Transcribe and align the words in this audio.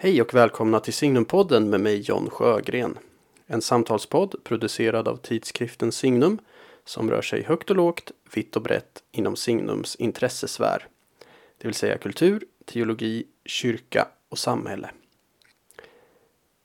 Hej 0.00 0.22
och 0.22 0.34
välkomna 0.34 0.80
till 0.80 0.92
Signumpodden 0.92 1.70
med 1.70 1.80
mig 1.80 2.00
John 2.00 2.30
Sjögren. 2.30 2.98
En 3.46 3.62
samtalspodd 3.62 4.44
producerad 4.44 5.08
av 5.08 5.16
tidskriften 5.16 5.92
Signum 5.92 6.38
som 6.84 7.10
rör 7.10 7.22
sig 7.22 7.42
högt 7.42 7.70
och 7.70 7.76
lågt, 7.76 8.12
vitt 8.34 8.56
och 8.56 8.62
brett 8.62 9.02
inom 9.12 9.36
Signums 9.36 9.96
intressesfär. 9.96 10.86
Det 11.58 11.68
vill 11.68 11.74
säga 11.74 11.98
kultur, 11.98 12.44
teologi, 12.64 13.24
kyrka 13.44 14.08
och 14.28 14.38
samhälle. 14.38 14.90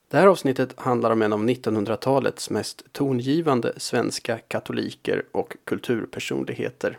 Det 0.07 0.17
här 0.17 0.27
avsnittet 0.27 0.79
handlar 0.79 1.11
om 1.11 1.21
en 1.21 1.33
av 1.33 1.43
1900-talets 1.43 2.49
mest 2.49 2.83
tongivande 2.91 3.73
svenska 3.77 4.37
katoliker 4.37 5.25
och 5.31 5.55
kulturpersonligheter. 5.63 6.97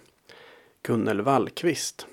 Gunnel 0.83 1.21
Wallqvist. 1.21 2.07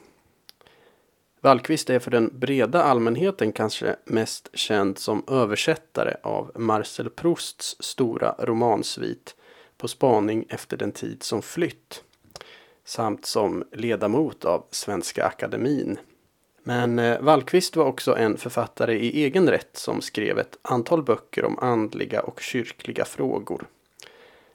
Wallqvist 1.44 1.89
är 1.89 2.00
för 2.00 2.12
den 2.12 2.39
breda 2.39 2.84
allmänheten 2.84 3.52
kanske 3.52 3.96
mest 4.05 4.50
känd 4.54 4.98
som 4.98 5.24
översättare 5.28 6.15
av 6.24 6.52
Marcel 6.56 7.10
Prousts 7.10 7.75
stora 7.79 8.36
romansvit 8.39 9.36
På 9.78 9.88
spaning 9.88 10.46
efter 10.50 10.78
den 10.78 10.92
tid 10.92 11.24
som 11.24 11.42
flytt 11.42 12.04
samt 12.86 13.25
som 13.25 13.64
ledamot 13.71 14.46
av 14.46 14.65
Svenska 14.71 15.25
Akademin. 15.25 16.00
Men 16.64 17.00
eh, 17.00 17.21
Wallqvist 17.21 17.76
var 17.76 17.86
också 17.86 18.15
en 18.15 18.37
författare 18.37 18.93
i 18.93 19.23
egen 19.23 19.50
rätt 19.50 19.78
som 19.78 20.01
skrev 20.01 20.39
ett 20.39 20.57
antal 20.62 21.04
böcker 21.04 21.46
om 21.46 21.60
andliga 21.60 22.21
och 22.21 22.42
kyrkliga 22.42 23.06
frågor. 23.06 23.68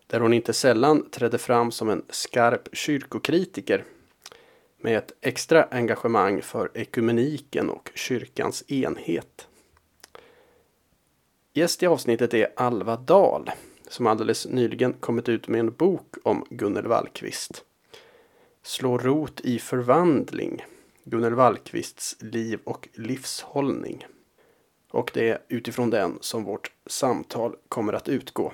Där 0.07 0.21
hon 0.21 0.33
inte 0.33 0.53
sällan 0.53 1.11
trädde 1.11 1.39
fram 1.39 1.73
som 1.73 1.91
en 1.91 2.05
skarp 2.11 2.69
kyrkokritiker 2.73 3.85
med 4.87 4.99
ett 4.99 5.13
extra 5.21 5.65
engagemang 5.65 6.43
för 6.43 6.71
ekumeniken 6.75 7.71
och 7.71 7.91
kyrkans 7.95 8.65
enhet. 8.71 9.49
Gäst 11.53 11.83
i 11.83 11.87
avsnittet 11.87 12.35
är 12.35 12.53
Alva 12.57 12.97
Dahl 12.97 13.51
som 13.89 14.07
alldeles 14.07 14.47
nyligen 14.47 14.93
kommit 14.93 15.29
ut 15.29 15.49
med 15.49 15.61
en 15.61 15.73
bok 15.73 16.15
om 16.23 16.47
Gunnel 16.51 16.87
Wallqvist. 16.87 17.65
Slå 18.63 18.99
rot 18.99 19.41
i 19.41 19.59
förvandling. 19.59 20.65
Gunnel 21.05 21.35
Wallqvists 21.35 22.17
liv 22.21 22.61
och 22.65 22.89
livshållning. 22.95 24.07
Och 24.91 25.11
det 25.15 25.29
är 25.29 25.39
utifrån 25.49 25.91
den 25.91 26.19
som 26.21 26.45
vårt 26.45 26.73
samtal 26.87 27.57
kommer 27.69 27.93
att 27.93 28.09
utgå. 28.09 28.53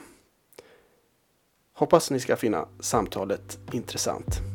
Hoppas 1.72 2.10
ni 2.10 2.20
ska 2.20 2.36
finna 2.36 2.68
samtalet 2.80 3.58
intressant. 3.72 4.51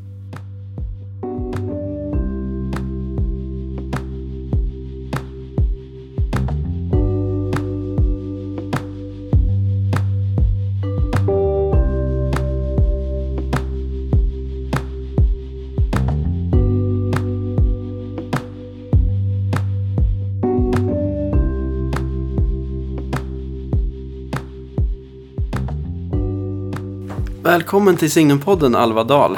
Välkommen 27.47 27.97
till 27.97 28.11
Signumpodden 28.11 28.75
Alva 28.75 29.03
Dahl. 29.03 29.37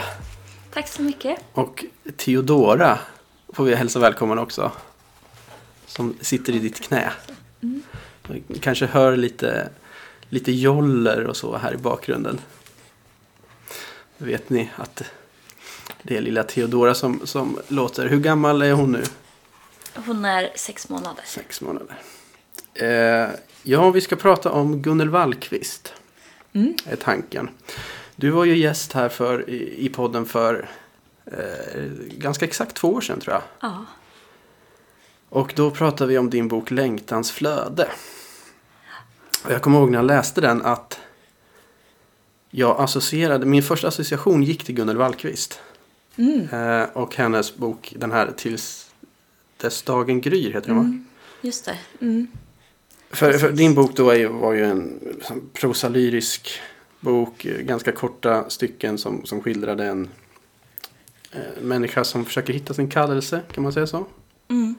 Tack 0.73 0.87
så 0.87 1.01
mycket. 1.01 1.39
Och 1.53 1.85
Theodora 2.17 2.99
får 3.49 3.63
vi 3.63 3.75
hälsa 3.75 3.99
välkommen 3.99 4.39
också. 4.39 4.71
Som 5.85 6.15
sitter 6.21 6.55
i 6.55 6.59
ditt 6.59 6.79
knä. 6.79 7.11
Mm. 7.63 7.83
Kanske 8.61 8.85
hör 8.85 9.17
lite, 9.17 9.69
lite 10.29 10.51
joller 10.51 11.27
och 11.27 11.37
så 11.37 11.57
här 11.57 11.73
i 11.73 11.77
bakgrunden. 11.77 12.39
Då 14.17 14.25
vet 14.25 14.49
ni 14.49 14.69
att 14.75 15.03
det 16.03 16.17
är 16.17 16.21
lilla 16.21 16.43
Theodora 16.43 16.93
som, 16.93 17.21
som 17.23 17.59
låter. 17.67 18.07
Hur 18.07 18.19
gammal 18.19 18.61
är 18.61 18.71
hon 18.71 18.91
nu? 18.91 19.03
Hon 19.95 20.25
är 20.25 20.49
sex 20.55 20.89
månader. 20.89 21.23
Sex 21.25 21.61
månader. 21.61 21.95
Eh, 22.73 23.29
ja, 23.63 23.89
vi 23.89 24.01
ska 24.01 24.15
prata 24.15 24.51
om 24.51 24.81
Gunnel 24.81 25.09
Wallqvist. 25.09 25.93
Mm. 26.53 26.75
Är 26.85 26.95
tanken. 26.95 27.49
Du 28.15 28.29
var 28.29 28.45
ju 28.45 28.57
gäst 28.57 28.93
här 28.93 29.09
för, 29.09 29.49
i, 29.49 29.85
i 29.85 29.89
podden 29.89 30.25
för 30.25 30.69
eh, 31.25 31.83
ganska 32.17 32.45
exakt 32.45 32.75
två 32.75 32.93
år 32.93 33.01
sedan 33.01 33.19
tror 33.19 33.33
jag. 33.33 33.43
Ja. 33.59 33.85
Och 35.29 35.53
då 35.55 35.71
pratade 35.71 36.09
vi 36.09 36.17
om 36.17 36.29
din 36.29 36.47
bok 36.47 36.71
Längtans 36.71 37.31
flöde. 37.31 37.87
Och 39.45 39.51
jag 39.51 39.61
kommer 39.61 39.79
ihåg 39.79 39.91
när 39.91 39.97
jag 39.97 40.05
läste 40.05 40.41
den 40.41 40.61
att 40.61 40.99
jag 42.49 42.81
associerade, 42.81 43.45
min 43.45 43.63
första 43.63 43.87
association 43.87 44.43
gick 44.43 44.63
till 44.63 44.75
Gunnel 44.75 44.97
Wallqvist. 44.97 45.59
Mm. 46.15 46.49
Eh, 46.49 46.89
och 46.93 47.15
hennes 47.15 47.55
bok, 47.55 47.93
den 47.97 48.11
här 48.11 48.31
Tills 48.37 48.91
dess 49.57 49.81
dagen 49.81 50.21
gryr 50.21 50.53
heter 50.53 50.67
den 50.67 50.75
va? 50.75 50.83
Mm. 50.83 51.05
Just 51.41 51.65
det. 51.65 51.77
Mm. 52.01 52.27
För, 53.11 53.33
för, 53.33 53.51
din 53.51 53.75
bok 53.75 53.95
då 53.95 54.09
är, 54.09 54.27
var 54.27 54.53
ju 54.53 54.65
en 54.65 54.99
prosalyrisk 55.53 56.59
bok, 56.99 57.47
ganska 57.59 57.91
korta 57.91 58.49
stycken 58.49 58.97
som, 58.97 59.25
som 59.25 59.41
skildrade 59.41 59.85
en 59.85 60.09
eh, 61.31 61.61
människa 61.61 62.03
som 62.03 62.25
försöker 62.25 62.53
hitta 62.53 62.73
sin 62.73 62.89
kallelse, 62.89 63.41
kan 63.51 63.63
man 63.63 63.73
säga 63.73 63.87
så? 63.87 64.05
Mm. 64.47 64.75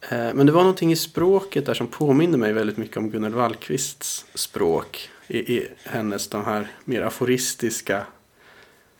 Eh, 0.00 0.34
men 0.34 0.46
det 0.46 0.52
var 0.52 0.60
någonting 0.60 0.92
i 0.92 0.96
språket 0.96 1.66
där 1.66 1.74
som 1.74 1.86
påminner 1.86 2.38
mig 2.38 2.52
väldigt 2.52 2.76
mycket 2.76 2.96
om 2.96 3.10
Gunnel 3.10 3.34
Wallqvists 3.34 4.26
språk. 4.34 5.10
I, 5.26 5.38
i 5.38 5.68
hennes 5.84 6.28
de 6.28 6.44
här 6.44 6.68
mer 6.84 7.02
aforistiska 7.02 8.06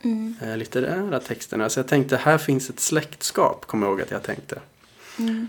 mm. 0.01 0.35
eh, 0.41 0.57
litterära 0.57 1.19
texterna. 1.19 1.69
Så 1.69 1.79
jag 1.79 1.87
tänkte 1.87 2.17
här 2.17 2.37
finns 2.37 2.69
ett 2.69 2.79
släktskap, 2.79 3.65
kommer 3.65 3.87
jag 3.87 3.91
ihåg 3.91 4.01
att 4.01 4.11
jag 4.11 4.23
tänkte. 4.23 4.59
Mm. 5.19 5.47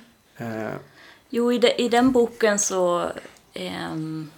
Eh. 1.26 1.36
Jo, 1.36 1.52
i, 1.52 1.58
de, 1.58 1.82
i 1.82 1.88
den 1.88 2.12
boken 2.12 2.58
så 2.58 3.12
ehm, 3.54 4.30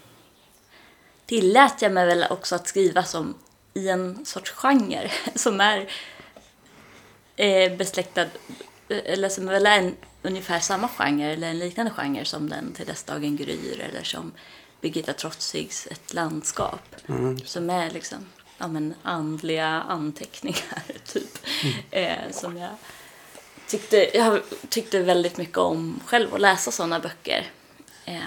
tillät 1.26 1.82
jag 1.82 1.92
mig 1.92 2.06
väl 2.06 2.24
också 2.30 2.54
att 2.54 2.68
skriva 2.68 3.04
som 3.04 3.34
i 3.74 3.88
en 3.88 4.24
sorts 4.24 4.50
genre 4.50 5.10
som 5.34 5.60
är 5.60 5.88
eh, 7.36 7.76
besläktad, 7.76 8.26
eller 8.88 9.28
som 9.28 9.46
väl 9.46 9.66
är 9.66 9.78
en, 9.78 9.96
ungefär 10.22 10.60
samma 10.60 10.88
genre 10.88 11.32
eller 11.32 11.50
en 11.50 11.58
liknande 11.58 11.92
genre 11.92 12.24
som 12.24 12.48
den 12.48 12.72
Till 12.72 12.86
dess 12.86 13.04
dagen 13.04 13.36
gryr 13.36 13.80
eller 13.80 14.02
som 14.02 14.32
Birgitta 14.80 15.12
Trotzigs 15.12 15.86
Ett 15.90 16.14
landskap. 16.14 16.96
Mm. 17.08 17.38
Som 17.38 17.70
är 17.70 17.90
liksom 17.90 18.26
ja, 18.58 18.68
men 18.68 18.94
andliga 19.02 19.66
anteckningar 19.66 20.82
typ. 21.04 21.38
Mm. 21.62 21.74
Eh, 21.90 22.32
som 22.32 22.56
jag 22.56 22.70
tyckte, 23.68 24.16
jag 24.16 24.42
tyckte 24.68 25.02
väldigt 25.02 25.36
mycket 25.36 25.58
om 25.58 26.00
själv 26.06 26.34
att 26.34 26.40
läsa 26.40 26.70
sådana 26.70 27.00
böcker. 27.00 27.50
Eh, 28.04 28.22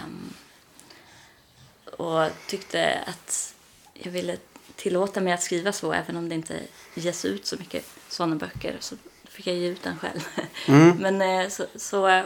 och 1.97 2.29
tyckte 2.47 3.03
att 3.07 3.55
jag 3.93 4.11
ville 4.11 4.37
tillåta 4.75 5.21
mig 5.21 5.33
att 5.33 5.43
skriva 5.43 5.71
så 5.71 5.93
även 5.93 6.17
om 6.17 6.29
det 6.29 6.35
inte 6.35 6.59
ges 6.93 7.25
ut 7.25 7.45
så 7.45 7.55
mycket 7.57 7.85
sådana 8.09 8.35
böcker 8.35 8.77
så 8.79 8.95
fick 9.23 9.47
jag 9.47 9.55
ge 9.55 9.67
ut 9.67 9.83
den 9.83 9.97
själv. 9.97 10.27
Mm. 10.67 10.97
Men 10.97 11.21
eh, 11.21 11.49
så, 11.49 11.65
så 11.75 12.23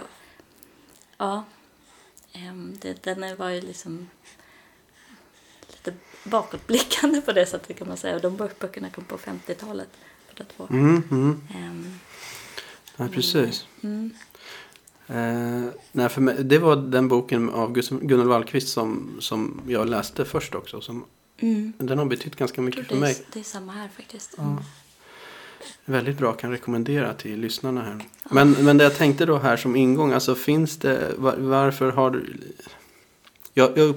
ja, 1.18 1.44
ehm, 2.34 2.78
det, 2.82 3.04
den 3.04 3.38
var 3.38 3.50
ju 3.50 3.62
liksom 3.62 4.10
lite 5.68 5.94
bakåtblickande 6.24 7.22
på 7.22 7.32
det 7.32 7.46
sättet 7.46 7.78
kan 7.78 7.88
man 7.88 7.98
säga. 7.98 8.20
De 8.20 8.38
böckerna 8.38 8.90
kom 8.90 9.04
på 9.04 9.18
50-talet. 9.18 9.90
Mm, 10.70 11.04
mm. 11.12 12.00
Ja, 12.98 13.08
precis. 13.14 13.68
Mm. 13.82 14.12
Eh, 15.08 15.72
nej, 15.92 16.10
för 16.10 16.22
mig, 16.22 16.36
det 16.44 16.60
var 16.60 16.76
den 16.76 17.08
boken 17.08 17.50
av 17.50 17.74
Gunnar 17.74 18.26
Wallqvist 18.26 18.68
som, 18.68 19.18
som 19.20 19.62
jag 19.68 19.90
läste 19.90 20.26
först 20.26 20.56
också. 20.56 20.82
Som, 20.82 21.06
mm. 21.40 21.74
Den 21.78 21.98
har 21.98 22.06
betytt 22.06 22.36
ganska 22.36 22.62
mycket 22.62 22.88
för 22.88 22.96
mig. 22.96 23.26
Det 23.34 23.40
är 23.40 23.44
samma 23.44 23.72
här 23.72 23.90
faktiskt. 23.98 24.38
Mm. 24.38 24.52
Ja. 24.54 24.64
Väldigt 25.86 26.18
bra, 26.18 26.34
kan 26.34 26.52
rekommendera 26.52 27.14
till 27.14 27.40
lyssnarna 27.40 27.82
här. 27.82 28.06
Ja. 28.24 28.30
Men, 28.32 28.52
men 28.52 28.78
det 28.78 28.84
jag 28.84 28.96
tänkte 28.96 29.26
då 29.26 29.38
här 29.38 29.58
som 29.58 29.76
ingång, 29.76 30.12
alltså 30.12 30.36
finns 30.36 30.78
det, 30.78 31.14
var, 31.18 31.36
varför 31.38 31.92
har 31.92 32.12
du 32.12 32.38
jag, 33.58 33.78
jag 33.78 33.96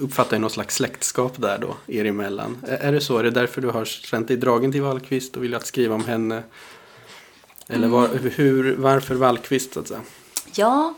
uppfattar 0.00 0.38
någon 0.38 0.50
slags 0.50 0.74
släktskap 0.74 1.40
där 1.40 1.58
då, 1.58 1.76
er 1.86 2.04
emellan. 2.04 2.56
Är, 2.68 2.76
är 2.76 2.92
det 2.92 3.00
så? 3.00 3.18
Är 3.18 3.22
det 3.22 3.30
därför 3.30 3.60
du 3.60 3.68
har 3.68 3.84
känt 3.84 4.28
dig 4.28 4.36
dragen 4.36 4.72
till 4.72 4.82
Wallqvist 4.82 5.36
och 5.36 5.44
vill 5.44 5.58
skriva 5.60 5.94
om 5.94 6.04
henne? 6.04 6.42
Eller 7.68 7.88
var, 7.88 8.08
mm. 8.08 8.30
hur, 8.30 8.76
varför 8.76 9.14
Wallqvist 9.14 9.74
så 9.74 9.80
att 9.80 9.88
säga? 9.88 10.02
Ja, 10.54 10.94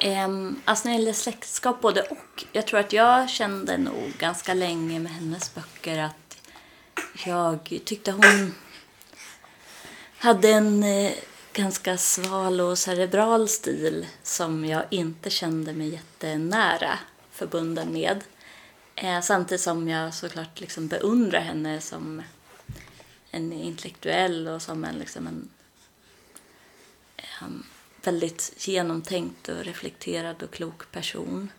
eh, 0.00 0.28
alltså 0.64 0.88
när 0.88 0.94
det 0.94 1.00
gäller 1.00 1.12
släktskap 1.12 1.80
både 1.80 2.02
och. 2.02 2.44
Jag 2.52 2.66
tror 2.66 2.80
att 2.80 2.92
jag 2.92 3.30
kände 3.30 3.78
nog 3.78 4.12
ganska 4.18 4.54
länge 4.54 5.00
med 5.00 5.12
hennes 5.12 5.54
böcker 5.54 5.98
att 5.98 6.38
jag 7.26 7.80
tyckte 7.84 8.12
hon 8.12 8.54
hade 10.18 10.48
en 10.50 10.82
eh, 10.82 11.12
ganska 11.52 11.96
sval 11.96 12.60
och 12.60 12.78
cerebral 12.78 13.48
stil 13.48 14.06
som 14.22 14.64
jag 14.64 14.82
inte 14.90 15.30
kände 15.30 15.72
mig 15.72 15.88
jättenära 15.88 16.98
förbunden 17.30 17.92
med. 17.92 18.24
Eh, 18.94 19.20
samtidigt 19.20 19.60
som 19.60 19.88
jag 19.88 20.14
såklart 20.14 20.60
liksom 20.60 20.88
beundrar 20.88 21.40
henne 21.40 21.80
som 21.80 22.22
en 23.30 23.52
intellektuell 23.52 24.48
och 24.48 24.62
som 24.62 24.84
en, 24.84 24.94
liksom 24.94 25.26
en 25.26 25.48
um, 27.42 27.66
väldigt 28.02 28.52
genomtänkt 28.56 29.48
och 29.48 29.64
reflekterad 29.64 30.42
och 30.42 30.50
klok 30.50 30.92
person. 30.92 31.50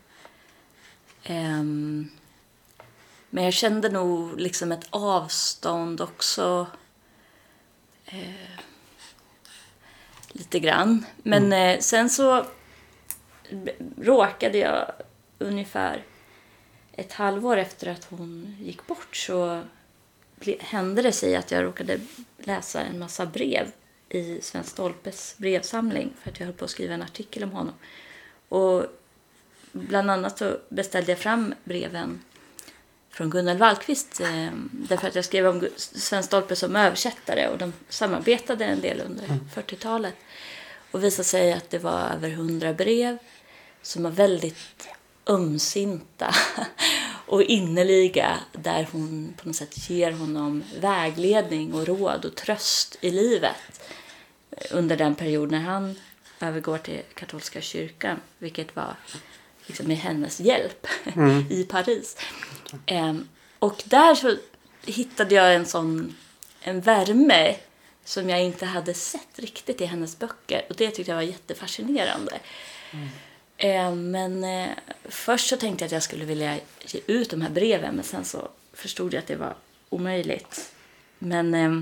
Um, 1.29 2.09
men 3.29 3.43
jag 3.43 3.53
kände 3.53 3.89
nog 3.89 4.39
liksom 4.39 4.71
ett 4.71 4.87
avstånd 4.89 6.01
också. 6.01 6.67
Eh, 8.05 8.59
lite 10.27 10.59
grann. 10.59 11.05
Men 11.23 11.45
mm. 11.45 11.75
eh, 11.75 11.79
sen 11.79 12.09
så 12.09 12.45
råkade 14.01 14.57
jag 14.57 14.91
ungefär 15.39 16.03
ett 16.91 17.13
halvår 17.13 17.57
efter 17.57 17.87
att 17.87 18.05
hon 18.05 18.55
gick 18.59 18.87
bort 18.87 19.15
så 19.15 19.63
hände 20.59 21.01
det 21.01 21.11
sig 21.11 21.35
att 21.35 21.51
jag 21.51 21.63
råkade 21.63 21.99
läsa 22.37 22.81
en 22.81 22.99
massa 22.99 23.25
brev 23.25 23.71
i 24.09 24.41
Sven 24.41 24.63
Stolpes 24.63 25.35
brevsamling 25.37 26.13
för 26.21 26.31
att 26.31 26.39
jag 26.39 26.45
höll 26.45 26.55
på 26.55 26.65
att 26.65 26.71
skriva 26.71 26.93
en 26.93 27.01
artikel 27.01 27.43
om 27.43 27.51
honom. 27.51 27.73
Och 28.49 28.85
bland 29.71 30.11
annat 30.11 30.37
så 30.37 30.57
beställde 30.69 31.11
jag 31.11 31.19
fram 31.19 31.53
breven 31.63 32.21
från 33.09 33.29
Gunnel 33.29 33.57
Wallqvist 33.57 34.19
eh, 34.19 34.49
därför 34.71 35.07
att 35.07 35.15
jag 35.15 35.25
skrev 35.25 35.47
om 35.47 35.67
Sven 35.75 36.23
Stolpe 36.23 36.55
som 36.55 36.75
översättare 36.75 37.47
och 37.47 37.57
de 37.57 37.73
samarbetade 37.89 38.65
en 38.65 38.81
del 38.81 39.01
under 39.05 39.25
mm. 39.25 39.39
40-talet. 39.55 40.15
Och 40.91 41.03
visade 41.03 41.23
sig 41.23 41.53
att 41.53 41.69
det 41.69 41.79
var 41.79 42.09
över 42.09 42.29
hundra 42.29 42.73
brev 42.73 43.17
som 43.81 44.03
var 44.03 44.11
väldigt 44.11 44.87
ömsinta 45.27 46.35
och 47.25 47.43
innerliga 47.43 48.39
där 48.51 48.87
hon 48.91 49.33
på 49.37 49.47
något 49.47 49.55
sätt 49.55 49.89
ger 49.89 50.11
honom 50.11 50.63
vägledning 50.79 51.73
och 51.73 51.87
råd 51.87 52.25
och 52.25 52.35
tröst 52.35 52.97
i 53.01 53.11
livet 53.11 53.78
under 54.71 54.97
den 54.97 55.15
period 55.15 55.51
när 55.51 55.59
han 55.59 55.95
övergår 56.39 56.77
till 56.77 57.01
katolska 57.13 57.61
kyrkan, 57.61 58.19
vilket 58.37 58.75
var 58.75 58.95
liksom 59.65 59.87
med 59.87 59.97
hennes 59.97 60.39
hjälp 60.39 60.87
mm. 61.15 61.45
i 61.49 61.63
Paris. 61.63 62.17
Um, 62.91 63.27
och 63.59 63.83
där 63.85 64.15
så 64.15 64.37
hittade 64.85 65.35
jag 65.35 65.55
en 65.55 65.65
sån 65.65 66.15
en 66.61 66.81
värme 66.81 67.55
som 68.03 68.29
jag 68.29 68.43
inte 68.43 68.65
hade 68.65 68.93
sett 68.93 69.39
riktigt 69.39 69.81
i 69.81 69.85
hennes 69.85 70.19
böcker 70.19 70.65
och 70.69 70.75
det 70.75 70.91
tyckte 70.91 71.11
jag 71.11 71.15
var 71.15 71.23
jättefascinerande. 71.23 72.39
Mm. 72.91 73.09
Eh, 73.57 73.95
men 73.95 74.43
eh, 74.43 74.69
först 75.05 75.49
så 75.49 75.57
tänkte 75.57 75.83
jag 75.83 75.87
att 75.87 75.91
jag 75.91 76.03
skulle 76.03 76.25
vilja 76.25 76.57
ge 76.85 76.99
ut 77.07 77.29
de 77.29 77.41
här 77.41 77.49
breven 77.49 77.95
men 77.95 78.03
sen 78.03 78.25
så 78.25 78.49
förstod 78.73 79.13
jag 79.13 79.19
att 79.19 79.27
det 79.27 79.35
var 79.35 79.55
omöjligt. 79.89 80.71
Men 81.19 81.53
eh, 81.53 81.81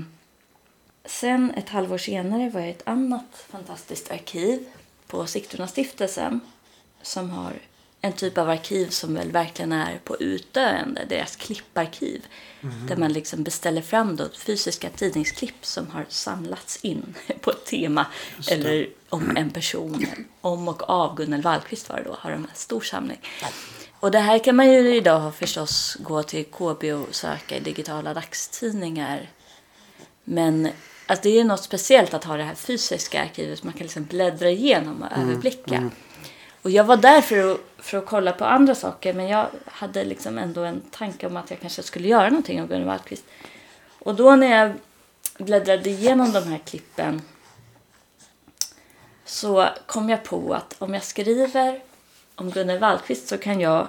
sen 1.08 1.50
ett 1.50 1.68
halvår 1.68 1.98
senare 1.98 2.50
var 2.50 2.60
jag 2.60 2.68
i 2.68 2.72
ett 2.72 2.88
annat 2.88 3.46
fantastiskt 3.50 4.10
arkiv 4.10 4.66
på 5.06 5.26
Sigtuna 5.26 5.66
stiftelsen 5.66 6.40
som 7.02 7.30
har 7.30 7.52
en 8.00 8.12
typ 8.12 8.38
av 8.38 8.50
arkiv 8.50 8.88
som 8.88 9.14
väl 9.14 9.32
verkligen 9.32 9.72
är 9.72 9.98
på 10.04 10.16
utdöende, 10.16 11.04
deras 11.08 11.36
klipparkiv. 11.36 12.26
Mm. 12.60 12.86
Där 12.86 12.96
man 12.96 13.12
liksom 13.12 13.42
beställer 13.42 13.82
fram 13.82 14.16
då 14.16 14.28
fysiska 14.38 14.90
tidningsklipp 14.90 15.66
som 15.66 15.90
har 15.90 16.06
samlats 16.08 16.84
in 16.84 17.14
på 17.40 17.50
ett 17.50 17.64
tema 17.64 18.06
eller 18.50 18.88
om 19.08 19.36
en 19.36 19.50
person. 19.50 20.06
Om 20.40 20.68
och 20.68 20.90
av 20.90 21.16
Gunnel 21.16 21.42
Wallqvist 21.42 21.88
var 21.88 21.96
det 21.96 22.04
då, 22.04 22.16
har 22.18 22.30
de 22.30 22.44
en 22.44 22.50
stor 22.54 22.80
samling. 22.80 23.20
Och 24.00 24.10
det 24.10 24.18
här 24.18 24.38
kan 24.38 24.56
man 24.56 24.72
ju 24.72 24.96
idag 24.96 25.34
förstås 25.34 25.96
gå 26.00 26.22
till 26.22 26.44
KB 26.44 26.84
och 26.92 27.14
söka 27.14 27.56
i 27.56 27.60
digitala 27.60 28.14
dagstidningar. 28.14 29.30
Men 30.24 30.68
alltså 31.08 31.22
det 31.22 31.40
är 31.40 31.44
något 31.44 31.62
speciellt 31.62 32.14
att 32.14 32.24
ha 32.24 32.36
det 32.36 32.42
här 32.42 32.54
fysiska 32.54 33.22
arkivet. 33.22 33.62
Man 33.64 33.72
kan 33.72 33.82
liksom 33.82 34.04
bläddra 34.04 34.50
igenom 34.50 35.02
och 35.02 35.12
mm. 35.16 35.28
överblicka. 35.28 35.74
Mm. 35.74 35.90
Och 36.62 36.70
jag 36.70 36.84
var 36.84 36.96
där 36.96 37.20
för 37.20 37.52
att, 37.52 37.60
för 37.78 37.98
att 37.98 38.06
kolla 38.06 38.32
på 38.32 38.44
andra 38.44 38.74
saker 38.74 39.12
men 39.12 39.28
jag 39.28 39.46
hade 39.64 40.04
liksom 40.04 40.38
ändå 40.38 40.64
en 40.64 40.80
tanke 40.90 41.26
om 41.26 41.36
att 41.36 41.50
jag 41.50 41.60
kanske 41.60 41.82
skulle 41.82 42.08
göra 42.08 42.28
någonting 42.28 42.62
om 42.62 42.68
Gunnar 42.68 42.86
Wallqvist. 42.86 43.24
Och 43.98 44.14
då 44.14 44.36
när 44.36 44.60
jag 44.60 44.72
bläddrade 45.38 45.90
igenom 45.90 46.32
de 46.32 46.40
här 46.44 46.58
klippen 46.58 47.22
så 49.24 49.68
kom 49.86 50.10
jag 50.10 50.24
på 50.24 50.54
att 50.54 50.74
om 50.78 50.94
jag 50.94 51.02
skriver 51.04 51.80
om 52.34 52.50
Gunnar 52.50 52.78
Wallqvist 52.78 53.28
så 53.28 53.38
kan 53.38 53.60
jag 53.60 53.88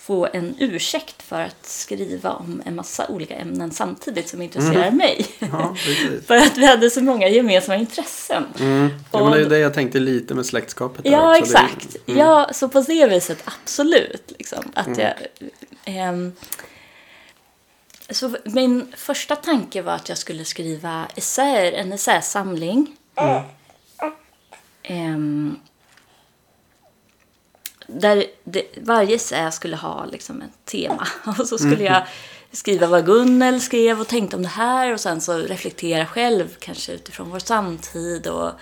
få 0.00 0.28
en 0.32 0.54
ursäkt 0.58 1.22
för 1.22 1.40
att 1.40 1.66
skriva 1.66 2.32
om 2.32 2.62
en 2.66 2.76
massa 2.76 3.06
olika 3.08 3.36
ämnen 3.36 3.70
samtidigt 3.70 4.28
som 4.28 4.42
intresserar 4.42 4.86
mm. 4.86 4.96
mig. 4.96 5.26
Ja, 5.38 5.76
för 6.26 6.36
att 6.36 6.56
vi 6.56 6.66
hade 6.66 6.90
så 6.90 7.02
många 7.02 7.28
gemensamma 7.28 7.76
intressen. 7.76 8.44
Mm. 8.60 8.90
Ja, 9.12 9.24
men 9.24 9.32
det 9.32 9.40
är 9.40 9.48
det 9.48 9.58
jag 9.58 9.74
tänkte 9.74 10.00
lite 10.00 10.34
med 10.34 10.46
släktskapet. 10.46 11.04
Ja, 11.04 11.38
också. 11.38 11.42
exakt. 11.42 11.96
Det, 12.06 12.12
mm. 12.12 12.26
Ja, 12.26 12.50
så 12.52 12.68
på 12.68 12.80
det 12.80 13.06
viset 13.06 13.42
absolut. 13.44 14.32
Liksom, 14.38 14.64
att 14.74 14.86
mm. 14.86 15.00
jag, 15.00 15.14
ähm, 15.84 16.32
så 18.10 18.36
min 18.44 18.92
första 18.96 19.36
tanke 19.36 19.82
var 19.82 19.92
att 19.92 20.08
jag 20.08 20.18
skulle 20.18 20.44
skriva 20.44 21.06
essäer, 21.14 21.72
en 21.72 21.92
essäsamling. 21.92 22.96
Ähm, 24.82 25.56
där 27.94 28.24
det, 28.44 28.64
varje 28.76 29.14
essä 29.14 29.50
skulle 29.50 29.76
ha 29.76 30.04
liksom 30.04 30.42
ett 30.42 30.64
tema. 30.64 31.08
Och 31.38 31.48
så 31.48 31.58
skulle 31.58 31.74
mm. 31.74 31.92
jag 31.92 32.02
skriva 32.52 32.86
vad 32.86 33.06
Gunnel 33.06 33.60
skrev 33.60 34.00
och 34.00 34.08
tänkte 34.08 34.36
om 34.36 34.42
det 34.42 34.48
här 34.48 34.92
och 34.92 35.00
sen 35.00 35.20
så 35.20 35.38
reflektera 35.38 36.06
själv 36.06 36.56
kanske 36.58 36.92
utifrån 36.92 37.30
vår 37.30 37.38
samtid 37.38 38.26
och 38.26 38.52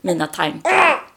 mina 0.00 0.26
tankar. 0.26 1.08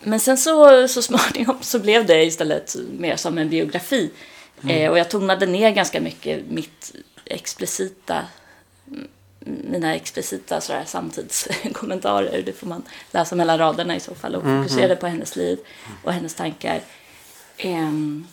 Men 0.00 0.20
sen 0.20 0.38
så, 0.38 0.88
så 0.88 1.02
småningom 1.02 1.56
så 1.60 1.78
blev 1.78 2.06
det 2.06 2.24
istället 2.24 2.76
mer 2.98 3.16
som 3.16 3.38
en 3.38 3.48
biografi. 3.48 4.10
Mm. 4.62 4.76
Eh, 4.76 4.90
och 4.90 4.98
jag 4.98 5.10
tonade 5.10 5.46
ner 5.46 5.70
ganska 5.70 6.00
mycket 6.00 6.50
mitt 6.50 6.94
explicita 7.24 8.24
mina 9.70 9.94
explicita 9.94 10.60
sådär, 10.60 10.84
samtidskommentarer. 10.86 12.42
Det 12.42 12.52
får 12.52 12.66
man 12.66 12.82
läsa 13.10 13.36
mellan 13.36 13.58
raderna 13.58 13.96
i 13.96 14.00
så 14.00 14.14
fall 14.14 14.34
och 14.34 14.44
mm 14.44 14.56
-hmm. 14.56 14.62
fokusera 14.62 14.96
på 14.96 15.06
hennes 15.06 15.36
liv 15.36 15.58
och 16.04 16.12
hennes 16.12 16.34
tankar. 16.34 16.80
Um, 17.64 18.26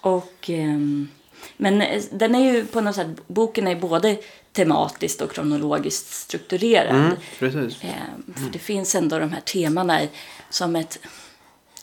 och, 0.00 0.48
um, 0.48 1.08
men 1.56 1.82
eh, 1.82 2.02
den 2.10 2.34
är 2.34 2.52
ju 2.52 2.66
på 2.66 2.80
något 2.80 2.94
sätt, 2.94 3.06
boken 3.26 3.66
är 3.66 3.76
både 3.76 4.16
tematiskt 4.52 5.20
och 5.20 5.32
kronologiskt 5.32 6.12
strukturerad. 6.12 6.96
Mm, 6.96 7.16
precis. 7.38 7.84
Um, 7.84 8.34
för 8.34 8.52
det 8.52 8.58
finns 8.58 8.94
ändå 8.94 9.18
de 9.18 9.32
här 9.32 9.40
temana 9.40 10.02
i, 10.02 10.08
som 10.50 10.76
ett 10.76 10.98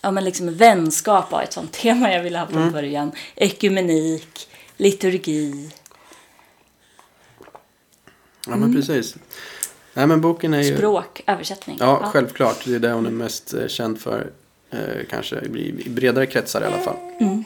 ja, 0.01 0.11
men 0.11 0.23
liksom 0.23 0.55
vänskap 0.55 1.31
var 1.31 1.41
ett 1.41 1.53
sånt 1.53 1.71
tema 1.81 2.11
jag 2.11 2.23
ville 2.23 2.39
ha 2.39 2.47
från 2.47 2.61
mm. 2.61 2.73
början. 2.73 3.11
Ekumenik, 3.35 4.49
liturgi, 4.77 5.71
Ja, 8.49 8.57
men 8.57 8.69
mm. 8.69 8.75
precis. 8.75 9.15
Nej, 9.93 10.07
men 10.07 10.21
boken 10.21 10.53
är 10.53 10.61
ju... 10.61 10.77
Språk, 10.77 11.21
översättning. 11.27 11.77
Ja, 11.79 11.99
ja, 12.01 12.09
självklart. 12.09 12.65
Det 12.65 12.75
är 12.75 12.79
det 12.79 12.91
hon 12.91 13.05
är 13.05 13.11
mest 13.11 13.53
eh, 13.53 13.67
känd 13.67 13.99
för. 13.99 14.31
Eh, 14.71 14.79
kanske 15.09 15.39
i, 15.39 15.89
bredare 15.89 16.25
kretsar 16.25 16.61
i 16.61 16.65
alla 16.65 16.77
fall. 16.77 16.97
Mm. 17.19 17.43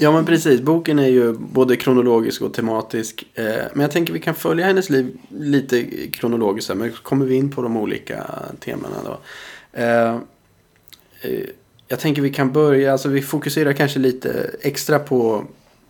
Ja 0.00 0.12
men 0.12 0.24
precis, 0.24 0.60
boken 0.60 0.98
är 0.98 1.08
ju 1.08 1.32
både 1.32 1.76
kronologisk 1.76 2.42
och 2.42 2.54
tematisk. 2.54 3.24
Eh, 3.34 3.44
men 3.72 3.80
jag 3.80 3.90
tänker 3.90 4.12
vi 4.12 4.20
kan 4.20 4.34
följa 4.34 4.66
hennes 4.66 4.90
liv 4.90 5.18
lite 5.28 5.84
kronologiskt. 6.10 6.74
Men 6.74 6.92
kommer 6.92 7.26
vi 7.26 7.34
in 7.34 7.50
på 7.50 7.62
de 7.62 7.76
olika 7.76 8.26
temana 8.60 8.96
då. 9.04 9.18
Eh, 9.72 10.14
eh, 11.20 11.44
jag 11.88 12.00
tänker 12.00 12.22
vi 12.22 12.30
kan 12.30 12.52
börja, 12.52 12.92
alltså 12.92 13.08
vi 13.08 13.22
fokuserar 13.22 13.72
kanske 13.72 13.98
lite 13.98 14.50
extra 14.60 14.98
på 14.98 15.44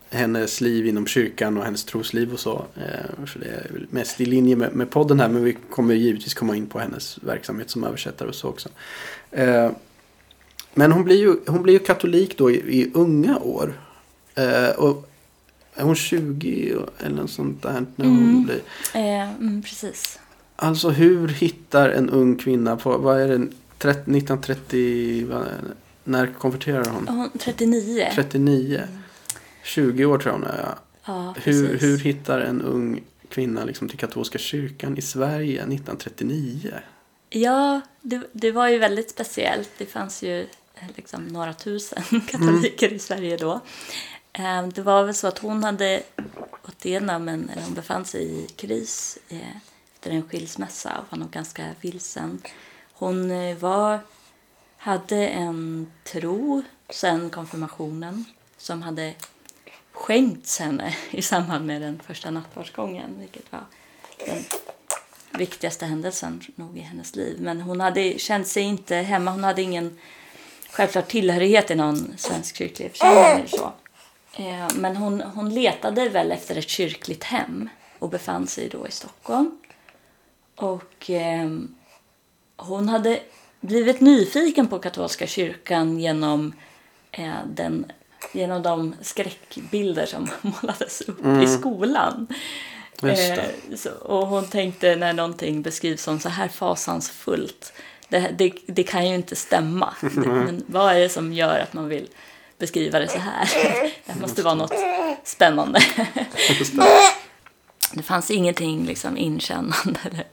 hennes 0.09 0.61
liv 0.61 0.87
inom 0.87 1.07
kyrkan 1.07 1.57
och 1.57 1.63
hennes 1.63 1.83
trosliv 1.83 2.33
och 2.33 2.39
så. 2.39 2.65
Eh, 2.75 3.25
för 3.25 3.39
det 3.39 3.45
är 3.45 3.85
mest 3.89 4.21
i 4.21 4.25
linje 4.25 4.55
med, 4.55 4.75
med 4.75 4.89
podden 4.89 5.19
här 5.19 5.29
men 5.29 5.43
vi 5.43 5.57
kommer 5.69 5.93
givetvis 5.93 6.33
komma 6.33 6.55
in 6.55 6.67
på 6.67 6.79
hennes 6.79 7.17
verksamhet 7.23 7.69
som 7.69 7.83
översättare 7.83 8.29
och 8.29 8.35
så 8.35 8.47
också. 8.47 8.69
Eh, 9.31 9.71
men 10.73 10.91
hon 10.91 11.03
blir 11.03 11.17
ju, 11.17 11.35
hon 11.47 11.63
blir 11.63 11.73
ju 11.73 11.79
katolik 11.79 12.37
då 12.37 12.51
i, 12.51 12.55
i 12.55 12.91
unga 12.93 13.37
år. 13.37 13.73
Eh, 14.35 14.69
och 14.69 15.09
är 15.73 15.83
hon 15.83 15.95
20 15.95 16.75
eller 16.99 17.15
något 17.15 17.31
sånt 17.31 17.63
där 17.63 17.85
när 17.95 18.05
hon 18.05 18.17
mm. 18.17 18.43
blir? 18.43 18.61
Eh, 18.93 19.29
mm, 19.29 19.61
precis. 19.61 20.19
Alltså 20.55 20.89
hur 20.89 21.27
hittar 21.27 21.89
en 21.89 22.09
ung 22.09 22.35
kvinna 22.35 22.77
på, 22.77 22.97
vad 22.97 23.21
är 23.21 23.27
det, 23.27 23.47
30, 23.77 23.99
1930, 23.99 25.27
vad, 25.29 25.45
när 26.03 26.33
konverterar 26.39 26.85
hon? 26.85 27.07
hon 27.07 27.29
39. 27.39 28.11
39. 28.15 28.77
Mm. 28.77 28.89
20 29.69 30.05
år 30.05 30.17
tror 30.17 30.33
jag 30.33 30.39
hon 30.39 30.47
är. 30.47 30.75
Ja, 31.05 31.35
hur, 31.43 31.77
hur 31.77 31.97
hittar 31.97 32.39
en 32.39 32.61
ung 32.61 33.03
kvinna 33.29 33.63
liksom 33.63 33.89
till 33.89 33.97
katolska 33.97 34.37
kyrkan 34.37 34.97
i 34.97 35.01
Sverige 35.01 35.59
1939? 35.59 36.73
Ja, 37.29 37.81
det, 38.01 38.21
det 38.31 38.51
var 38.51 38.67
ju 38.67 38.77
väldigt 38.77 39.09
speciellt. 39.09 39.69
Det 39.77 39.85
fanns 39.85 40.23
ju 40.23 40.41
eh, 40.75 40.87
liksom 40.95 41.27
några 41.27 41.53
tusen 41.53 42.03
katoliker 42.27 42.87
mm. 42.87 42.95
i 42.95 42.99
Sverige 42.99 43.37
då. 43.37 43.61
Ehm, 44.33 44.71
det 44.71 44.81
var 44.81 45.03
väl 45.03 45.15
så 45.15 45.27
att 45.27 45.39
hon 45.39 45.63
hade 45.63 46.03
gått 46.65 46.85
igenom, 46.85 47.27
en, 47.27 47.49
eller 47.49 47.63
hon 47.63 47.73
befann 47.73 48.05
sig 48.05 48.23
i 48.23 48.47
kris 48.47 49.17
eh, 49.29 49.55
efter 49.93 50.11
en 50.11 50.23
skilsmässa 50.23 50.97
och 50.97 51.05
var 51.09 51.19
nog 51.19 51.31
ganska 51.31 51.65
vilsen. 51.81 52.41
Hon 52.93 53.31
eh, 53.31 53.57
var, 53.57 53.99
hade 54.77 55.27
en 55.27 55.91
tro 56.03 56.63
sen 56.89 57.29
konfirmationen 57.29 58.25
som 58.57 58.81
hade 58.81 59.13
skänkts 59.99 60.59
henne 60.59 60.95
i 61.11 61.21
samband 61.21 61.65
med 61.65 61.81
den 61.81 62.01
första 62.07 62.31
nattvardsgången, 62.31 63.19
vilket 63.19 63.51
var 63.51 63.63
den 64.25 64.43
viktigaste 65.37 65.85
händelsen 65.85 66.41
nog 66.55 66.77
i 66.77 66.81
hennes 66.81 67.15
liv. 67.15 67.41
Men 67.41 67.61
hon 67.61 67.79
hade 67.79 68.19
känt 68.19 68.47
sig 68.47 68.63
inte 68.63 68.95
hemma. 68.95 69.31
Hon 69.31 69.43
hade 69.43 69.61
ingen 69.61 69.97
självklart 70.69 71.07
tillhörighet 71.07 71.71
i 71.71 71.75
någon 71.75 72.17
svensk 72.17 72.55
kyrklig 72.55 72.91
församling. 72.91 73.47
Så. 73.47 73.71
Eh, 74.33 74.67
men 74.75 74.95
hon, 74.95 75.21
hon 75.21 75.53
letade 75.53 76.09
väl 76.09 76.31
efter 76.31 76.55
ett 76.55 76.69
kyrkligt 76.69 77.23
hem 77.23 77.69
och 77.99 78.09
befann 78.09 78.47
sig 78.47 78.69
då 78.69 78.87
i 78.87 78.91
Stockholm. 78.91 79.57
Och 80.55 81.09
eh, 81.09 81.49
hon 82.57 82.89
hade 82.89 83.19
blivit 83.61 84.01
nyfiken 84.01 84.67
på 84.67 84.79
katolska 84.79 85.27
kyrkan 85.27 85.99
genom, 85.99 86.53
eh, 87.11 87.33
den, 87.47 87.91
genom 88.31 88.61
de 88.63 88.95
skräckbilder 89.01 90.05
som 90.05 90.29
målades 90.41 91.01
upp 91.01 91.23
mm. 91.23 91.41
i 91.41 91.47
skolan. 91.47 92.27
Eh, 93.03 93.43
så, 93.75 93.89
och 93.91 94.27
hon 94.27 94.47
tänkte 94.47 94.95
när 94.95 95.13
någonting 95.13 95.61
beskrivs 95.61 96.03
som 96.03 96.19
så 96.19 96.29
här 96.29 96.47
fasansfullt, 96.47 97.73
det, 98.09 98.19
det, 98.37 98.53
det 98.65 98.83
kan 98.83 99.07
ju 99.09 99.15
inte 99.15 99.35
stämma. 99.35 99.93
Men 100.01 100.63
vad 100.67 100.95
är 100.95 100.99
det 100.99 101.09
som 101.09 101.33
gör 101.33 101.59
att 101.59 101.73
man 101.73 101.89
vill 101.89 102.09
beskriva 102.57 102.99
det 102.99 103.07
så 103.07 103.19
här? 103.19 103.49
Det 104.05 104.19
måste 104.21 104.43
vara 104.43 104.55
något 104.55 104.73
spännande. 105.23 105.79
Det 107.93 108.03
fanns 108.03 108.31
ingenting 108.31 108.85
liksom 108.85 109.17
inkännande 109.17 109.99
eller 110.03 110.25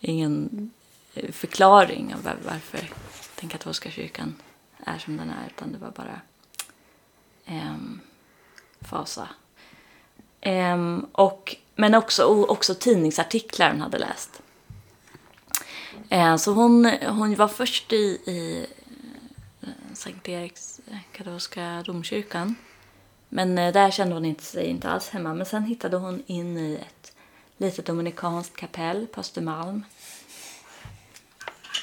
ingen 0.00 0.70
eh, 1.14 1.32
förklaring 1.32 2.14
av 2.14 2.30
varför 2.44 2.80
den 3.40 3.48
katolska 3.48 3.90
kyrkan 3.90 4.34
är 4.86 4.98
som 4.98 5.16
den 5.16 5.30
är, 5.30 5.46
utan 5.56 5.72
det 5.72 5.78
var 5.78 5.90
bara 5.90 6.20
eh, 7.46 7.76
fasa. 8.80 9.28
Eh, 10.40 10.98
och 11.12 11.56
men 11.74 11.94
också, 11.94 12.24
också 12.24 12.74
tidningsartiklar 12.74 13.70
hon 13.70 13.80
hade 13.80 13.98
läst. 13.98 14.42
Eh, 16.08 16.36
så 16.36 16.52
hon, 16.52 16.84
hon 17.02 17.34
var 17.34 17.48
först 17.48 17.92
i, 17.92 17.96
i 18.26 18.66
eh, 19.60 19.68
Sankt 19.92 20.28
Eriks 20.28 20.80
eh, 20.90 20.98
katolska 21.12 21.82
domkyrkan. 21.86 22.54
Men 23.28 23.58
eh, 23.58 23.72
där 23.72 23.90
kände 23.90 24.14
hon 24.14 24.24
inte 24.24 24.44
sig 24.44 24.66
inte 24.66 24.90
alls 24.90 25.08
hemma. 25.08 25.34
Men 25.34 25.46
sen 25.46 25.64
hittade 25.64 25.96
hon 25.96 26.22
in 26.26 26.58
i 26.58 26.74
ett 26.74 27.16
litet 27.56 27.86
dominikanskt 27.86 28.56
kapell 28.56 29.06
på 29.06 29.20
Östermalm. 29.20 29.84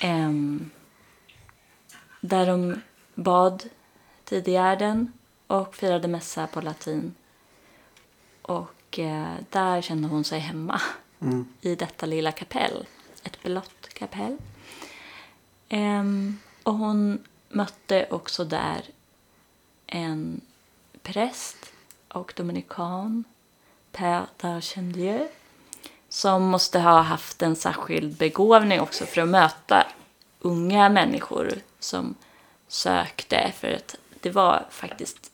Um, 0.03 0.09
ehm, 0.09 0.69
där 2.21 2.47
de 2.47 2.81
bad 3.15 3.63
tidigärden 4.23 5.13
och 5.59 5.75
firade 5.75 6.07
mässa 6.07 6.47
på 6.47 6.61
latin. 6.61 7.15
Och 8.41 8.99
eh, 8.99 9.33
där 9.49 9.81
kände 9.81 10.07
hon 10.07 10.23
sig 10.23 10.39
hemma 10.39 10.81
mm. 11.21 11.45
i 11.61 11.75
detta 11.75 12.05
lilla 12.05 12.31
kapell. 12.31 12.87
Ett 13.23 13.43
blått 13.43 13.93
kapell. 13.93 14.37
Ehm, 15.69 16.39
och 16.63 16.73
hon 16.73 17.23
mötte 17.49 18.07
också 18.09 18.45
där 18.45 18.81
en 19.87 20.41
präst 21.03 21.73
och 22.07 22.33
dominikan, 22.35 23.23
Père 23.91 24.25
d'Archendieu 24.41 25.27
som 26.09 26.43
måste 26.43 26.79
ha 26.79 27.01
haft 27.01 27.41
en 27.41 27.55
särskild 27.55 28.17
begåvning 28.17 28.81
också 28.81 29.05
för 29.05 29.21
att 29.21 29.29
möta 29.29 29.87
unga 30.39 30.89
människor 30.89 31.53
som 31.79 32.15
sökte. 32.67 33.53
För 33.59 33.73
att 33.73 33.95
det 34.21 34.29
var 34.29 34.65
faktiskt, 34.69 35.30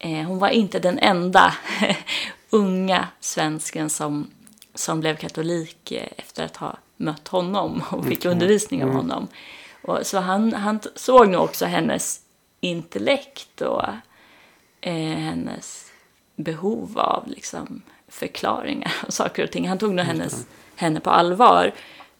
hon 0.00 0.38
var 0.38 0.48
inte 0.48 0.78
den 0.78 0.98
enda 0.98 1.54
unga 2.50 3.08
svensken 3.20 3.90
som, 3.90 4.30
som 4.74 5.00
blev 5.00 5.16
katolik 5.16 5.92
efter 6.16 6.44
att 6.44 6.56
ha 6.56 6.76
mött 6.96 7.28
honom 7.28 7.82
och 7.90 8.06
fick 8.06 8.24
mm. 8.24 8.32
undervisning 8.32 8.82
av 8.82 8.90
mm. 8.90 9.00
honom. 9.00 9.28
Och, 9.82 10.06
så 10.06 10.18
han, 10.18 10.52
han 10.52 10.80
såg 10.94 11.28
nog 11.28 11.42
också 11.42 11.66
hennes 11.66 12.20
intellekt 12.60 13.60
och 13.60 13.84
eh, 14.80 15.18
hennes 15.18 15.92
behov 16.36 16.98
av 16.98 17.28
liksom, 17.28 17.82
förklaringar 18.08 18.92
och 19.06 19.14
saker 19.14 19.44
och 19.44 19.50
ting. 19.50 19.68
Han 19.68 19.78
tog 19.78 19.94
nog 19.94 20.06
hennes, 20.06 20.46
henne 20.76 21.00
på 21.00 21.10
allvar 21.10 21.72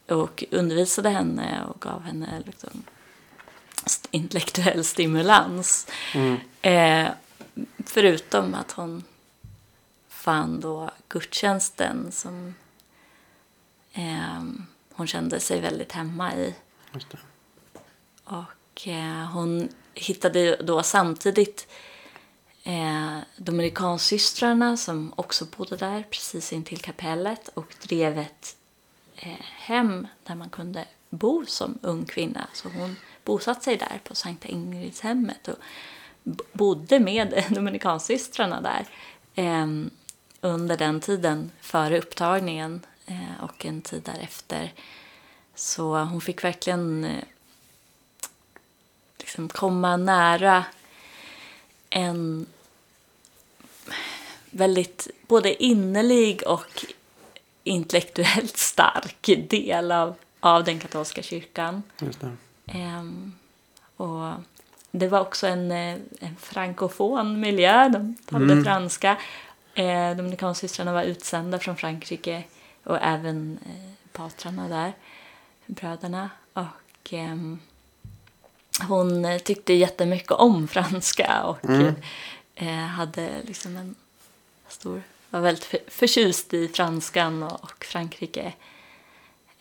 och 0.09 0.45
undervisade 0.51 1.09
henne 1.09 1.65
och 1.69 1.81
gav 1.81 2.03
henne 2.03 2.43
liksom, 2.47 2.83
intellektuell 4.11 4.85
stimulans. 4.85 5.87
Mm. 6.15 6.37
Eh, 6.63 7.13
förutom 7.87 8.55
att 8.55 8.73
hon 8.73 9.05
fann 10.09 10.61
då 10.61 10.91
gudstjänsten 11.09 12.13
som 12.13 12.55
eh, 13.93 14.43
hon 14.93 15.07
kände 15.07 15.41
sig 15.41 15.61
väldigt 15.61 15.93
hemma 15.93 16.35
i. 16.35 16.55
Och 18.25 18.89
eh, 18.89 19.33
hon 19.33 19.69
hittade 19.95 20.57
då 20.57 20.83
samtidigt 20.83 21.69
eh, 22.63 23.19
Dominikansystrarna 23.37 24.77
som 24.77 25.13
också 25.17 25.45
bodde 25.45 25.77
där 25.77 26.03
precis 26.11 26.53
intill 26.53 26.81
kapellet 26.81 27.49
och 27.49 27.75
drev 27.83 28.19
ett 28.19 28.57
eh, 29.17 29.41
hem 29.41 30.07
där 30.25 30.35
man 30.35 30.51
kunde 30.51 30.85
bo 31.11 31.47
som 31.47 31.79
ung 31.83 32.05
kvinna. 32.05 32.49
Så 32.53 32.69
hon 32.69 32.97
bosatte 33.25 33.65
sig 33.65 33.77
där 33.77 34.01
på 34.05 34.15
Sankta 34.15 34.49
Ingridshemmet 34.49 35.49
och 35.49 35.59
bodde 36.53 37.01
med 37.01 37.45
Dominikansystrarna 37.51 38.61
där. 38.61 38.87
Eh, 39.35 39.67
under 40.41 40.77
den 40.77 41.01
tiden 41.01 41.51
före 41.61 41.99
upptagningen 41.99 42.81
eh, 43.07 43.45
och 43.45 43.67
en 43.67 43.83
tid 43.83 44.03
därefter. 44.03 44.73
Så 45.55 45.99
hon 45.99 46.21
fick 46.21 46.45
verkligen 46.45 47.05
eh, 47.05 47.25
liksom 49.19 49.49
komma 49.49 49.97
nära 49.97 50.65
en 51.91 52.47
väldigt 54.51 55.09
både 55.29 55.65
innerlig 55.65 56.43
och 56.47 56.85
intellektuellt 57.65 58.57
stark 58.57 59.49
del 59.49 59.93
av, 59.93 60.15
av 60.41 60.65
den 60.65 60.79
katolska 60.79 61.23
kyrkan. 61.23 61.83
Just 61.99 62.21
det. 62.21 62.37
Um, 62.75 63.35
och 63.97 64.33
det 64.99 65.09
var 65.09 65.21
också 65.21 65.47
en, 65.47 65.71
eh, 65.71 65.97
en 66.21 66.37
frankofon 66.39 67.41
miljö, 67.41 67.89
de 67.89 68.17
talade 68.27 68.53
mm. 68.53 68.65
franska. 68.65 69.17
Eh, 69.75 70.17
Dominikansystrarna 70.17 70.93
var 70.93 71.03
utsända 71.03 71.59
från 71.59 71.77
Frankrike 71.77 72.43
och 72.85 72.99
även 73.03 73.59
eh, 73.67 73.93
patrarna 74.13 74.69
där, 74.69 74.93
bröderna. 75.67 76.31
Och 76.53 77.13
eh, 77.13 77.37
hon 78.89 79.39
tyckte 79.45 79.73
jättemycket 79.73 80.33
om 80.33 80.69
franska 80.69 81.43
och 81.43 81.65
mm. 81.65 81.95
eh, 82.55 82.69
hade 82.69 83.31
liksom 83.43 83.77
en 83.77 83.95
stor, 84.69 85.03
var 85.31 85.41
väldigt 85.41 85.75
förtjust 85.89 86.55
i 86.55 86.69
franskan 86.69 87.43
och, 87.43 87.65
och 87.65 87.85
Frankrike. 87.85 88.53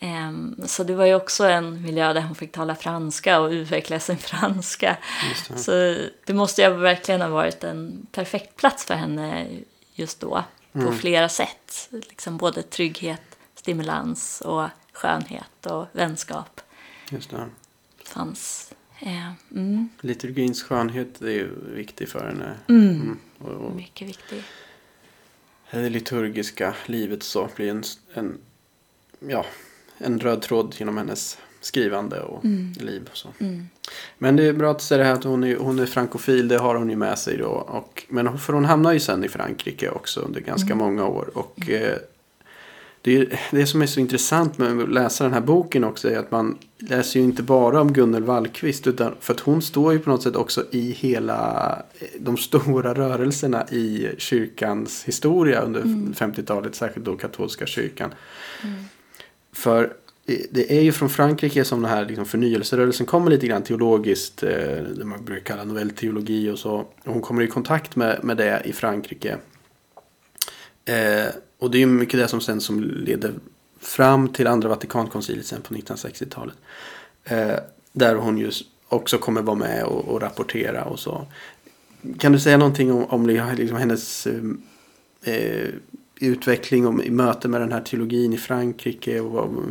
Um, 0.00 0.60
så 0.66 0.84
det 0.84 0.94
var 0.94 1.06
ju 1.06 1.14
också 1.14 1.44
en 1.44 1.82
miljö 1.82 2.12
där 2.12 2.20
hon 2.20 2.34
fick 2.34 2.52
tala 2.52 2.74
franska 2.74 3.40
och 3.40 3.50
utveckla 3.50 4.00
sin 4.00 4.16
franska. 4.18 4.96
Det. 5.48 5.58
Så 5.58 5.96
det 6.24 6.34
måste 6.34 6.62
ju 6.62 6.70
verkligen 6.70 7.20
ha 7.20 7.28
varit 7.28 7.64
en 7.64 8.06
perfekt 8.12 8.56
plats 8.56 8.84
för 8.84 8.94
henne 8.94 9.46
just 9.94 10.20
då 10.20 10.44
mm. 10.72 10.86
på 10.86 10.92
flera 10.92 11.28
sätt. 11.28 11.88
Liksom 11.90 12.36
både 12.36 12.62
trygghet, 12.62 13.38
stimulans 13.54 14.40
och 14.40 14.68
skönhet 14.92 15.66
och 15.66 15.86
vänskap. 15.92 16.60
Just 17.10 17.30
det. 17.30 17.48
Fanns. 18.04 18.72
Eh, 19.00 19.32
mm. 19.50 19.88
Liturgins 20.00 20.62
skönhet 20.62 21.22
är 21.22 21.30
ju 21.30 21.74
viktig 21.74 22.08
för 22.08 22.26
henne. 22.26 22.54
Mm. 22.68 22.90
mm. 22.90 23.18
Och, 23.38 23.48
och 23.48 23.76
Mycket 23.76 24.08
viktig. 24.08 24.42
Det 25.70 25.88
liturgiska 25.88 26.74
livet 26.86 27.22
så 27.22 27.48
blir 27.56 27.70
en, 27.70 27.82
en, 28.14 28.38
ja, 29.18 29.46
en 29.98 30.20
röd 30.20 30.42
tråd 30.42 30.74
genom 30.78 30.96
hennes 30.96 31.38
skrivande 31.60 32.20
och 32.20 32.44
mm. 32.44 32.72
liv. 32.80 33.08
Och 33.10 33.16
så. 33.16 33.28
Mm. 33.38 33.68
Men 34.18 34.36
det 34.36 34.44
är 34.44 34.52
bra 34.52 34.70
att 34.70 34.82
säga 34.82 34.98
det 34.98 35.04
här 35.04 35.14
att 35.14 35.24
hon 35.24 35.44
är, 35.44 35.56
hon 35.56 35.78
är 35.78 35.86
frankofil, 35.86 36.48
det 36.48 36.58
har 36.58 36.74
hon 36.74 36.90
ju 36.90 36.96
med 36.96 37.18
sig 37.18 37.36
då. 37.36 37.48
Och, 37.48 38.04
men 38.08 38.38
för 38.38 38.52
hon 38.52 38.64
hamnar 38.64 38.92
ju 38.92 39.00
sen 39.00 39.24
i 39.24 39.28
Frankrike 39.28 39.90
också 39.90 40.20
under 40.20 40.40
ganska 40.40 40.72
mm. 40.72 40.78
många 40.78 41.06
år. 41.06 41.30
Och 41.34 41.68
mm. 41.68 41.82
eh, 41.82 41.98
det, 43.02 43.16
är, 43.16 43.40
det 43.50 43.66
som 43.66 43.82
är 43.82 43.86
så 43.86 44.00
intressant 44.00 44.58
med 44.58 44.80
att 44.80 44.92
läsa 44.92 45.24
den 45.24 45.32
här 45.32 45.40
boken 45.40 45.84
också 45.84 46.10
är 46.10 46.18
att 46.18 46.30
man 46.30 46.58
läser 46.78 47.20
ju 47.20 47.24
inte 47.24 47.42
bara 47.42 47.80
om 47.80 47.92
Gunnel 47.92 48.24
Wallqvist. 48.24 48.86
Utan 48.86 49.14
för 49.20 49.34
att 49.34 49.40
hon 49.40 49.62
står 49.62 49.92
ju 49.92 49.98
på 49.98 50.10
något 50.10 50.22
sätt 50.22 50.36
också 50.36 50.64
i 50.70 50.90
hela 50.90 51.82
de 52.18 52.36
stora 52.36 52.94
rörelserna 52.94 53.68
i 53.68 54.08
kyrkans 54.18 55.04
historia 55.04 55.60
under 55.60 55.80
mm. 55.80 56.12
50-talet. 56.12 56.74
Särskilt 56.74 57.06
då 57.06 57.16
katolska 57.16 57.66
kyrkan. 57.66 58.10
För 59.56 59.92
det 60.50 60.78
är 60.78 60.82
ju 60.82 60.92
från 60.92 61.10
Frankrike 61.10 61.64
som 61.64 61.82
den 61.82 61.90
här 61.90 62.04
liksom 62.04 62.26
förnyelserörelsen 62.26 63.06
kommer 63.06 63.30
lite 63.30 63.46
grann 63.46 63.62
teologiskt. 63.62 64.42
Eh, 64.42 64.50
det 64.96 65.04
man 65.04 65.24
brukar 65.24 65.44
kalla 65.44 65.64
novellteologi 65.64 66.50
och 66.50 66.58
så. 66.58 66.74
Och 66.74 67.12
hon 67.12 67.22
kommer 67.22 67.42
i 67.42 67.46
kontakt 67.46 67.96
med, 67.96 68.24
med 68.24 68.36
det 68.36 68.62
i 68.64 68.72
Frankrike. 68.72 69.36
Eh, 70.84 71.26
och 71.58 71.70
det 71.70 71.78
är 71.78 71.80
ju 71.80 71.86
mycket 71.86 72.20
det 72.20 72.28
som 72.28 72.40
sen 72.40 72.60
som 72.60 72.82
leder 72.84 73.32
fram 73.80 74.28
till 74.28 74.46
andra 74.46 74.68
Vatikankonciliet 74.68 75.46
sen 75.46 75.62
på 75.62 75.74
1960-talet. 75.74 76.56
Eh, 77.24 77.56
där 77.92 78.14
hon 78.14 78.38
ju 78.38 78.50
också 78.88 79.18
kommer 79.18 79.42
vara 79.42 79.56
med 79.56 79.84
och, 79.84 80.04
och, 80.08 80.20
rapportera 80.20 80.84
och 80.84 80.98
så. 80.98 81.26
Kan 82.18 82.32
du 82.32 82.40
säga 82.40 82.56
någonting 82.56 82.92
om, 82.92 83.04
om 83.04 83.26
liksom 83.26 83.76
hennes 83.76 84.26
eh, 84.26 85.34
eh 85.34 85.68
eh 86.20 86.28
utveckling 86.28 86.86
och 86.86 87.04
i 87.04 87.10
möte 87.10 87.48
med 87.48 87.60
den 87.60 87.72
här 87.72 87.80
teologin 87.80 88.32
i 88.32 88.38
Frankrike 88.38 89.20
och 89.20 89.30
vad, 89.30 89.64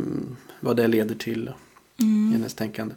vad 0.60 0.76
det 0.76 0.86
leder 0.86 1.14
till 1.14 1.52
mm. 2.00 2.30
i 2.30 2.32
hennes 2.32 2.54
tänkande? 2.54 2.94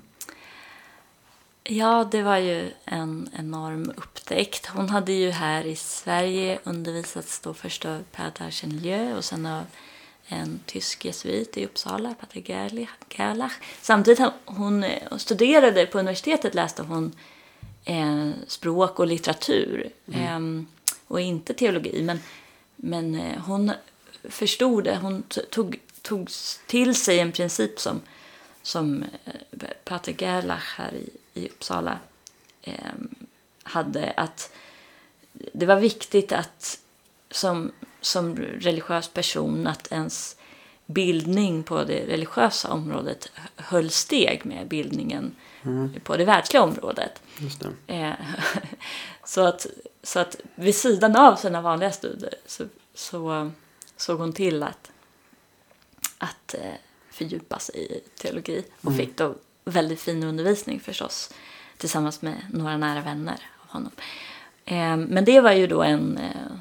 Ja, 1.63 2.07
det 2.11 2.21
var 2.21 2.37
ju 2.37 2.71
en 2.85 3.29
enorm 3.33 3.91
upptäckt. 3.97 4.65
Hon 4.65 4.89
hade 4.89 5.11
ju 5.11 5.29
här 5.29 5.65
i 5.65 5.75
Sverige 5.75 6.59
undervisats 6.63 7.39
då 7.39 7.53
först 7.53 7.85
av 7.85 8.03
Per 8.11 8.31
Darchenlieu 8.39 9.17
och 9.17 9.25
sen 9.25 9.45
av 9.45 9.63
en 10.27 10.59
tysk 10.65 11.05
jesuit 11.05 11.57
i 11.57 11.65
Uppsala, 11.65 12.13
Pater 12.19 12.41
Gerlach. 13.09 13.51
Samtidigt 13.81 14.19
hon, 14.19 14.31
hon 14.45 14.85
studerade 15.17 15.85
på 15.85 15.99
universitetet 15.99 16.55
läste 16.55 16.83
hon 16.83 17.15
eh, 17.85 18.29
språk 18.47 18.99
och 18.99 19.07
litteratur 19.07 19.89
mm. 20.13 20.59
eh, 20.59 20.91
och 21.07 21.21
inte 21.21 21.53
teologi. 21.53 22.03
Men, 22.03 22.19
men 22.81 23.15
eh, 23.15 23.39
hon 23.39 23.71
förstod 24.23 24.83
det. 24.83 24.95
Hon 24.95 25.23
tog, 25.49 25.79
tog 26.01 26.29
till 26.67 26.95
sig 26.95 27.19
en 27.19 27.31
princip 27.31 27.79
som, 27.79 28.01
som 28.61 29.03
eh, 29.25 29.69
Pater 29.83 30.15
Gerlach 30.21 30.77
här 30.77 30.93
i 30.93 31.09
i 31.39 31.49
Uppsala 31.49 31.99
eh, 32.61 32.73
hade 33.63 34.13
att 34.17 34.53
det 35.33 35.65
var 35.65 35.79
viktigt 35.79 36.31
att 36.31 36.79
som, 37.31 37.71
som 38.01 38.35
religiös 38.35 39.07
person 39.07 39.67
att 39.67 39.91
ens 39.91 40.35
bildning 40.85 41.63
på 41.63 41.83
det 41.83 42.05
religiösa 42.07 42.73
området 42.73 43.31
höll 43.55 43.89
steg 43.89 44.45
med 44.45 44.67
bildningen 44.67 45.35
mm. 45.63 45.93
på 46.03 46.17
det 46.17 46.25
världsliga 46.25 46.63
området. 46.63 47.21
Eh, 47.87 48.13
så, 49.25 49.41
att, 49.41 49.67
så 50.03 50.19
att 50.19 50.35
vid 50.55 50.75
sidan 50.75 51.15
av 51.15 51.35
sina 51.35 51.61
vanliga 51.61 51.91
studier 51.91 52.33
så, 52.45 52.65
så 52.93 53.51
såg 53.97 54.19
hon 54.19 54.33
till 54.33 54.63
att, 54.63 54.91
att 56.17 56.53
eh, 56.53 56.73
fördjupa 57.11 57.59
sig 57.59 57.75
i 57.75 58.01
teologi 58.21 58.63
och 58.81 58.91
mm. 58.91 58.97
fick 58.97 59.17
då 59.17 59.35
väldigt 59.65 60.01
fin 60.01 60.23
undervisning 60.23 60.79
förstås 60.79 61.33
tillsammans 61.77 62.21
med 62.21 62.35
några 62.53 62.77
nära 62.77 63.01
vänner 63.01 63.39
av 63.61 63.69
honom. 63.69 63.91
Eh, 64.65 64.97
men 64.97 65.25
det 65.25 65.41
var 65.41 65.51
ju 65.51 65.67
då 65.67 65.83
en 65.83 66.17
eh, 66.17 66.57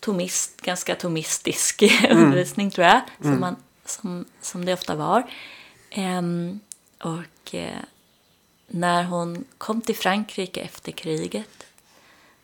tomist, 0.00 0.60
ganska 0.60 0.94
tomistisk 0.94 1.82
mm. 2.04 2.24
undervisning 2.24 2.70
tror 2.70 2.86
jag, 2.86 3.00
som, 3.18 3.28
mm. 3.28 3.40
man, 3.40 3.56
som, 3.84 4.24
som 4.40 4.64
det 4.64 4.72
ofta 4.72 4.94
var. 4.94 5.30
Eh, 5.90 6.22
och 6.98 7.54
eh, 7.54 7.80
när 8.66 9.04
hon 9.04 9.44
kom 9.58 9.80
till 9.80 9.96
Frankrike 9.96 10.60
efter 10.60 10.92
kriget 10.92 11.66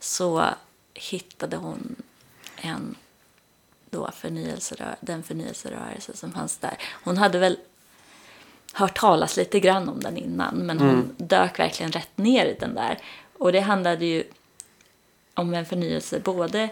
så 0.00 0.48
hittade 0.94 1.56
hon 1.56 1.96
en 2.56 2.96
då 3.90 4.10
förnyelserö 4.10 4.94
den 5.00 5.22
förnyelserörelse 5.22 6.16
som 6.16 6.32
fanns 6.32 6.56
där. 6.58 6.78
Hon 7.04 7.16
hade 7.16 7.38
väl 7.38 7.58
hört 8.72 8.98
talas 8.98 9.36
lite 9.36 9.60
grann 9.60 9.88
om 9.88 10.00
den 10.00 10.16
innan 10.16 10.56
men 10.56 10.78
hon 10.78 10.90
mm. 10.90 11.14
dök 11.16 11.58
verkligen 11.58 11.92
rätt 11.92 12.18
ner 12.18 12.46
i 12.46 12.56
den 12.60 12.74
där. 12.74 12.98
Och 13.38 13.52
det 13.52 13.60
handlade 13.60 14.06
ju 14.06 14.24
om 15.34 15.54
en 15.54 15.66
förnyelse 15.66 16.20
både 16.20 16.68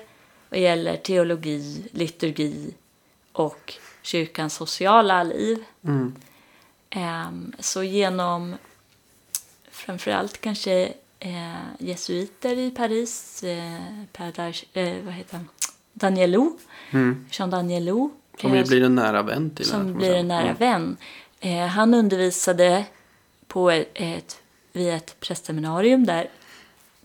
vad 0.49 0.61
gäller 0.61 0.97
teologi, 0.97 1.89
liturgi 1.93 2.75
och 3.33 3.75
kyrkans 4.03 4.55
sociala 4.55 5.23
liv. 5.23 5.65
Mm. 5.85 6.15
Um, 6.97 7.53
så 7.59 7.83
genom 7.83 8.57
framförallt 9.71 10.41
kanske 10.41 10.93
eh, 11.25 11.55
jesuiter 11.79 12.59
i 12.59 12.71
Paris, 12.71 13.43
eh, 13.43 13.81
Per 14.13 14.55
eh, 14.73 15.05
vad 15.05 15.15
heter 15.15 15.37
han? 15.37 15.49
Danielou, 15.93 16.59
mm. 16.91 17.27
Jean 17.31 17.51
Danielou. 17.51 18.11
Som 18.41 18.55
ju 18.55 18.65
blir 18.65 18.83
en 18.83 18.95
nära 18.95 19.23
vän 19.23 19.51
till 19.51 19.67
Som 19.67 19.95
blir 19.95 20.15
en 20.15 20.29
nära 20.29 20.43
mm. 20.43 20.57
vän. 20.57 20.97
Eh, 21.41 21.67
han 21.67 21.95
undervisade 21.95 22.85
på 23.47 23.71
ett, 23.71 23.91
ett, 23.95 24.43
vid 24.73 24.89
ett 24.89 25.21
prästseminarium 25.21 26.07
där 26.07 26.29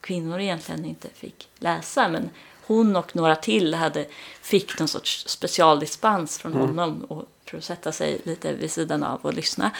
kvinnor 0.01 0.39
egentligen 0.39 0.86
inte 0.86 1.08
fick 1.13 1.47
läsa. 1.60 2.08
Men 2.10 2.29
hon 2.65 2.95
och 2.95 3.15
några 3.15 3.36
till 3.36 3.73
hade, 3.73 4.05
fick 4.41 4.79
någon 4.79 4.88
sorts 4.88 5.27
specialdispens 5.27 6.38
från 6.38 6.53
mm. 6.53 6.67
honom 6.67 7.03
och, 7.03 7.25
för 7.45 7.58
att 7.58 7.63
sätta 7.63 7.91
sig 7.91 8.21
lite 8.23 8.53
vid 8.53 8.71
sidan 8.71 9.03
av 9.03 9.19
och 9.21 9.34
lyssna. 9.34 9.71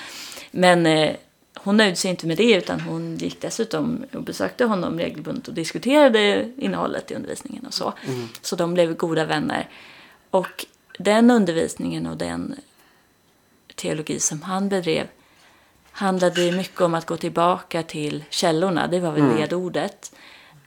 Men 0.52 0.86
eh, 0.86 1.16
hon 1.64 1.78
nöjde 1.78 1.96
sig 1.96 2.12
inte 2.12 2.28
med 2.28 2.38
det 2.38 2.54
utan 2.54 2.80
hon 2.80 3.18
gick 3.18 3.42
dessutom 3.42 4.06
och 4.14 4.24
besökte 4.24 4.66
honom 4.66 5.00
regelbundet 5.00 5.48
och 5.48 5.54
diskuterade 5.54 6.52
innehållet 6.58 7.12
i 7.12 7.16
undervisningen 7.16 7.66
och 7.66 7.74
så. 7.74 7.94
Mm. 8.08 8.28
Så 8.42 8.56
de 8.56 8.74
blev 8.74 8.96
goda 8.96 9.26
vänner. 9.26 9.70
Och 10.30 10.66
den 11.00 11.32
undervisningen 11.32 12.08
och 12.08 12.18
den 12.18 12.56
teologi 13.76 14.20
som 14.20 14.42
han 14.42 14.70
bedrev 14.70 15.08
handlade 15.92 16.52
mycket 16.52 16.82
om 16.82 16.94
att 16.94 17.06
gå 17.06 17.18
tillbaka 17.18 17.84
till 17.84 18.24
källorna. 18.30 18.88
Det 18.88 19.00
var 19.00 19.12
väl 19.12 19.22
mm. 19.22 19.38
ledordet. 19.38 20.16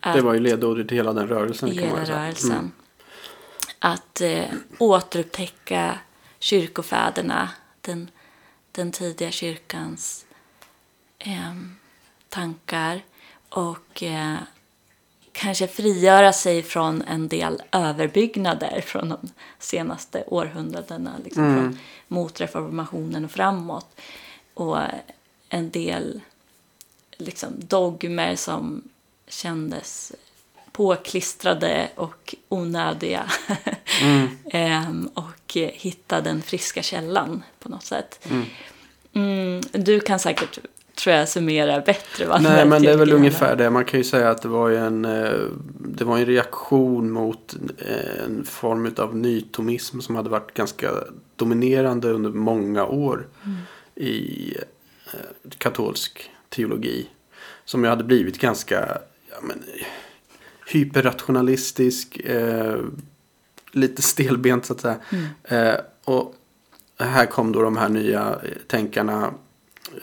Att, 0.01 0.17
det 0.17 0.23
var 0.23 0.35
ju 0.35 0.41
ledordet 0.41 0.93
i 0.93 0.95
hela 0.95 1.13
den 1.13 1.29
rörelsen. 1.29 1.71
Hela 1.71 2.05
rörelsen. 2.05 2.53
Mm. 2.53 2.71
Att 3.79 4.21
eh, 4.21 4.45
återupptäcka 4.79 5.99
kyrkofäderna, 6.39 7.49
den, 7.81 8.11
den 8.73 8.93
tidiga 8.93 9.31
kyrkans 9.31 10.25
eh, 11.23 11.55
tankar 12.29 13.01
och 13.49 14.03
eh, 14.03 14.37
kanske 15.33 15.69
frigöra 15.69 16.33
sig 16.33 16.63
från 16.63 17.03
en 17.03 17.29
del 17.29 17.63
överbyggnader 17.73 18.81
från 18.81 19.09
de 19.09 19.19
senaste 19.59 20.25
århundradena. 20.27 21.13
Liksom 21.25 21.45
mm. 21.45 21.57
från 21.57 21.79
motreformationen 22.09 23.25
och 23.25 23.31
framåt. 23.31 24.01
Och 24.55 24.79
en 25.49 25.71
del 25.71 26.21
liksom, 27.17 27.53
dogmer 27.59 28.37
som 28.37 28.83
kändes 29.29 30.13
påklistrade 30.73 31.89
och 31.95 32.35
onödiga. 32.49 33.31
Mm. 34.03 34.29
ehm, 34.51 35.11
och 35.15 35.57
hitta 35.57 36.21
den 36.21 36.43
friska 36.43 36.83
källan 36.83 37.43
på 37.59 37.69
något 37.69 37.85
sätt. 37.85 38.29
Mm. 38.31 38.45
Mm, 39.15 39.61
du 39.73 40.01
kan 40.01 40.19
säkert 40.19 40.59
tror 41.03 41.17
jag 41.17 41.29
summerar 41.29 41.83
bättre. 41.87 42.27
Vad 42.27 42.43
Nej, 42.43 42.67
men 42.67 42.83
det 42.83 42.91
är 42.91 42.97
väl 42.97 43.13
ungefär 43.13 43.57
det. 43.57 43.71
Man 43.71 43.85
kan 43.85 44.01
ju 44.01 44.05
säga 44.05 44.31
att 44.31 44.43
det 44.43 44.49
var 44.49 44.71
en, 44.71 45.05
eh, 45.05 45.41
det 45.79 46.05
var 46.05 46.19
en 46.19 46.27
reaktion 46.27 47.11
mot 47.11 47.57
eh, 47.79 48.25
en 48.25 48.45
form 48.45 48.95
av 48.97 49.17
nytomism 49.17 50.01
som 50.01 50.17
hade 50.17 50.31
varit 50.31 50.55
ganska 50.55 50.91
dominerande 51.37 52.11
under 52.11 52.31
många 52.31 52.87
år 52.87 53.29
mm. 53.45 53.59
i 53.95 54.55
eh, 55.07 55.51
katolsk 55.59 56.31
teologi. 56.49 57.07
Som 57.65 57.85
ju 57.85 57.91
hade 57.91 58.05
blivit 58.05 58.39
ganska 58.39 58.99
ja, 59.31 59.37
men, 59.43 59.63
hyperrationalistisk, 60.67 62.17
eh, 62.17 62.79
lite 63.73 64.03
stelbent 64.13 64.67
så 64.67 64.73
att 64.73 64.81
säga. 64.81 64.97
Mm. 65.11 65.27
Eh, 65.45 65.81
och 66.05 66.35
här 66.99 67.27
kom 67.27 67.53
då 67.53 67.63
de 67.63 67.77
här 67.77 67.89
nya 67.89 68.39
tänkarna 68.67 69.35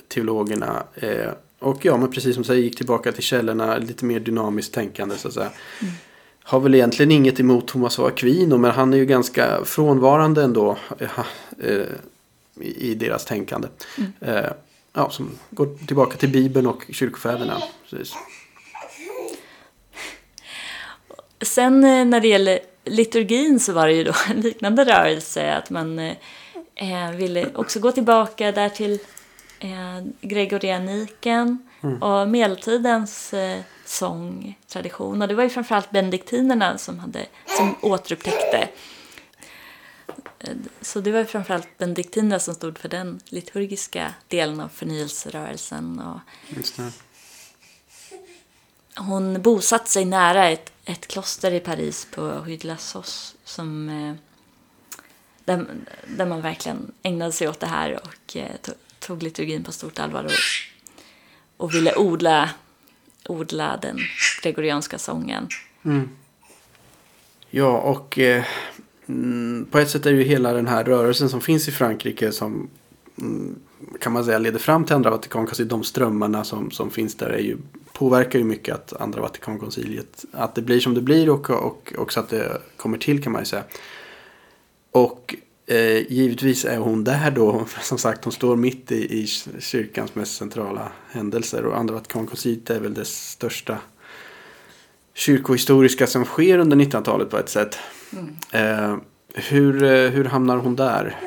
teologerna. 0.08 0.84
Eh, 0.96 1.32
och 1.60 1.86
ja, 1.86 1.98
men 1.98 2.12
precis 2.12 2.36
som 2.36 2.44
du 2.44 2.48
säger, 2.48 2.64
gick 2.64 2.78
tillbaka 2.78 3.12
till 3.12 3.24
källorna, 3.24 3.78
lite 3.78 4.06
mer 4.06 4.20
dynamiskt 4.20 4.74
tänkande 4.74 5.16
så 5.16 5.28
att 5.28 5.34
säga. 5.34 5.52
Mm. 5.82 5.94
Har 6.44 6.60
väl 6.60 6.76
egentligen 6.76 7.12
inget 7.12 7.40
emot 7.40 7.68
Thomas 7.68 8.00
av 8.00 8.06
Aquino, 8.06 8.58
men 8.58 8.72
han 8.72 8.94
är 8.94 8.98
ju 8.98 9.06
ganska 9.06 9.66
frånvarande 9.66 10.44
ändå. 10.44 10.78
Eh, 11.60 11.84
i, 12.62 12.96
deras 12.96 13.26
tänkande. 13.26 13.68
Mm. 13.98 14.12
Eh, 14.22 14.52
ja, 14.94 15.10
som 15.10 15.30
går 15.50 15.78
tillbaka 15.88 16.18
till 16.18 16.30
Bibeln 16.30 16.68
och 16.68 16.86
kyrkofäderna. 16.90 17.62
Precis. 17.90 18.14
Sen 21.42 21.84
eh, 21.84 22.06
när 22.06 22.20
det 22.20 22.28
gäller 22.28 22.60
liturgin 22.86 23.60
så 23.60 23.74
var 23.74 23.88
det 23.88 23.94
ju 23.94 24.04
då 24.04 24.14
en 24.30 24.42
liknande 24.42 24.86
rörelse. 24.86 25.54
Att 25.54 25.70
man 25.70 26.00
eh, 26.00 26.16
eh, 26.76 27.12
ville 27.12 27.48
också 27.56 27.80
gå 27.80 27.92
tillbaka 27.92 28.52
där 28.52 28.70
till 28.70 29.00
eh, 29.60 30.04
gregorianiken 30.22 31.68
mm. 31.82 32.04
och 32.04 32.30
medeltidens 32.30 33.34
eh, 33.34 33.62
sångtradition. 33.86 35.22
Och 35.22 35.28
det 35.28 35.36
var 35.36 35.44
ju 35.44 35.50
framförallt 35.50 35.92
benediktinerna 35.92 36.78
som, 36.78 37.00
hade, 37.00 37.26
som 37.46 37.76
återupptäckte 37.82 38.70
så 40.82 41.02
det 41.02 41.12
var 41.12 41.24
framförallt 41.24 41.78
benediktinerna 41.78 42.40
som 42.40 42.56
stod 42.56 42.78
för 42.78 42.90
den 42.90 43.20
liturgiska 43.26 44.14
delen 44.28 44.60
av 44.60 44.70
förnyelserörelsen. 44.70 46.00
Och 46.00 46.20
hon 48.96 49.42
bosatt 49.42 49.88
sig 49.88 50.06
nära 50.06 50.50
ett, 50.50 50.72
ett 50.86 51.08
kloster 51.08 51.52
i 51.52 51.60
Paris 51.60 52.08
på 52.12 52.22
Rue 52.22 52.58
de 52.58 52.68
la 52.68 52.78
Sauce 52.78 53.36
som, 53.44 53.90
eh, 53.90 54.16
där, 55.46 55.66
där 56.08 56.26
man 56.26 56.42
verkligen 56.42 56.92
ägnade 57.04 57.32
sig 57.32 57.48
åt 57.48 57.60
det 57.60 57.68
här 57.68 58.00
och 58.04 58.38
eh, 58.38 58.56
tog 59.00 59.24
liturgin 59.24 59.64
på 59.64 59.72
stort 59.72 60.00
allvar 60.00 60.24
och, 60.24 60.32
och 61.58 61.74
ville 61.74 61.96
odla, 61.96 62.50
odla 63.28 63.80
den 63.82 63.98
gregorianska 64.44 64.98
sången. 64.98 65.48
Mm. 65.86 66.10
Ja, 67.50 67.78
och 67.78 68.20
eh, 68.20 68.44
mm, 69.08 69.68
på 69.72 69.80
ett 69.80 69.90
sätt 69.90 70.06
är 70.06 70.12
det 70.12 70.18
ju 70.18 70.24
hela 70.24 70.54
den 70.54 70.68
här 70.68 70.84
rörelsen 70.84 71.30
som 71.30 71.42
finns 71.42 71.68
i 71.68 71.72
Frankrike 71.72 72.32
som 72.32 72.70
mm, 73.18 73.56
kan 74.00 74.14
man 74.14 74.26
säga 74.26 74.40
leder 74.40 74.60
fram 74.60 74.86
till 74.86 74.96
andra 74.96 75.10
Vatikankonciliet. 75.10 75.74
Alltså 75.74 75.78
de 75.78 75.84
strömmarna 75.84 76.44
som, 76.44 76.72
som 76.72 76.92
finns 76.92 77.16
där 77.16 77.30
är 77.30 77.40
ju, 77.40 77.58
påverkar 77.94 78.40
ju 78.40 78.46
mycket 78.46 78.76
att 78.76 79.02
andra 79.02 79.22
Vatikankonciliet, 79.22 80.26
att 80.32 80.56
det 80.56 80.62
blir 80.62 80.80
som 80.80 80.94
det 80.94 81.02
blir 81.02 81.30
och, 81.30 81.50
och 81.50 81.94
också 81.98 82.20
att 82.20 82.30
det 82.30 82.62
kommer 82.78 82.98
till 82.98 83.24
kan 83.24 83.32
man 83.32 83.42
ju 83.42 83.46
säga. 83.46 83.64
Och 84.92 85.36
eh, 85.70 86.12
givetvis 86.12 86.66
är 86.66 86.78
hon 86.78 87.04
där 87.04 87.32
då, 87.32 87.66
som 87.82 87.98
sagt 87.98 88.24
hon 88.24 88.34
står 88.34 88.56
mitt 88.56 88.92
i, 88.92 89.20
i 89.20 89.28
kyrkans 89.60 90.16
mest 90.16 90.36
centrala 90.36 90.92
händelser 91.12 91.66
och 91.66 91.78
andra 91.78 91.94
Vatikankonciliet 91.94 92.70
är 92.70 92.80
väl 92.80 92.94
det 92.94 93.06
största 93.06 93.78
kyrkohistoriska 95.14 96.08
som 96.08 96.26
sker 96.26 96.58
under 96.58 96.78
1900-talet 96.78 97.30
på 97.30 97.38
ett 97.38 97.50
sätt. 97.50 97.78
Mm. 98.12 98.36
Eh, 98.52 98.98
hur, 99.34 99.84
eh, 99.84 100.10
hur 100.10 100.26
hamnar 100.26 100.58
hon 100.58 100.76
där? 100.76 101.20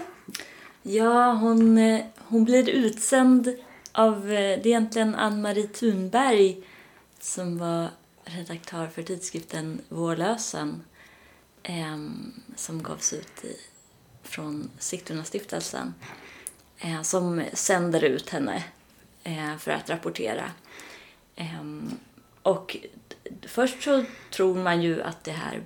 Ja, 0.82 1.32
hon, 1.32 1.78
eh, 1.78 2.00
hon 2.18 2.44
blir 2.44 2.68
utsänd 2.68 3.54
av, 3.92 4.16
eh, 4.16 4.28
det 4.32 4.36
är 4.36 4.66
egentligen 4.66 5.14
Ann-Marie 5.14 5.66
Thunberg 5.66 6.58
som 7.20 7.58
var 7.58 7.88
redaktör 8.24 8.86
för 8.86 9.02
tidskriften 9.02 9.80
Vårlösen 9.88 10.82
eh, 11.62 11.98
som 12.56 12.82
gavs 12.82 13.12
ut 13.12 13.44
i, 13.44 13.56
från 14.32 14.70
Sigtunastiftelsen 14.78 15.94
eh, 16.78 17.02
som 17.02 17.44
sänder 17.52 18.04
ut 18.04 18.30
henne 18.30 18.64
eh, 19.24 19.56
för 19.56 19.70
att 19.70 19.90
rapportera. 19.90 20.50
Eh, 21.36 21.64
och 22.42 22.76
först 23.46 23.82
så 23.82 24.04
tror 24.30 24.54
man 24.54 24.82
ju 24.82 25.02
att 25.02 25.24
det 25.24 25.32
här 25.32 25.62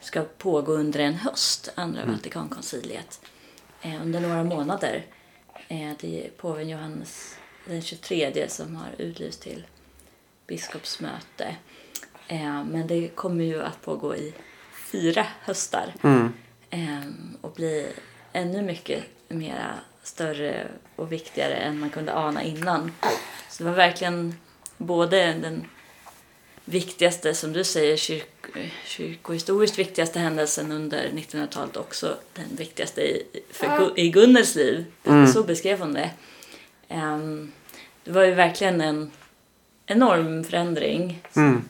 ska 0.00 0.24
pågå 0.38 0.72
under 0.72 1.00
en 1.00 1.14
höst, 1.14 1.72
andra 1.74 2.02
mm. 2.02 2.14
Vatikankonciliet, 2.14 3.20
eh, 3.82 4.02
under 4.02 4.20
några 4.20 4.44
månader. 4.44 5.06
Eh, 5.68 5.92
det 6.00 6.26
är 6.26 6.30
påven 6.30 6.68
Johannes 6.68 7.36
den 7.66 7.82
23 7.82 8.48
som 8.48 8.76
har 8.76 8.88
utlyst 8.98 9.42
till 9.42 9.66
biskopsmöte. 10.46 11.56
Eh, 12.28 12.64
men 12.64 12.86
det 12.86 13.08
kommer 13.08 13.44
ju 13.44 13.62
att 13.62 13.82
pågå 13.82 14.16
i 14.16 14.34
fyra 14.92 15.26
höstar 15.40 15.94
mm. 16.02 16.32
Eh, 16.70 17.00
och 17.40 17.52
bli 17.52 17.86
ännu 18.32 18.62
mycket 18.62 19.04
mera 19.28 19.74
större 20.02 20.66
och 20.96 21.12
viktigare 21.12 21.54
än 21.54 21.80
man 21.80 21.90
kunde 21.90 22.14
ana 22.14 22.42
innan. 22.42 22.92
Så 23.48 23.62
det 23.62 23.70
var 23.70 23.76
verkligen 23.76 24.34
både 24.76 25.32
den 25.32 25.64
viktigaste, 26.64 27.34
som 27.34 27.52
du 27.52 27.64
säger, 27.64 27.96
kyrk, 27.96 28.28
kyrkohistoriskt 28.84 29.78
viktigaste 29.78 30.18
händelsen 30.18 30.72
under 30.72 31.08
1900-talet 31.08 31.76
också 31.76 32.16
den 32.34 32.56
viktigaste 32.56 33.00
i, 33.00 33.26
för, 33.50 33.98
i 33.98 34.10
Gunnels 34.10 34.54
liv. 34.54 34.84
Mm. 35.04 35.26
Så 35.26 35.42
beskrev 35.42 35.80
hon 35.80 35.92
det. 35.92 36.10
Um, 36.88 37.52
det 38.04 38.10
var 38.10 38.24
ju 38.24 38.34
verkligen 38.34 38.80
en 38.80 39.10
enorm 39.86 40.44
förändring. 40.44 41.22
Mm. 41.36 41.64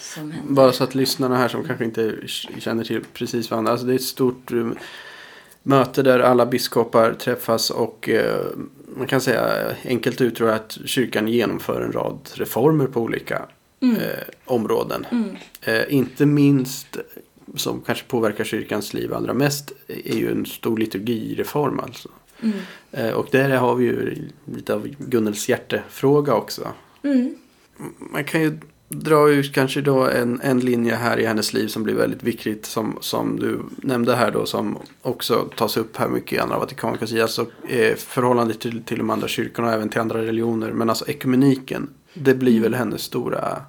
Som 0.00 0.32
Bara 0.48 0.72
så 0.72 0.84
att 0.84 0.94
lyssnarna 0.94 1.36
här 1.36 1.48
som 1.48 1.64
kanske 1.64 1.84
inte 1.84 2.16
känner 2.58 2.84
till 2.84 3.04
precis 3.12 3.50
varandra. 3.50 3.72
Alltså 3.72 3.86
det 3.86 3.92
är 3.92 3.96
ett 3.96 4.02
stort 4.02 4.52
um, 4.52 4.76
möte 5.62 6.02
där 6.02 6.20
alla 6.20 6.46
biskopar 6.46 7.12
träffas 7.12 7.70
och 7.70 8.08
uh, 8.12 8.66
man 8.96 9.06
kan 9.06 9.20
säga 9.20 9.74
enkelt 9.84 10.20
uttryckt 10.20 10.52
att 10.52 10.78
kyrkan 10.84 11.28
genomför 11.28 11.80
en 11.80 11.92
rad 11.92 12.30
reformer 12.34 12.86
på 12.86 13.00
olika 13.00 13.48
mm. 13.80 13.96
eh, 13.96 14.02
områden. 14.44 15.06
Mm. 15.10 15.36
Eh, 15.62 15.94
inte 15.94 16.26
minst 16.26 16.96
som 17.54 17.80
kanske 17.80 18.04
påverkar 18.04 18.44
kyrkans 18.44 18.94
liv 18.94 19.14
allra 19.14 19.34
mest 19.34 19.72
är 19.86 20.16
ju 20.16 20.30
en 20.30 20.46
stor 20.46 20.78
liturgireform 20.78 21.80
alltså. 21.80 22.08
Mm. 22.42 22.58
Eh, 22.92 23.10
och 23.10 23.28
där 23.30 23.56
har 23.56 23.74
vi 23.74 23.84
ju 23.84 24.28
lite 24.44 24.74
av 24.74 24.88
Gunnels 24.98 25.48
hjärtefråga 25.48 26.34
också. 26.34 26.68
Mm. 27.02 27.34
Man 27.98 28.24
kan 28.24 28.42
ju 28.42 28.58
dra 28.88 29.30
ut 29.30 29.54
kanske 29.54 29.80
då 29.80 30.06
en, 30.08 30.40
en 30.40 30.60
linje 30.60 30.94
här 30.94 31.18
i 31.18 31.26
hennes 31.26 31.52
liv 31.52 31.68
som 31.68 31.82
blir 31.82 31.94
väldigt 31.94 32.22
viktigt 32.22 32.66
som, 32.66 32.98
som 33.00 33.40
du 33.40 33.60
nämnde 33.76 34.16
här 34.16 34.30
då 34.30 34.46
som 34.46 34.78
också 35.02 35.48
tas 35.56 35.76
upp 35.76 35.96
här 35.96 36.08
mycket 36.08 36.32
i 36.32 36.38
andra 36.38 36.58
Vatikankonciliet. 36.58 37.22
Alltså 37.22 37.46
eh, 37.68 37.96
förhållandet 37.96 38.60
till, 38.60 38.84
till 38.84 38.98
de 38.98 39.10
andra 39.10 39.28
kyrkorna 39.28 39.68
och 39.68 39.74
även 39.74 39.88
till 39.88 40.00
andra 40.00 40.22
religioner. 40.22 40.72
Men 40.72 40.88
alltså 40.88 41.08
ekumeniken 41.08 41.90
det 42.14 42.34
blir 42.34 42.52
mm. 42.52 42.62
väl 42.62 42.74
hennes 42.74 43.02
stora 43.02 43.62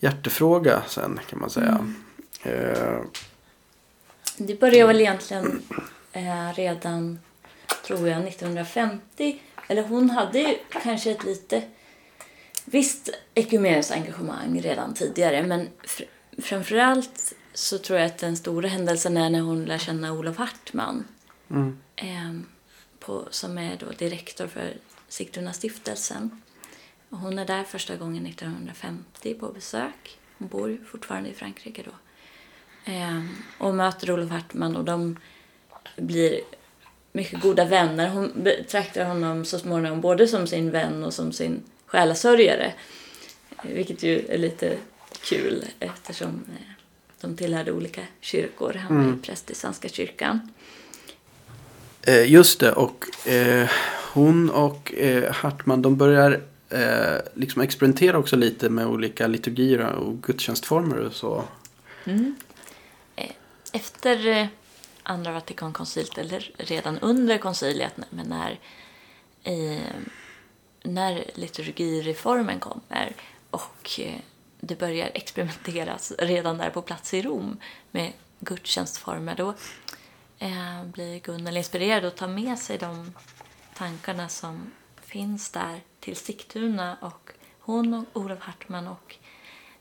hjärtefråga 0.00 0.82
sen 0.88 1.20
kan 1.30 1.38
man 1.38 1.50
säga. 1.50 1.78
Mm. 1.78 1.94
Eh. 2.42 3.00
Det 4.38 4.60
började 4.60 4.86
väl 4.86 5.00
egentligen 5.00 5.62
eh, 6.12 6.54
redan, 6.54 7.18
tror 7.86 8.08
jag, 8.08 8.26
1950. 8.26 9.40
Eller 9.68 9.82
hon 9.82 10.10
hade 10.10 10.38
ju 10.38 10.56
kanske 10.82 11.10
ett 11.10 11.24
lite 11.24 11.62
visst 12.66 13.10
ekumeniskt 13.34 13.92
engagemang 13.92 14.60
redan 14.60 14.94
tidigare. 14.94 15.42
Men 15.42 15.68
fr 15.84 16.02
framförallt 16.38 17.34
så 17.54 17.78
tror 17.78 17.98
jag 17.98 18.06
att 18.06 18.18
den 18.18 18.36
stora 18.36 18.68
händelsen 18.68 19.16
är 19.16 19.30
när 19.30 19.40
hon 19.40 19.64
lär 19.64 19.78
känna 19.78 20.12
Olof 20.12 20.36
Hartman. 20.36 21.04
Mm. 21.50 21.78
Eh, 21.96 22.40
på, 22.98 23.28
som 23.30 23.58
är 23.58 23.76
då 23.76 23.86
direktor 23.98 24.46
för 24.46 24.74
Sigtuna-stiftelsen. 25.08 26.42
Hon 27.10 27.38
är 27.38 27.44
där 27.44 27.64
första 27.64 27.96
gången 27.96 28.26
1950 28.26 29.34
på 29.34 29.48
besök. 29.48 30.18
Hon 30.38 30.48
bor 30.48 30.78
fortfarande 30.86 31.30
i 31.30 31.34
Frankrike 31.34 31.82
då. 31.82 31.92
Ehm, 32.84 33.28
och 33.58 33.74
möter 33.74 34.12
Olof 34.12 34.30
Hartman 34.30 34.76
och 34.76 34.84
de 34.84 35.18
blir 35.96 36.40
mycket 37.12 37.40
goda 37.40 37.64
vänner. 37.64 38.08
Hon 38.08 38.32
betraktar 38.42 39.04
honom 39.04 39.44
så 39.44 39.58
småningom 39.58 40.00
både 40.00 40.28
som 40.28 40.46
sin 40.46 40.70
vän 40.70 41.04
och 41.04 41.14
som 41.14 41.32
sin 41.32 41.62
själasörjare. 41.86 42.72
Vilket 43.62 44.02
ju 44.02 44.26
är 44.28 44.38
lite 44.38 44.76
kul 45.22 45.64
eftersom 45.80 46.28
eh, 46.28 46.66
de 47.20 47.36
tillhörde 47.36 47.72
olika 47.72 48.00
kyrkor. 48.20 48.72
Han 48.74 48.96
var 48.96 49.04
mm. 49.04 49.22
präst 49.22 49.50
i 49.50 49.54
Svenska 49.54 49.88
kyrkan. 49.88 50.52
Eh, 52.02 52.32
just 52.32 52.60
det, 52.60 52.72
och 52.72 53.28
eh, 53.28 53.70
hon 54.12 54.50
och 54.50 54.94
eh, 54.94 55.32
Hartman 55.32 55.82
de 55.82 55.96
börjar 55.96 56.42
eh, 56.70 57.18
liksom 57.34 57.62
experimentera 57.62 58.18
också 58.18 58.36
lite 58.36 58.70
med 58.70 58.86
olika 58.86 59.26
liturgier 59.26 59.80
och 59.80 60.22
gudstjänstformer 60.22 60.98
och 60.98 61.12
så. 61.12 61.44
Mm. 62.04 62.36
Eh, 63.16 63.30
efter 63.72 64.48
andra 65.02 65.32
Vatikankoncilet, 65.32 66.18
eller 66.18 66.50
redan 66.56 66.98
under 66.98 67.38
konciliet, 67.38 67.92
men 68.10 68.26
när, 68.26 68.58
när 70.86 71.24
liturgireformen 71.34 72.60
kommer 72.60 73.12
och 73.50 74.00
eh, 74.00 74.20
det 74.60 74.78
börjar 74.78 75.10
experimenteras 75.14 76.12
redan 76.18 76.58
där 76.58 76.70
på 76.70 76.82
plats 76.82 77.14
i 77.14 77.22
Rom 77.22 77.58
med 77.90 78.12
gudstjänstformer, 78.40 79.36
då 79.36 79.54
eh, 80.38 80.84
blir 80.84 81.20
Gunnel 81.20 81.56
inspirerad 81.56 82.04
att 82.04 82.16
ta 82.16 82.26
med 82.26 82.58
sig 82.58 82.78
de 82.78 83.14
tankarna 83.74 84.28
som 84.28 84.72
finns 85.02 85.50
där 85.50 85.80
till 86.00 86.16
Sigtuna 86.16 86.96
och 87.00 87.30
hon 87.60 87.94
och 87.94 88.22
Olof 88.22 88.40
Hartman 88.40 88.88
och 88.88 89.16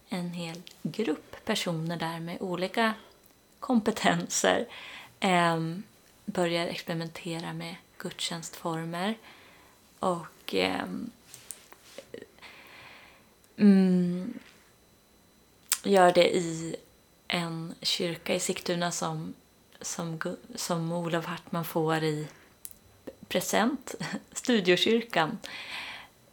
en 0.10 0.30
hel 0.30 0.62
grupp 0.82 1.46
personer 1.46 1.98
där 1.98 2.20
med 2.20 2.42
olika 2.42 2.94
kompetenser 3.60 4.68
eh, 5.20 5.60
börjar 6.26 6.68
experimentera 6.68 7.54
med 7.54 7.76
gudstjänstformer. 7.98 9.18
Och 10.00 10.26
eh, 10.54 10.84
mm, 13.58 14.40
gör 15.84 16.12
det 16.12 16.36
i 16.36 16.76
en 17.28 17.76
kyrka 17.82 18.36
i 18.36 18.40
Sigtuna 18.40 18.92
som, 18.92 19.34
som, 19.82 20.20
som 20.56 20.92
Olof 20.92 21.26
Hartman 21.26 21.66
får 21.66 22.04
i 22.04 22.28
present, 23.28 23.96
Studiokyrkan 24.32 25.38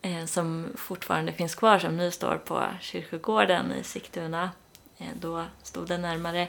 eh, 0.02 0.24
som 0.24 0.66
fortfarande 0.76 1.32
finns 1.32 1.54
kvar 1.54 1.78
som 1.78 1.96
nu 1.96 2.10
står 2.10 2.36
på 2.36 2.66
kyrkogården 2.80 3.72
i 3.72 3.84
Sigtuna. 3.84 4.50
Eh, 4.98 5.06
då 5.20 5.44
stod 5.62 5.88
den 5.88 6.02
närmare 6.02 6.48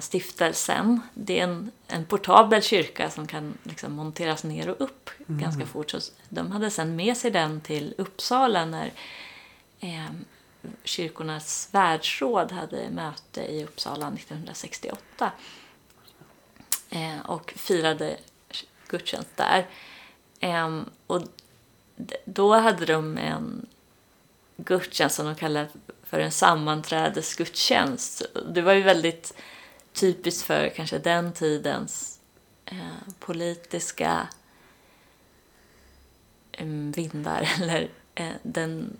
stiftelsen. 0.00 1.00
Det 1.14 1.40
är 1.40 1.44
en, 1.44 1.70
en 1.88 2.04
portabel 2.04 2.62
kyrka 2.62 3.10
som 3.10 3.26
kan 3.26 3.58
liksom 3.62 3.92
monteras 3.92 4.44
ner 4.44 4.68
och 4.68 4.80
upp 4.80 5.10
mm. 5.28 5.40
ganska 5.40 5.66
fort. 5.66 5.90
Så 5.90 5.98
de 6.28 6.52
hade 6.52 6.70
sen 6.70 6.96
med 6.96 7.16
sig 7.16 7.30
den 7.30 7.60
till 7.60 7.94
Uppsala 7.98 8.64
när 8.64 8.92
eh, 9.80 10.10
kyrkornas 10.84 11.68
världsråd 11.72 12.52
hade 12.52 12.90
möte 12.90 13.42
i 13.42 13.64
Uppsala 13.64 14.08
1968 14.08 15.32
eh, 16.90 17.20
och 17.26 17.52
firade 17.56 18.16
gudstjänst 18.88 19.36
där. 19.36 19.66
Eh, 20.40 20.80
och 21.06 21.22
då 22.24 22.54
hade 22.54 22.86
de 22.86 23.18
en 23.18 23.66
gudstjänst 24.56 25.16
som 25.16 25.26
de 25.26 25.34
kallade 25.34 25.68
för 26.02 26.20
en 26.20 26.32
sammanträdesgudstjänst. 26.32 28.22
Det 28.50 28.62
var 28.62 28.72
ju 28.72 28.82
väldigt 28.82 29.34
typiskt 29.92 30.46
för 30.46 30.68
kanske 30.68 30.98
den 30.98 31.32
tidens 31.32 32.20
eh, 32.64 33.12
politiska 33.18 34.28
eh, 36.52 36.66
vindar 36.66 37.48
eller 37.60 37.88
eh, 38.14 38.32
den 38.42 38.96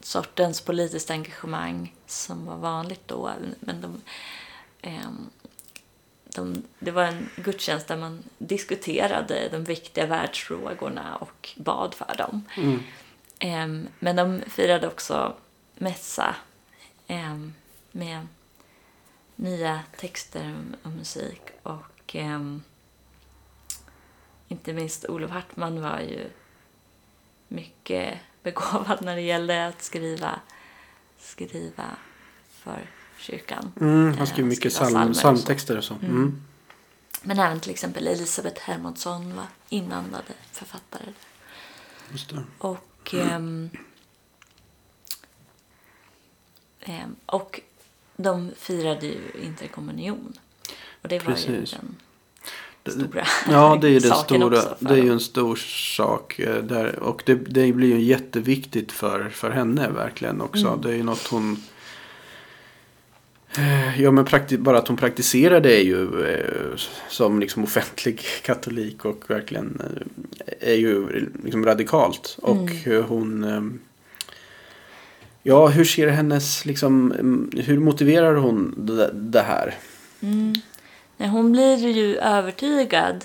sortens 0.00 0.60
politiskt 0.60 1.10
engagemang 1.10 1.94
som 2.06 2.46
var 2.46 2.56
vanligt 2.56 3.08
då. 3.08 3.32
Men 3.60 3.80
de, 3.80 4.00
eh, 4.82 5.10
de, 6.24 6.62
det 6.78 6.90
var 6.90 7.04
en 7.04 7.28
gudstjänst 7.36 7.88
där 7.88 7.96
man 7.96 8.22
diskuterade 8.38 9.48
de 9.48 9.64
viktiga 9.64 10.06
världsfrågorna 10.06 11.16
och 11.16 11.48
bad 11.56 11.94
för 11.94 12.16
dem. 12.18 12.44
Mm. 12.56 12.82
Eh, 13.38 13.90
men 13.98 14.16
de 14.16 14.42
firade 14.50 14.86
också 14.86 15.36
mässa 15.74 16.36
eh, 17.06 17.36
med 17.92 18.26
nya 19.38 19.82
texter 19.96 20.64
och 20.82 20.90
musik. 20.90 21.42
Och 21.62 22.16
eh, 22.16 22.40
inte 24.48 24.72
minst 24.72 25.04
Olof 25.04 25.30
Hartman 25.30 25.82
var 25.82 26.00
ju 26.00 26.30
mycket 27.48 28.18
begåvad 28.42 29.02
när 29.02 29.16
det 29.16 29.22
gällde 29.22 29.66
att 29.66 29.82
skriva, 29.82 30.40
skriva 31.18 31.96
för 32.50 32.90
kyrkan. 33.18 33.72
Mm, 33.80 34.18
han 34.18 34.26
skrev 34.26 34.46
mycket 34.46 34.72
psalm, 34.72 35.12
psalmtexter 35.12 35.76
och 35.76 35.84
så. 35.84 35.94
Mm. 35.94 36.10
Mm. 36.10 36.42
Men 37.22 37.38
även 37.38 37.60
till 37.60 37.70
exempel 37.70 38.06
Elisabeth 38.06 38.60
Hermodsson 38.60 39.36
var 39.36 39.46
inandade 39.68 40.32
författare. 40.52 41.12
Just 42.12 42.30
det. 42.30 42.44
Och, 42.58 43.14
eh, 43.14 43.40
och 47.26 47.60
de 48.22 48.50
firade 48.56 49.06
ju 49.06 49.18
interkommunion. 49.44 50.32
Och 51.02 51.08
det 51.08 51.18
var 51.18 51.32
Precis. 51.32 51.48
ju 51.48 51.78
den 52.82 52.92
stora 52.92 53.24
Ja, 53.50 53.78
det 53.80 53.88
är 53.88 54.00
den 54.00 54.14
stora. 54.14 54.62
Det 54.78 54.94
är 54.94 55.02
ju 55.02 55.12
en 55.12 55.20
stor 55.20 55.56
sak. 55.96 56.38
Eh, 56.38 56.56
där, 56.56 56.98
och 56.98 57.22
det, 57.26 57.34
det 57.34 57.72
blir 57.72 57.88
ju 57.88 58.00
jätteviktigt 58.00 58.92
för, 58.92 59.28
för 59.28 59.50
henne 59.50 59.90
verkligen 59.90 60.40
också. 60.40 60.66
Mm. 60.66 60.80
Det 60.80 60.90
är 60.90 60.96
ju 60.96 61.02
något 61.02 61.26
hon 61.26 61.62
eh, 63.56 64.02
Ja 64.02 64.10
men 64.10 64.26
bara 64.58 64.78
att 64.78 64.88
hon 64.88 64.96
praktiserar 64.96 65.60
det 65.60 65.76
är 65.76 65.84
ju 65.84 66.26
eh, 66.26 66.76
som 67.08 67.40
liksom 67.40 67.64
offentlig 67.64 68.20
katolik 68.42 69.04
och 69.04 69.30
verkligen 69.30 69.80
eh, 70.46 70.70
är 70.70 70.76
ju 70.76 71.28
liksom 71.44 71.64
radikalt. 71.64 72.38
Mm. 72.42 72.58
Och 72.58 72.70
hon 73.08 73.44
eh, 73.44 73.87
Ja, 75.48 75.68
hur 75.68 75.84
ser 75.84 76.08
hennes, 76.08 76.64
liksom, 76.64 77.12
hur 77.56 77.78
motiverar 77.78 78.34
hon 78.34 78.74
det, 78.76 79.10
det 79.12 79.42
här? 79.42 79.74
Mm. 80.20 80.54
Nej, 81.16 81.28
hon 81.28 81.52
blir 81.52 81.88
ju 81.88 82.16
övertygad 82.16 83.24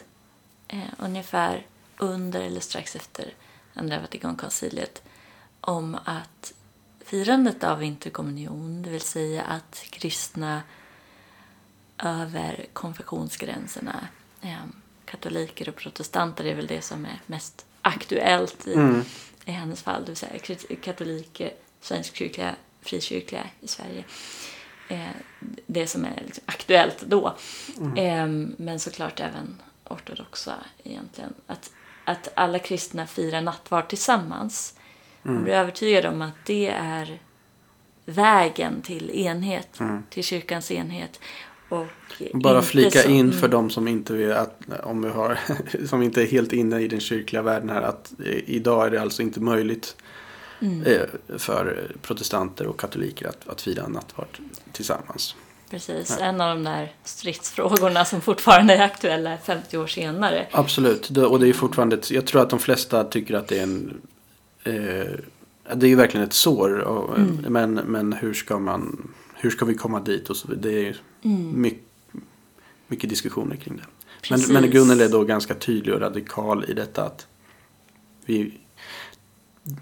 eh, 0.68 0.80
ungefär 0.98 1.66
under 1.98 2.42
eller 2.42 2.60
strax 2.60 2.96
efter 2.96 3.34
Andra 3.74 4.00
Vatikankonciliet 4.00 5.02
om 5.62 5.98
att 6.06 6.54
firandet 7.06 7.64
av 7.64 7.84
interkommunion, 7.84 8.82
det 8.84 8.90
vill 8.90 9.02
säga 9.02 9.42
att 9.42 9.86
kristna 9.90 10.62
över 12.04 12.66
konfessionsgränserna, 12.74 14.08
eh, 14.42 14.66
katoliker 15.06 15.70
och 15.70 15.76
protestanter 15.76 16.46
är 16.46 16.56
väl 16.56 16.68
det 16.68 16.82
som 16.82 17.06
är 17.06 17.22
mest 17.26 17.66
aktuellt 17.82 18.68
i, 18.68 18.74
mm. 18.74 19.02
i 19.46 19.52
hennes 19.52 19.82
fall, 19.82 20.02
det 20.02 20.08
vill 20.08 20.18
säga 20.18 20.58
katoliker 20.82 21.52
svenskkyrkliga, 21.84 22.56
frikyrkliga 22.82 23.44
i 23.62 23.68
Sverige. 23.68 24.04
Eh, 24.88 25.10
det 25.66 25.88
som 25.88 26.06
är 26.06 26.24
liksom 26.26 26.44
aktuellt 26.46 27.02
då. 27.02 27.36
Mm. 27.78 27.98
Eh, 27.98 28.56
men 28.58 28.80
såklart 28.80 29.20
även 29.20 29.62
ortodoxa 29.90 30.56
egentligen. 30.84 31.34
Att, 31.48 31.72
att 32.06 32.32
alla 32.36 32.60
kristna 32.60 33.08
firar 33.08 33.42
nattvard 33.42 33.88
tillsammans. 33.88 34.76
Mm. 35.24 35.36
Man 35.36 35.44
blir 35.44 35.54
övertygad 35.54 36.06
om 36.06 36.22
att 36.22 36.46
det 36.46 36.68
är 36.68 37.20
vägen 38.06 38.82
till 38.82 39.10
enhet, 39.10 39.80
mm. 39.80 40.04
till 40.10 40.24
kyrkans 40.24 40.72
enhet. 40.72 41.20
Och 41.70 41.88
Bara 42.34 42.62
flika 42.62 43.00
som, 43.02 43.12
in 43.12 43.32
för 43.32 43.48
de 43.48 43.70
som 43.70 43.88
inte 43.88 44.14
vill 44.14 44.32
att, 44.32 44.60
om 44.84 45.02
vi 45.02 45.10
har, 45.10 45.40
som 45.88 46.02
inte 46.02 46.22
är 46.22 46.28
helt 46.28 46.54
inne 46.54 46.80
i 46.80 46.88
den 46.88 47.00
kyrkliga 47.00 47.42
världen 47.42 47.70
här, 47.70 47.82
att 47.82 48.14
idag 48.46 48.86
är 48.86 48.92
det 48.92 49.02
alltså 49.02 49.22
inte 49.22 49.40
möjligt 49.40 49.96
mm. 50.64 50.86
Eh, 50.86 51.38
för 51.38 51.92
protestanter 52.02 52.68
och 52.68 52.80
katoliker 52.80 53.28
att, 53.28 53.48
att 53.48 53.62
fira 53.62 53.88
nattvard 53.88 54.38
tillsammans. 54.72 55.36
Precis, 55.70 56.18
ja. 56.20 56.26
en 56.26 56.42
av 56.42 56.56
de 56.56 56.64
där 56.64 56.92
stridsfrågorna 57.04 58.06
som 58.06 58.22
fortfarande 58.22 58.74
är 58.74 58.82
aktuella 58.82 59.38
50 59.38 59.78
år 59.78 59.88
senare. 59.88 60.48
Absolut, 60.52 61.10
och 61.10 61.40
det 61.40 61.50
är 61.50 61.54
fortfarande, 61.54 62.00
jag 62.10 62.26
tror 62.26 62.42
att 62.42 62.50
de 62.50 62.60
flesta 62.60 63.04
tycker 63.04 63.34
att 63.34 63.48
det 63.48 63.60
är 63.60 63.64
en 63.64 64.02
eh, 64.64 65.20
det 65.76 65.86
är 65.86 65.90
ju 65.90 65.96
verkligen 65.96 66.28
ett 66.28 66.34
sår. 66.34 66.80
Och, 66.80 67.18
mm. 67.18 67.46
men, 67.50 67.74
men 67.74 68.14
hur 68.14 68.34
ska 68.34 68.60
man 68.60 69.14
hur 69.44 69.50
ska 69.50 69.66
vi 69.66 69.76
komma 69.76 70.00
dit? 70.00 70.30
Och 70.30 70.38
så, 70.38 70.48
det 70.48 70.88
är 70.88 70.98
mm. 71.22 71.62
mycket, 71.62 71.84
mycket 72.88 73.10
diskussioner 73.10 73.56
kring 73.56 73.78
det. 73.78 73.84
Precis. 74.22 74.50
Men, 74.50 74.62
men 74.62 74.72
Gunnel 74.72 75.02
är 75.02 75.10
då 75.10 75.24
ganska 75.24 75.54
tydlig 75.56 75.96
och 75.96 76.02
radikal 76.02 76.66
i 76.68 76.74
detta 76.74 77.04
att 77.04 77.28
vi, 78.26 78.54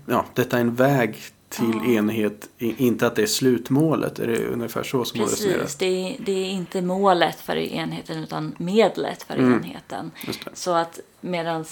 ja, 0.06 0.26
detta 0.34 0.58
är 0.58 0.62
en 0.62 0.76
väg 0.76 1.18
till 1.50 1.82
ja. 1.84 1.92
enhet, 1.92 2.50
inte 2.58 3.08
att 3.08 3.16
det 3.16 3.22
är 3.22 3.28
slutmålet. 3.28 4.20
Är 4.20 4.28
det 4.28 4.46
ungefär 4.46 4.84
så 4.84 5.06
som 5.06 5.20
Precis, 5.20 5.46
hon 5.46 5.54
resonerar? 5.54 5.70
Det, 5.80 6.18
det 6.26 6.32
är 6.32 6.50
inte 6.50 6.82
målet 6.82 7.40
för 7.40 7.56
enheten 7.56 8.24
utan 8.24 8.56
medlet 8.58 9.24
för 9.24 9.36
mm. 9.36 9.54
enheten. 9.54 10.12
Så 10.54 10.74
att 10.74 11.00
medan 11.22 11.66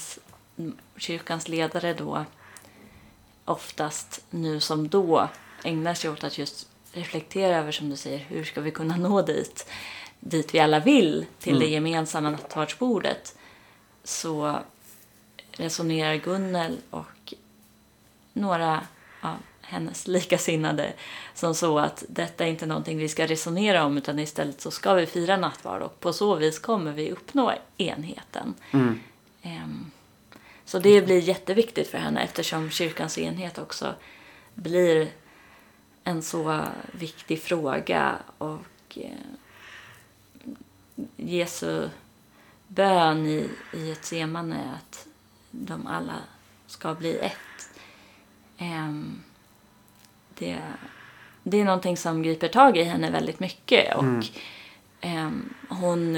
kyrkans 0.98 1.48
ledare 1.48 1.93
då 1.93 2.26
oftast 3.45 4.22
nu 4.30 4.60
som 4.60 4.89
då 4.89 5.30
ägnar 5.63 5.93
sig 5.93 6.10
åt 6.10 6.24
att 6.24 6.38
just 6.38 6.67
reflektera 6.91 7.58
över, 7.58 7.72
som 7.72 7.89
du 7.89 7.95
säger, 7.95 8.17
hur 8.19 8.43
ska 8.43 8.62
vi 8.62 8.72
kunna 8.72 8.98
nå 8.98 9.22
dit, 9.22 9.67
dit 10.19 10.54
vi 10.54 10.60
alla 10.60 10.80
vill, 10.80 11.26
till 11.39 11.56
mm. 11.56 11.63
det 11.63 11.69
gemensamma 11.74 12.30
nattvardsbordet, 12.30 13.36
så 14.04 14.60
resonerar 15.52 16.15
Gunnel 16.15 16.78
och 16.89 17.06
några 18.39 18.84
av 19.21 19.36
hennes 19.62 20.08
likasinnade 20.08 20.93
som 21.34 21.56
så 21.56 21.80
att 21.80 22.04
detta 22.10 22.45
är 22.45 22.49
inte 22.49 22.65
någonting 22.65 22.97
vi 22.97 23.10
ska 23.10 23.28
resonera 23.28 23.86
om 23.86 23.97
utan 23.97 24.19
istället 24.19 24.62
så 24.62 24.71
ska 24.71 24.93
vi 24.93 25.06
fira 25.06 25.38
nattvard 25.38 25.82
och 25.82 25.99
på 25.99 26.13
så 26.13 26.36
vis 26.36 26.60
kommer 26.60 26.91
vi 26.91 27.12
uppnå 27.12 27.54
enheten. 27.78 28.54
Mm. 28.71 28.99
Um, 29.43 29.91
så 30.65 30.80
det 30.80 31.02
blir 31.02 31.19
jätteviktigt 31.19 31.88
för 31.88 31.97
henne 31.97 32.21
eftersom 32.21 32.69
kyrkans 32.69 33.17
enhet 33.17 33.58
också 33.58 33.95
blir 34.54 35.10
en 36.04 36.21
så 36.21 36.65
viktig 36.91 37.41
fråga 37.41 38.15
och 38.38 38.97
eh, 38.97 39.12
Jesu 41.15 41.89
bön 42.67 43.25
i, 43.25 43.49
i 43.73 43.91
ett 43.91 44.06
semane 44.06 44.73
att 44.75 45.08
de 45.52 45.88
alla 45.88 46.15
ska 46.67 46.93
bli 46.93 47.17
ett 47.17 47.38
Um, 48.62 49.24
det, 50.38 50.58
det 51.43 51.58
är 51.58 51.65
någonting 51.65 51.98
som 51.98 52.24
griper 52.24 52.48
tag 52.48 52.78
i 52.78 52.84
henne 52.84 53.12
väldigt 53.12 53.39
mycket. 53.39 53.95
Och 53.95 54.04
mm. 54.04 55.28
um, 55.28 55.54
hon 55.69 56.15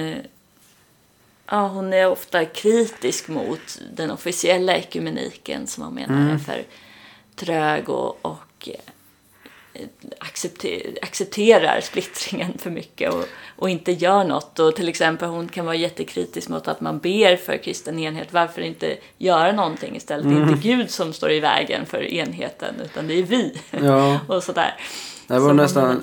Ja, 1.54 1.68
hon 1.68 1.94
är 1.94 2.08
ofta 2.08 2.46
kritisk 2.46 3.28
mot 3.28 3.82
den 3.94 4.12
officiella 4.12 4.76
ekumeniken 4.76 5.68
som 5.68 5.84
hon 5.84 5.94
menar 5.94 6.22
mm. 6.22 6.34
är 6.34 6.38
för 6.38 6.64
trög 7.36 7.90
och, 7.90 8.26
och 8.26 8.70
accepter, 10.18 10.98
accepterar 11.02 11.82
splittringen 11.82 12.58
för 12.58 12.70
mycket 12.70 13.14
och, 13.14 13.26
och 13.56 13.70
inte 13.70 13.92
gör 13.92 14.24
något. 14.24 14.60
Och 14.60 14.76
till 14.76 14.90
exempel 14.90 15.30
hon 15.30 15.48
kan 15.48 15.66
vara 15.66 15.76
jättekritisk 15.76 16.50
mot 16.50 16.68
att 16.68 16.82
man 16.82 17.00
ber 17.00 17.36
för 17.36 17.58
kristen 17.58 18.00
enhet. 18.00 18.34
Varför 18.34 18.62
inte 18.62 18.98
göra 19.18 19.52
någonting 19.52 19.96
istället? 19.96 20.26
Mm. 20.26 20.36
Det 20.36 20.42
är 20.42 20.54
inte 20.54 20.68
mm. 20.70 20.80
Gud 20.80 20.90
som 20.90 21.14
står 21.14 21.32
i 21.32 21.40
vägen 21.40 21.86
för 21.86 22.04
enheten 22.14 22.76
utan 22.84 23.08
det 23.08 23.14
är 23.14 23.24
vi. 23.24 23.58
Ja. 23.72 24.20
och 24.28 24.44
sådär. 24.44 24.76
Det 25.28 25.40
var 25.40 25.54
nästan, 25.54 26.02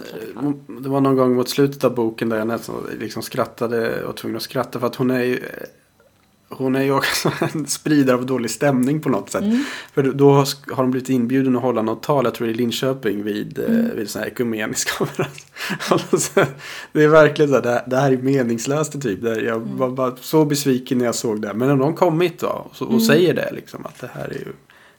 det 0.66 0.88
var 0.88 1.00
någon 1.00 1.16
gång 1.16 1.34
mot 1.34 1.48
slutet 1.48 1.84
av 1.84 1.94
boken 1.94 2.28
där 2.28 2.36
jag 2.36 2.46
nästan 2.46 2.90
liksom 3.00 3.22
skrattade 3.22 4.04
och 4.04 4.16
tvungen 4.16 4.36
att 4.36 4.42
skratta 4.42 4.80
för 4.80 4.86
att 4.86 4.96
hon 4.96 5.10
är 5.10 5.24
ju 5.24 5.42
hon 6.48 6.76
är 6.76 6.82
ju 6.82 6.92
också 6.92 7.32
en 7.54 7.66
spridare 7.66 8.16
av 8.16 8.26
dålig 8.26 8.50
stämning 8.50 9.00
på 9.00 9.08
något 9.08 9.30
sätt. 9.30 9.42
Mm. 9.42 9.64
För 9.94 10.02
då 10.02 10.32
har 10.32 10.76
hon 10.76 10.90
blivit 10.90 11.08
inbjuden 11.08 11.56
att 11.56 11.62
hålla 11.62 11.82
något 11.82 12.02
tal, 12.02 12.24
jag 12.24 12.34
tror 12.34 12.48
i 12.48 12.54
Linköping 12.54 13.22
vid, 13.22 13.58
eh, 13.58 13.64
mm. 13.64 13.96
vid 13.96 14.10
sån 14.10 14.22
här 14.22 14.28
ekumenisk 14.28 14.98
konferens. 14.98 16.32
det 16.92 17.02
är 17.04 17.08
verkligen 17.08 17.48
så 17.48 17.54
här, 17.54 17.62
det, 17.62 17.84
det 17.86 17.96
här 17.96 18.12
är 18.12 18.16
meningslöst 18.16 19.02
typ. 19.02 19.22
jag 19.22 19.46
mm. 19.46 19.76
var 19.76 19.90
bara 19.90 20.16
så 20.20 20.44
besviken 20.44 20.98
när 20.98 21.04
jag 21.04 21.14
såg 21.14 21.42
det. 21.42 21.54
Men 21.54 21.68
när 21.68 21.76
de 21.76 21.94
kommit 21.94 22.40
då 22.40 22.46
och, 22.70 22.82
och 22.82 22.88
mm. 22.88 23.00
säger 23.00 23.34
det 23.34 23.50
liksom 23.52 23.86
att 23.86 24.00
det 24.00 24.10
här 24.14 24.28
är 24.28 24.38
ju 24.38 24.52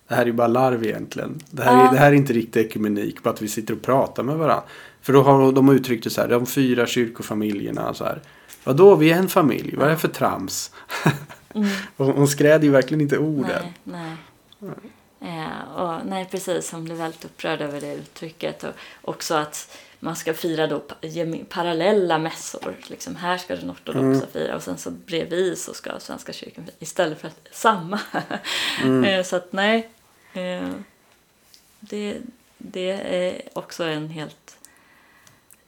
det 0.08 0.16
här 0.16 0.22
är 0.22 0.26
ju 0.26 0.34
bara 0.34 0.48
larv 0.48 0.84
egentligen. 0.84 1.40
Det 1.52 1.64
här, 1.64 1.74
ja. 1.74 1.88
är, 1.88 1.92
det 1.92 1.98
här 2.00 2.12
är 2.12 2.16
inte 2.16 2.34
riktig 2.34 2.66
ekumenik, 2.66 3.24
bara 3.24 3.30
att 3.30 3.42
vi 3.42 3.48
sitter 3.48 3.74
och 3.74 3.82
pratar 3.82 4.24
med 4.24 4.38
varandra. 4.38 4.64
För 5.02 5.14
då 5.14 5.22
har 5.22 5.52
de 5.52 5.70
uttryckt 5.70 6.04
det 6.04 6.10
så 6.10 6.22
här, 6.22 6.28
de 6.28 6.46
fyra 6.46 6.86
kyrkofamiljerna 6.86 7.94
så 7.94 8.04
här. 8.04 8.22
Vadå, 8.64 8.96
vi 8.96 9.12
är 9.12 9.18
en 9.18 9.28
familj, 9.28 9.76
vad 9.78 9.88
är 9.88 9.92
det 9.92 9.98
för 9.98 10.08
trams? 10.08 10.72
Mm. 11.56 11.70
hon 11.98 12.28
skräder 12.28 12.64
ju 12.64 12.72
verkligen 12.72 13.02
inte 13.02 13.18
orden. 13.18 13.66
Nej, 13.84 14.16
nej. 14.60 14.74
Eh, 15.22 15.76
och, 15.76 16.06
nej, 16.06 16.28
precis. 16.32 16.72
Hon 16.72 16.84
blev 16.84 16.98
väldigt 16.98 17.26
upprörd 17.26 17.62
över 17.62 17.82
det 17.82 17.94
uttrycket. 17.94 18.64
Och 18.64 18.74
också 19.04 19.36
att 19.36 19.78
man 20.00 20.16
ska 20.16 20.34
fira 20.34 20.68
då 20.68 20.82
parallella 21.50 22.18
mässor. 22.18 22.76
Liksom 22.88 23.16
här 23.16 23.38
ska 23.38 23.56
den 23.56 23.72
ortodoxa 23.72 24.02
mm. 24.02 24.28
fira 24.34 24.56
och 24.56 24.64
sen 24.64 24.78
så 24.78 24.92
bredvid 24.92 25.58
så 25.58 25.74
ska 25.74 26.00
Svenska 26.00 26.34
kyrkan 26.34 26.66
fira 26.66 26.76
istället 26.80 27.22
för 27.22 27.28
att 27.28 27.48
samma. 27.52 28.00
Mm. 28.82 29.04
Eh, 29.10 29.24
så 29.24 29.36
att 29.36 29.54
nej, 29.54 29.90
eh, 30.34 30.70
det, 31.80 32.18
det 32.58 32.92
är 32.92 33.42
också 33.54 33.84
en 33.84 34.10
helt 34.10 34.58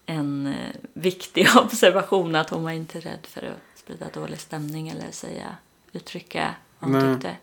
en 0.05 0.47
eh, 0.47 0.75
viktig 0.93 1.47
observation 1.55 2.35
att 2.35 2.49
hon 2.49 2.63
var 2.63 2.71
inte 2.71 2.99
rädd 2.99 3.27
för 3.27 3.41
att 3.41 3.79
sprida 3.79 4.05
dålig 4.13 4.39
stämning 4.39 4.89
eller 4.89 5.11
säga, 5.11 5.55
uttrycka 5.93 6.55
vad 6.79 6.91
hon 6.91 6.99
Nej. 6.99 7.15
tyckte. 7.15 7.35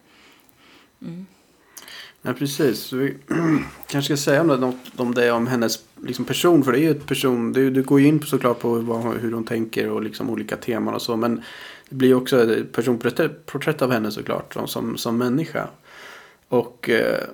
Mm. 1.03 1.27
Ja, 2.23 2.33
precis. 2.33 2.93
vi 2.93 3.17
kanske 3.87 4.17
ska 4.17 4.25
säga 4.31 4.43
något 4.43 4.77
om 4.97 5.15
det, 5.15 5.31
om 5.31 5.47
hennes 5.47 5.85
liksom, 6.03 6.25
person. 6.25 6.65
För 6.65 6.73
det 6.73 6.79
är 6.79 6.83
ju 6.83 6.91
ett 6.91 7.07
person, 7.07 7.53
det, 7.53 7.71
du 7.71 7.83
går 7.83 8.01
ju 8.01 8.07
in 8.07 8.23
såklart 8.23 8.59
på 8.59 8.75
vad, 8.75 9.17
hur 9.17 9.33
hon 9.33 9.45
tänker 9.45 9.91
och 9.91 10.03
liksom 10.03 10.31
olika 10.31 10.57
teman 10.57 10.95
och 10.95 11.03
så. 11.03 11.17
Men 11.17 11.43
det 11.89 11.95
blir 11.95 12.15
också 12.15 12.53
ett 12.53 12.73
personporträtt 12.73 13.83
av 13.83 13.93
henne 13.93 14.13
såklart, 14.13 14.57
som, 14.67 14.97
som 14.97 15.19
människa. 15.19 15.69
Och 16.49 16.91
eh, 16.91 17.25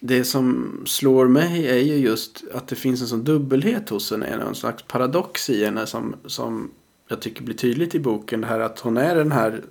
det 0.00 0.24
som 0.24 0.78
slår 0.86 1.28
mig 1.28 1.68
är 1.68 1.78
ju 1.78 1.94
just 1.94 2.44
att 2.54 2.68
det 2.68 2.76
finns 2.76 3.00
en 3.00 3.08
sån 3.08 3.24
dubbelhet 3.24 3.88
hos 3.88 4.10
henne. 4.10 4.26
En 4.26 4.54
slags 4.54 4.82
paradox 4.82 5.50
i 5.50 5.64
henne 5.64 5.86
som, 5.86 6.16
som 6.26 6.70
jag 7.08 7.20
tycker 7.20 7.42
blir 7.42 7.56
tydligt 7.56 7.94
i 7.94 8.00
boken. 8.00 8.40
Det 8.40 8.46
här 8.46 8.60
att 8.60 8.78
hon 8.78 8.96
är 8.96 9.14
den 9.14 9.32
här 9.32 9.62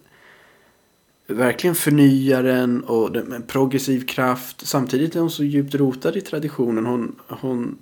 verkligen 1.27 1.75
förnyaren 1.75 2.83
och 2.83 3.15
en 3.15 3.43
progressiv 3.47 4.05
kraft. 4.07 4.67
Samtidigt 4.67 5.15
är 5.15 5.19
hon 5.19 5.31
så 5.31 5.43
djupt 5.43 5.75
rotad 5.75 6.17
i 6.17 6.21
traditionen. 6.21 6.85
Hon, 6.85 7.15
hon, 7.27 7.77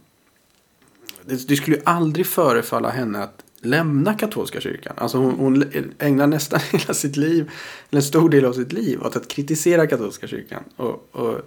det, 1.26 1.48
det 1.48 1.56
skulle 1.56 1.78
ju 1.78 1.84
aldrig 1.86 2.26
förefalla 2.26 2.90
henne 2.90 3.20
att 3.20 3.44
lämna 3.62 4.14
katolska 4.14 4.62
kyrkan. 4.62 4.94
Alltså 4.98 5.18
hon, 5.18 5.32
hon, 5.32 5.64
ägnar 6.00 6.28
nästan 6.28 6.60
hela 6.72 6.94
sitt 6.94 7.18
liv, 7.18 7.52
eller 7.90 8.00
en 8.00 8.04
stor 8.04 8.30
del 8.30 8.46
av 8.46 8.54
sitt 8.54 8.74
liv 8.74 9.04
åt 9.04 9.16
att 9.16 9.28
kritisera 9.28 9.88
katolska 9.88 10.28
kyrkan. 10.28 10.64
Och, 10.76 11.10
och, 11.12 11.42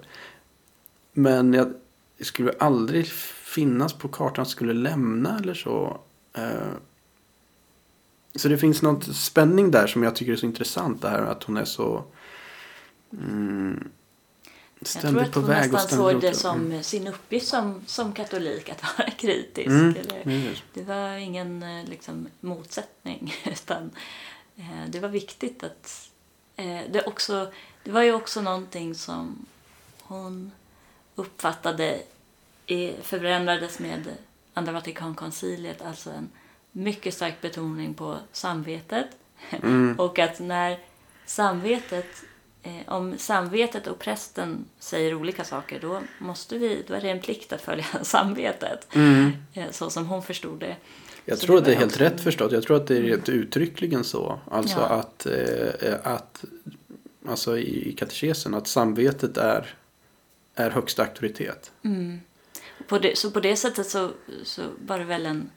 men 1.12 1.54
jag, 1.54 1.72
det 2.18 2.24
skulle 2.24 2.52
aldrig 2.59 3.07
finnas 3.44 3.92
på 3.92 4.09
kartan 4.09 4.42
att 4.42 4.48
skulle 4.48 4.72
lämna 4.72 5.38
eller 5.38 5.54
så. 5.54 6.00
Eh, 6.37 6.72
så 8.37 8.49
det 8.49 8.59
finns 8.59 8.83
något 8.83 9.16
spänning 9.16 9.70
där 9.70 9.87
som 9.87 10.03
jag 10.03 10.16
tycker 10.16 10.33
är 10.33 10.37
så 10.37 10.47
intressant. 10.47 11.03
Det 11.03 11.09
här 11.09 11.23
att 11.23 11.44
hon 11.44 11.57
är 11.57 11.64
så 11.64 12.05
mm, 13.12 13.88
ständigt 14.83 15.33
på 15.33 15.40
väg. 15.40 15.73
Jag 15.73 15.88
tror 15.88 16.11
att 16.11 16.14
hon 16.14 16.20
nästan 16.20 16.20
såg 16.20 16.20
det 16.20 16.35
som 16.35 16.66
mm. 16.66 16.83
sin 16.83 17.07
uppgift 17.07 17.49
som, 17.49 17.83
som 17.87 18.12
katolik 18.12 18.68
att 18.68 18.83
vara 18.83 19.11
kritisk. 19.18 19.66
Mm. 19.66 19.94
Eller, 19.97 20.62
det 20.75 20.83
var 20.83 21.16
ingen 21.16 21.62
eh, 21.62 21.85
liksom, 21.85 22.29
motsättning 22.40 23.35
utan 23.44 23.90
eh, 24.57 24.88
det 24.88 25.01
var 25.01 25.09
viktigt 25.09 25.64
att 25.64 26.11
eh, 26.57 26.81
det, 26.90 27.03
också, 27.07 27.53
det 27.85 27.90
var 27.90 28.03
ju 28.03 28.12
också 28.12 28.42
någonting 28.42 28.94
som 28.94 29.47
hon 30.03 30.53
uppfattade 31.14 32.03
i, 32.66 32.92
förändrades 33.03 33.79
med 33.79 34.09
andra 34.55 34.73
Vatikankonciliet, 34.73 35.83
alltså 35.83 36.11
en 36.11 36.31
mycket 36.77 37.15
stark 37.15 37.41
betoning 37.41 37.95
på 37.95 38.17
samvetet. 38.33 39.07
Mm. 39.63 39.95
och 39.99 40.19
att 40.19 40.41
när 40.41 40.79
samvetet, 41.27 42.07
eh, 42.63 42.73
om 42.87 43.19
samvetet 43.19 43.87
och 43.87 43.99
prästen 43.99 44.65
säger 44.79 45.15
olika 45.15 45.45
saker 45.45 45.81
då, 45.81 46.01
måste 46.19 46.59
vi, 46.59 46.85
då 46.89 46.95
är 46.95 47.01
det 47.01 47.11
en 47.11 47.21
plikt 47.21 47.53
att 47.53 47.61
följa 47.61 47.85
samvetet. 48.03 48.95
Mm. 48.95 49.33
Eh, 49.53 49.71
så 49.71 49.91
som 49.91 50.07
hon 50.07 50.23
förstod 50.23 50.61
det. 50.61 50.77
Jag 51.25 51.39
så 51.39 51.47
tror 51.47 51.57
det 51.57 51.59
att 51.59 51.65
det 51.65 51.73
är 51.73 51.77
helt 51.77 52.01
rätt 52.01 52.21
förstått. 52.21 52.53
Jag 52.53 52.63
tror 52.63 52.77
att 52.77 52.87
det 52.87 52.97
är 52.97 53.05
mm. 53.05 53.21
uttryckligen 53.27 54.05
så. 54.05 54.39
Alltså 54.51 54.79
ja. 54.79 54.87
att, 54.87 55.27
eh, 55.27 55.95
att 56.03 56.45
alltså 57.29 57.59
i 57.59 57.95
katekesen 57.99 58.55
att 58.55 58.69
samvetet 58.69 59.37
är, 59.37 59.75
är 60.55 60.71
högsta 60.71 61.03
auktoritet. 61.03 61.73
Mm. 61.83 62.21
På 62.89 62.99
det, 62.99 63.19
så 63.19 63.31
på 63.31 63.41
det 63.41 63.57
sättet 63.57 63.87
så, 63.87 64.11
så 64.43 64.63
var 64.87 64.99
det 64.99 65.05
väl 65.05 65.27
en 65.27 65.51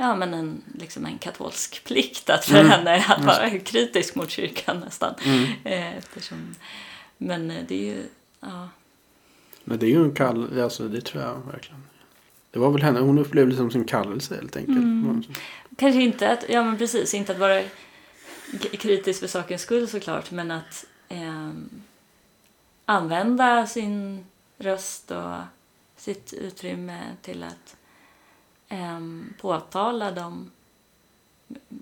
ja, 0.00 0.16
men 0.16 0.34
en, 0.34 0.62
liksom 0.74 1.06
en 1.06 1.18
katolsk 1.18 1.84
plikt 1.84 2.30
att 2.30 2.44
för 2.44 2.60
mm. 2.60 2.70
henne 2.70 3.04
att 3.08 3.24
vara 3.24 3.58
kritisk 3.58 4.14
mot 4.14 4.30
kyrkan 4.30 4.80
nästan. 4.80 5.14
Mm. 5.24 5.44
Eh, 5.64 5.96
eftersom, 5.96 6.54
men 7.18 7.50
eh, 7.50 7.64
det 7.68 7.74
är 7.74 7.94
ju, 7.94 8.02
ja. 8.40 8.68
Men 9.64 9.78
det 9.78 9.86
är 9.86 9.90
ju 9.90 10.04
en 10.04 10.14
kall, 10.14 10.60
alltså 10.60 10.88
det 10.88 11.00
tror 11.00 11.22
jag 11.22 11.42
verkligen. 11.52 11.82
Det 12.50 12.58
var 12.58 12.70
väl 12.70 12.82
henne, 12.82 13.00
hon 13.00 13.18
upplevde 13.18 13.52
det 13.52 13.56
som 13.56 13.70
sin 13.70 13.84
kallelse 13.84 14.34
helt 14.34 14.56
enkelt. 14.56 14.78
Mm. 14.78 15.24
Kanske 15.76 16.02
inte 16.02 16.30
att, 16.30 16.44
ja 16.48 16.64
men 16.64 16.78
precis, 16.78 17.14
inte 17.14 17.32
att 17.32 17.38
vara 17.38 17.62
kritisk 18.72 19.20
för 19.20 19.26
sakens 19.26 19.62
skull 19.62 19.88
såklart, 19.88 20.30
men 20.30 20.50
att 20.50 20.84
eh, 21.08 21.50
använda 22.84 23.66
sin 23.66 24.26
röst 24.58 25.10
och 25.10 25.36
sitt 25.96 26.32
utrymme 26.32 27.00
till 27.22 27.42
att 27.42 27.76
eh, 28.68 29.00
påtala 29.40 30.10
de 30.10 30.50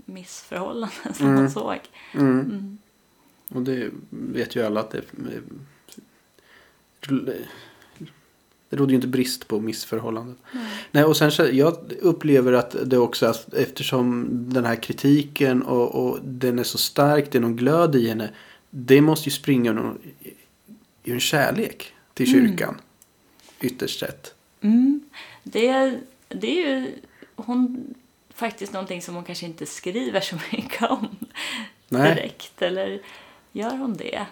missförhållanden 0.04 1.14
som 1.14 1.26
mm. 1.26 1.40
man 1.40 1.50
såg. 1.50 1.80
Mm. 2.14 2.40
Mm. 2.40 2.78
Och 3.48 3.62
det 3.62 3.90
vet 4.10 4.56
ju 4.56 4.66
alla 4.66 4.80
att 4.80 4.90
det 4.90 5.02
det 8.68 8.76
råder 8.76 8.90
ju 8.90 8.96
inte 8.96 9.08
brist 9.08 9.48
på 9.48 9.60
missförhållanden. 9.60 10.36
Nej, 10.92 11.04
och 11.04 11.16
sen 11.16 11.32
så, 11.32 11.48
jag 11.52 11.92
upplever 12.00 12.52
att 12.52 12.76
det 12.84 12.98
också, 12.98 13.34
eftersom 13.52 14.28
den 14.52 14.64
här 14.64 14.76
kritiken 14.76 15.62
och, 15.62 16.06
och 16.06 16.18
den 16.22 16.58
är 16.58 16.62
så 16.62 16.78
stark, 16.78 17.32
det 17.32 17.38
är 17.38 17.42
någon 17.42 17.56
glöd 17.56 17.96
i 17.96 18.08
henne. 18.08 18.30
Det 18.70 19.00
måste 19.00 19.28
ju 19.28 19.32
springa 19.32 19.72
någon, 19.72 19.98
i 21.04 21.12
en 21.12 21.20
kärlek 21.20 21.92
till 22.14 22.34
mm. 22.34 22.48
kyrkan. 22.48 22.80
Ytterst 23.60 24.00
sett. 24.00 24.34
Mm. 24.60 25.00
Det 25.42 26.00
det 26.28 26.46
är 26.46 26.68
ju 26.68 26.98
hon, 27.36 27.94
faktiskt 28.30 28.72
någonting 28.72 29.02
som 29.02 29.14
hon 29.14 29.24
kanske 29.24 29.46
inte 29.46 29.66
skriver 29.66 30.20
så 30.20 30.36
mycket 30.52 30.82
om 30.82 31.16
Nej. 31.88 32.14
direkt. 32.14 32.62
Eller 32.62 33.00
gör 33.52 33.76
hon 33.76 33.94
det? 33.96 34.26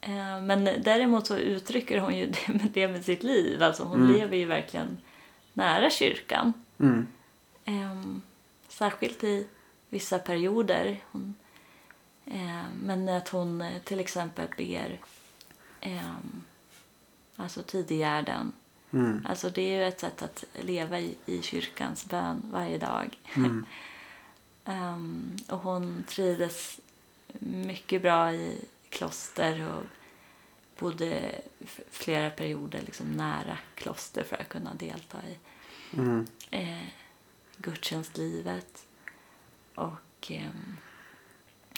Eh, 0.00 0.40
men 0.40 0.64
däremot 0.64 1.26
så 1.26 1.36
uttrycker 1.36 1.98
hon 1.98 2.16
ju 2.16 2.26
det 2.46 2.48
med, 2.48 2.68
det 2.72 2.88
med 2.88 3.04
sitt 3.04 3.22
liv. 3.22 3.62
Alltså 3.62 3.84
hon 3.84 4.02
mm. 4.02 4.12
lever 4.12 4.36
ju 4.36 4.44
verkligen 4.44 4.98
nära 5.52 5.90
kyrkan. 5.90 6.52
Mm. 6.78 7.06
Um, 7.66 8.22
särskilt 8.68 9.24
i 9.24 9.46
vissa 9.88 10.18
perioder. 10.18 11.00
Hon, 11.12 11.34
uh, 12.26 12.64
men 12.82 13.08
att 13.08 13.28
hon 13.28 13.64
till 13.84 14.00
exempel 14.00 14.48
ber 14.56 15.00
um, 15.86 16.44
alltså 17.36 17.62
tidiggärden 17.62 18.52
Mm. 18.92 19.26
Alltså 19.28 19.50
det 19.50 19.62
är 19.62 19.76
ju 19.76 19.84
ett 19.84 20.00
sätt 20.00 20.22
att 20.22 20.44
leva 20.52 21.00
i, 21.00 21.16
i 21.26 21.42
kyrkans 21.42 22.06
bön 22.06 22.42
varje 22.52 22.78
dag. 22.78 23.18
Mm. 23.36 23.66
um, 24.64 25.36
och 25.48 25.58
hon 25.58 26.04
trivdes 26.08 26.80
mycket 27.38 28.02
bra 28.02 28.32
i 28.32 28.64
kloster 28.88 29.68
och 29.68 29.84
bodde 30.78 31.40
flera 31.90 32.30
perioder 32.30 32.80
liksom 32.80 33.12
nära 33.12 33.58
kloster 33.74 34.24
för 34.24 34.36
att 34.36 34.48
kunna 34.48 34.74
delta 34.74 35.18
i 35.28 35.38
mm. 35.96 36.26
eh, 36.50 36.86
gudstjänstlivet. 37.56 38.86
Och 39.74 40.30
eh, 40.30 40.50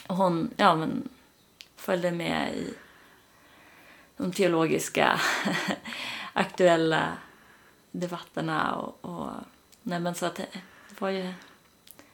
hon 0.06 0.50
ja, 0.56 0.76
men, 0.76 1.08
följde 1.76 2.12
med 2.12 2.54
i 2.54 2.74
de 4.16 4.32
teologiska 4.32 5.20
aktuella 6.32 7.16
debatterna. 7.90 8.74
Och, 8.74 9.04
och, 9.04 9.30
nej 9.82 10.00
men 10.00 10.14
så 10.14 10.26
att 10.26 10.34
det, 10.34 10.48
var 10.98 11.10
ju, 11.10 11.32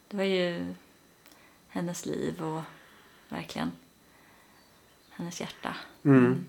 det 0.09 0.17
var 0.17 0.25
ju 0.25 0.75
hennes 1.69 2.07
liv 2.07 2.43
och 2.43 2.63
verkligen 3.29 3.73
hennes 5.11 5.41
hjärta. 5.41 5.75
Mm. 6.05 6.19
mm. 6.19 6.47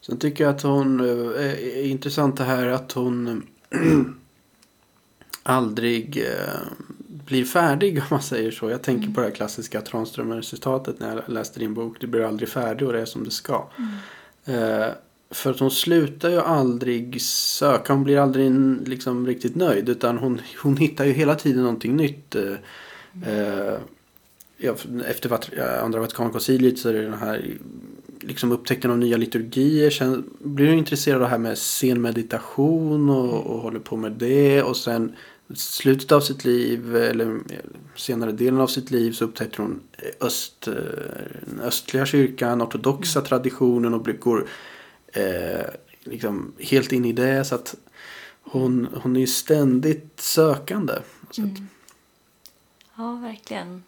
Sen 0.00 0.18
tycker 0.18 0.44
jag 0.44 0.54
att 0.54 0.62
hon 0.62 1.00
eh, 1.00 1.42
är 1.42 1.84
intressant 1.84 2.36
det 2.36 2.44
här 2.44 2.66
att 2.66 2.92
hon 2.92 3.46
aldrig 5.42 6.26
eh, 6.26 6.60
blir 7.06 7.44
färdig 7.44 7.98
om 7.98 8.06
man 8.10 8.22
säger 8.22 8.50
så. 8.50 8.70
Jag 8.70 8.82
tänker 8.82 9.02
mm. 9.02 9.14
på 9.14 9.20
det 9.20 9.26
här 9.26 9.34
klassiska 9.34 9.80
Tranströmer-citatet 9.80 11.00
när 11.00 11.16
jag 11.16 11.28
läste 11.28 11.60
din 11.60 11.74
bok. 11.74 11.96
Det 12.00 12.06
blir 12.06 12.24
aldrig 12.24 12.48
färdig 12.48 12.86
och 12.86 12.92
det 12.92 13.00
är 13.00 13.04
som 13.04 13.24
det 13.24 13.30
ska. 13.30 13.68
Mm. 13.78 13.92
Eh, 14.44 14.88
för 15.30 15.50
att 15.50 15.60
hon 15.60 15.70
slutar 15.70 16.30
ju 16.30 16.40
aldrig 16.40 17.22
söka. 17.22 17.92
Hon 17.92 18.04
blir 18.04 18.18
aldrig 18.18 18.52
liksom 18.88 19.26
riktigt 19.26 19.54
nöjd. 19.54 19.88
Utan 19.88 20.18
hon, 20.18 20.40
hon 20.62 20.76
hittar 20.76 21.04
ju 21.04 21.12
hela 21.12 21.34
tiden 21.34 21.62
någonting 21.62 21.96
nytt. 21.96 22.34
Eh, 22.34 22.52
mm. 24.58 25.00
efter 25.06 25.38
andra 25.82 26.00
Vatikankonciliet 26.00 26.78
så 26.78 26.88
är 26.88 26.92
det 26.92 27.02
den 27.02 27.14
här 27.14 27.44
liksom 28.20 28.52
upptäckten 28.52 28.90
av 28.90 28.98
nya 28.98 29.16
liturgier. 29.16 29.90
Sen 29.90 30.24
blir 30.38 30.68
hon 30.68 30.78
intresserad 30.78 31.16
av 31.16 31.22
det 31.22 31.28
här 31.28 31.38
med 31.38 31.58
scenmeditation 31.58 33.10
och, 33.10 33.46
och 33.46 33.60
håller 33.60 33.80
på 33.80 33.96
med 33.96 34.12
det. 34.12 34.62
Och 34.62 34.76
sen 34.76 35.12
slutet 35.54 36.12
av 36.12 36.20
sitt 36.20 36.44
liv 36.44 36.96
eller 36.96 37.38
senare 37.96 38.32
delen 38.32 38.60
av 38.60 38.66
sitt 38.66 38.90
liv 38.90 39.12
så 39.12 39.24
upptäcker 39.24 39.58
hon 39.58 39.80
öst, 40.20 40.68
den 41.40 41.60
östliga 41.60 42.06
kyrkan, 42.06 42.62
ortodoxa 42.62 43.18
mm. 43.18 43.28
traditionen 43.28 43.94
och 43.94 44.08
går 44.20 44.46
eh, 45.12 45.66
liksom 46.00 46.54
helt 46.60 46.92
in 46.92 47.04
i 47.04 47.12
det. 47.12 47.44
Så 47.44 47.54
att 47.54 47.74
hon, 48.42 48.88
hon 49.02 49.16
är 49.16 49.26
ständigt 49.26 50.20
sökande. 50.20 50.94
Mm. 51.38 51.68
Ja, 52.96 53.12
verkligen. 53.12 53.84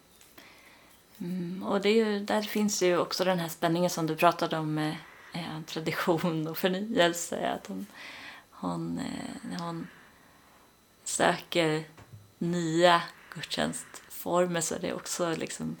Mm, 1.17 1.63
och 1.63 1.81
det 1.81 1.89
är 1.89 2.05
ju, 2.05 2.19
där 2.19 2.41
finns 2.41 2.83
ju 2.83 2.97
också 2.97 3.23
den 3.23 3.39
här 3.39 3.49
spänningen 3.49 3.89
som 3.89 4.07
du 4.07 4.15
pratade 4.15 4.57
om 4.57 4.73
med 4.73 4.95
eh, 5.33 5.61
tradition 5.65 6.47
och 6.47 6.57
förnyelse. 6.57 7.49
Att 7.49 7.67
hon, 7.67 7.85
hon, 8.49 8.99
eh, 8.99 9.61
hon 9.61 9.87
söker 11.03 11.83
nya 12.37 13.01
gudstjänstformer 13.33 14.61
så 14.61 14.75
det 14.77 14.89
är 14.89 14.93
också 14.93 15.35
liksom, 15.35 15.77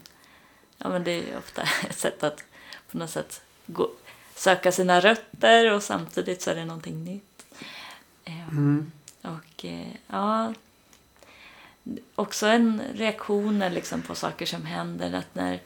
ja 0.77 0.89
men 0.89 1.03
det 1.03 1.11
är 1.11 1.37
ofta 1.37 1.61
ett 1.89 1.97
sätt 1.97 2.23
att 2.23 2.43
på 2.91 2.97
något 2.97 3.09
sätt 3.09 3.41
gå, 3.65 3.91
söka 4.39 4.71
sina 4.71 4.99
rötter 4.99 5.73
och 5.73 5.83
samtidigt 5.83 6.41
så 6.41 6.51
är 6.51 6.55
det 6.55 6.65
någonting 6.65 7.03
nytt. 7.03 7.45
Ehm, 8.25 8.49
mm. 8.51 8.91
Och 9.21 9.65
eh, 9.65 9.87
ja, 10.07 10.53
också 12.15 12.47
en 12.47 12.81
reaktion 12.93 13.59
liksom 13.59 14.01
på 14.01 14.15
saker 14.15 14.45
som 14.45 14.65
händer. 14.65 15.13
Att 15.13 15.35
när, 15.35 15.59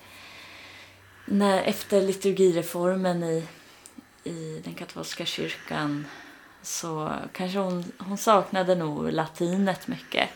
när 1.26 1.64
efter 1.64 2.02
liturgireformen 2.02 3.24
i, 3.24 3.44
i 4.24 4.62
den 4.64 4.74
katolska 4.74 5.26
kyrkan 5.26 6.06
så 6.62 7.12
kanske 7.34 7.60
hon, 7.60 7.92
hon 7.98 8.18
saknade 8.18 8.76
nog 8.76 9.12
latinet 9.12 9.88
mycket. 9.88 10.30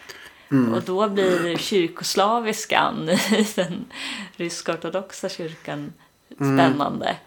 Mm. 0.51 0.73
Och 0.73 0.83
då 0.83 1.09
blir 1.09 1.57
kyrkoslaviskan 1.57 3.09
i 3.09 3.47
den 3.55 3.85
rysk-ortodoxa 4.35 5.29
kyrkan 5.29 5.93
mm. 6.39 6.57
spännande. 6.57 7.05
Mm. 7.05 7.17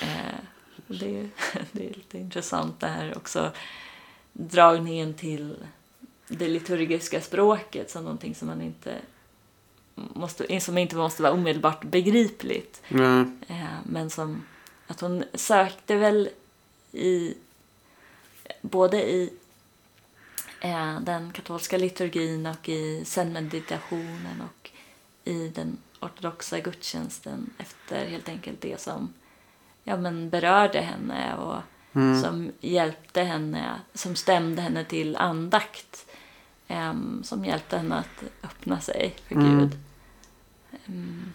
Eh, 0.00 0.38
det, 0.86 1.20
är, 1.20 1.28
det 1.72 1.90
är 1.90 1.94
lite 1.94 2.18
intressant 2.18 2.80
det 2.80 2.86
här 2.86 3.16
också 3.16 3.52
dragningen 4.32 5.14
till 5.14 5.56
det 6.28 6.48
liturgiska 6.48 7.20
språket 7.20 7.90
som 7.90 8.02
någonting 8.02 8.34
som 8.34 8.48
man 8.48 8.62
inte 8.62 8.96
måste, 9.94 10.60
som 10.60 10.78
inte 10.78 10.96
måste 10.96 11.22
vara 11.22 11.32
omedelbart 11.32 11.84
begripligt. 11.84 12.82
Mm. 12.88 13.40
Men 13.84 14.10
som 14.10 14.42
att 14.86 15.00
hon 15.00 15.24
sökte 15.34 15.96
väl 15.96 16.28
i 16.92 17.34
både 18.60 19.10
i 19.10 19.32
eh, 20.60 21.00
den 21.00 21.32
katolska 21.32 21.76
liturgin 21.76 22.46
och 22.46 22.68
i 22.68 23.04
zenmeditationen 23.04 24.42
och 24.42 24.70
i 25.24 25.48
den 25.48 25.78
ortodoxa 26.00 26.60
gudstjänsten 26.60 27.50
efter 27.58 28.06
helt 28.06 28.28
enkelt 28.28 28.60
det 28.60 28.80
som 28.80 29.12
ja, 29.88 29.96
men 29.96 30.30
berörde 30.30 30.80
henne 30.80 31.34
och 31.36 31.56
mm. 32.00 32.22
som 32.22 32.52
hjälpte 32.60 33.22
henne, 33.22 33.80
som 33.94 34.16
stämde 34.16 34.62
henne 34.62 34.84
till 34.84 35.16
andakt 35.16 36.06
um, 36.68 37.20
som 37.24 37.44
hjälpte 37.44 37.76
henne 37.76 37.94
att 37.94 38.44
öppna 38.44 38.80
sig 38.80 39.14
för 39.28 39.34
mm. 39.34 39.58
Gud. 39.58 39.76
Um. 40.86 41.32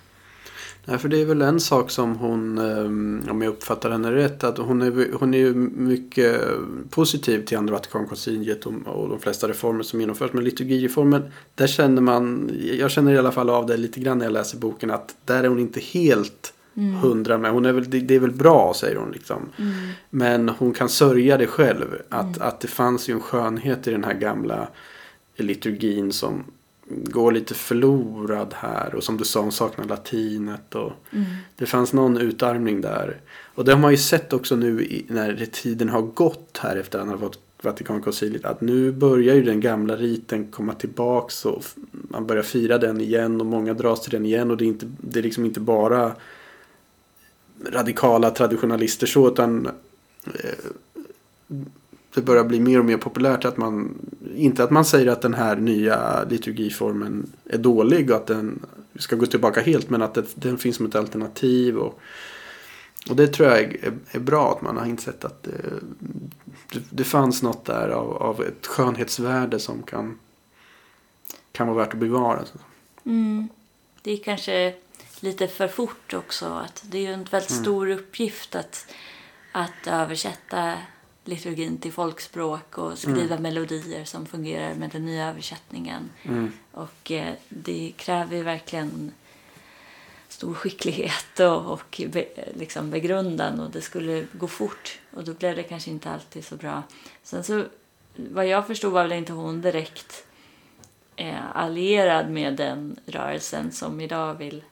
Nej, 0.85 0.97
för 0.97 1.09
det 1.09 1.21
är 1.21 1.25
väl 1.25 1.41
en 1.41 1.59
sak 1.59 1.91
som 1.91 2.15
hon, 2.15 2.57
um, 2.57 3.27
om 3.29 3.41
jag 3.41 3.49
uppfattar 3.49 3.91
henne 3.91 4.11
rätt, 4.11 4.43
att 4.43 4.57
hon 4.57 4.81
är, 4.81 5.13
hon 5.19 5.33
är 5.33 5.37
ju 5.37 5.53
mycket 5.53 6.41
positiv 6.89 7.45
till 7.45 7.57
andra 7.57 7.73
Vatikankonciliet 7.73 8.65
och, 8.65 8.73
och 8.85 9.09
de 9.09 9.19
flesta 9.19 9.47
reformer 9.47 9.83
som 9.83 10.01
genomförs. 10.01 10.33
Men 10.33 10.43
liturgireformen, 10.43 11.31
där 11.55 11.67
känner 11.67 12.01
man, 12.01 12.51
jag 12.79 12.91
känner 12.91 13.13
i 13.13 13.17
alla 13.17 13.31
fall 13.31 13.49
av 13.49 13.65
det 13.65 13.77
lite 13.77 13.99
grann 13.99 14.17
när 14.17 14.25
jag 14.25 14.33
läser 14.33 14.57
boken, 14.57 14.91
att 14.91 15.15
där 15.25 15.43
är 15.43 15.47
hon 15.47 15.59
inte 15.59 15.79
helt 15.79 16.53
Mm. 16.77 16.95
hundra 16.95 17.37
med. 17.37 17.51
Hon 17.51 17.65
är 17.65 17.71
väl, 17.71 17.89
det, 17.89 17.99
det, 17.99 18.15
är 18.15 18.19
väl 18.19 18.31
bra 18.31 18.73
säger 18.75 18.95
hon 18.95 19.11
liksom. 19.11 19.49
Mm. 19.57 19.73
Men 20.09 20.49
hon 20.49 20.73
kan 20.73 20.89
sörja 20.89 21.37
det 21.37 21.47
själv. 21.47 21.85
Att, 22.09 22.37
mm. 22.37 22.47
att 22.47 22.59
det 22.59 22.67
fanns 22.67 23.09
ju 23.09 23.13
en 23.13 23.21
skönhet 23.21 23.87
i 23.87 23.91
den 23.91 24.03
här 24.03 24.13
gamla 24.13 24.67
liturgin 25.35 26.11
som 26.11 26.43
går 26.87 27.31
lite 27.31 27.53
förlorad 27.53 28.53
här. 28.57 28.95
Och 28.95 29.03
som 29.03 29.17
du 29.17 29.23
sa, 29.23 29.41
hon 29.41 29.51
saknar 29.51 29.85
latinet. 29.85 30.75
Och 30.75 30.91
mm. 31.11 31.25
Det 31.55 31.65
fanns 31.65 31.93
någon 31.93 32.17
utarmning 32.17 32.81
där. 32.81 33.21
Och 33.55 33.65
det 33.65 33.71
har 33.71 33.79
man 33.79 33.91
ju 33.91 33.97
sett 33.97 34.33
också 34.33 34.55
nu 34.55 35.03
när 35.07 35.45
tiden 35.45 35.89
har 35.89 36.01
gått 36.01 36.59
här 36.61 36.75
efter 36.75 36.99
att 36.99 37.05
han 37.05 37.13
har 37.13 37.27
fått 37.27 37.39
Vatikankonciliet. 37.63 38.45
Att 38.45 38.61
nu 38.61 38.91
börjar 38.91 39.35
ju 39.35 39.43
den 39.43 39.59
gamla 39.59 39.95
riten 39.95 40.51
komma 40.51 40.73
tillbaks 40.73 41.45
och 41.45 41.63
man 41.91 42.27
börjar 42.27 42.43
fira 42.43 42.77
den 42.77 43.01
igen 43.01 43.41
och 43.41 43.47
många 43.47 43.73
dras 43.73 44.01
till 44.01 44.11
den 44.11 44.25
igen. 44.25 44.51
Och 44.51 44.57
det 44.57 44.65
är, 44.65 44.67
inte, 44.67 44.85
det 45.01 45.19
är 45.19 45.23
liksom 45.23 45.45
inte 45.45 45.59
bara 45.59 46.15
radikala 47.71 48.29
traditionalister 48.29 49.07
så 49.07 49.27
utan 49.27 49.65
eh, 50.25 50.65
det 52.13 52.21
börjar 52.21 52.43
bli 52.43 52.59
mer 52.59 52.79
och 52.79 52.85
mer 52.85 52.97
populärt 52.97 53.45
att 53.45 53.57
man 53.57 53.95
inte 54.35 54.63
att 54.63 54.71
man 54.71 54.85
säger 54.85 55.11
att 55.11 55.21
den 55.21 55.33
här 55.33 55.55
nya 55.55 56.23
liturgiformen 56.23 57.31
är 57.45 57.57
dålig 57.57 58.09
och 58.09 58.15
att 58.15 58.27
den 58.27 58.65
ska 58.95 59.15
gå 59.15 59.25
tillbaka 59.25 59.61
helt 59.61 59.89
men 59.89 60.01
att 60.01 60.13
det, 60.13 60.25
den 60.35 60.57
finns 60.57 60.75
som 60.75 60.85
ett 60.85 60.95
alternativ 60.95 61.77
och, 61.77 61.99
och 63.09 63.15
det 63.15 63.27
tror 63.27 63.49
jag 63.49 63.59
är, 63.59 63.93
är 64.11 64.19
bra 64.19 64.51
att 64.51 64.61
man 64.61 64.77
har 64.77 64.85
insett 64.85 65.25
att 65.25 65.43
det, 65.43 65.51
det, 66.73 66.79
det 66.89 67.03
fanns 67.03 67.43
något 67.43 67.65
där 67.65 67.89
av, 67.89 68.13
av, 68.17 68.43
ett 68.43 68.67
skönhetsvärde 68.67 69.59
som 69.59 69.83
kan 69.83 70.19
kan 71.51 71.67
vara 71.67 71.77
värt 71.77 71.93
att 71.93 71.99
bevara. 71.99 72.39
Mm. 73.05 73.47
Det 74.01 74.11
är 74.11 74.17
kanske 74.17 74.73
lite 75.23 75.47
för 75.47 75.67
fort 75.67 76.13
också. 76.13 76.45
Att 76.45 76.83
det 76.85 76.97
är 76.97 77.01
ju 77.01 77.13
en 77.13 77.23
väldigt 77.23 77.51
mm. 77.51 77.63
stor 77.63 77.89
uppgift 77.89 78.55
att, 78.55 78.87
att 79.51 79.87
översätta 79.87 80.77
liturgin 81.23 81.77
till 81.77 81.91
folkspråk 81.91 82.77
och 82.77 82.97
skriva 82.97 83.35
mm. 83.35 83.41
melodier 83.41 84.05
som 84.05 84.25
fungerar 84.25 84.73
med 84.73 84.89
den 84.89 85.05
nya 85.05 85.29
översättningen. 85.29 86.09
Mm. 86.23 86.51
Och 86.71 87.11
eh, 87.11 87.33
det 87.49 87.93
kräver 87.97 88.35
ju 88.35 88.43
verkligen 88.43 89.11
stor 90.27 90.53
skicklighet 90.53 91.39
och, 91.39 91.71
och 91.71 92.01
be, 92.07 92.25
liksom 92.55 92.89
begrundan 92.89 93.59
och 93.59 93.71
det 93.71 93.81
skulle 93.81 94.25
gå 94.31 94.47
fort 94.47 94.99
och 95.13 95.23
då 95.23 95.33
blev 95.33 95.55
det 95.55 95.63
kanske 95.63 95.91
inte 95.91 96.09
alltid 96.09 96.45
så 96.45 96.55
bra. 96.55 96.83
Sen 97.23 97.43
så, 97.43 97.65
vad 98.15 98.47
jag 98.47 98.67
förstod 98.67 98.93
var 98.93 99.03
väl 99.03 99.11
inte 99.11 99.33
hon 99.33 99.61
direkt 99.61 100.25
eh, 101.15 101.55
allierad 101.55 102.29
med 102.29 102.55
den 102.55 102.99
rörelsen 103.05 103.71
som 103.71 104.01
idag 104.01 104.35
vill 104.35 104.63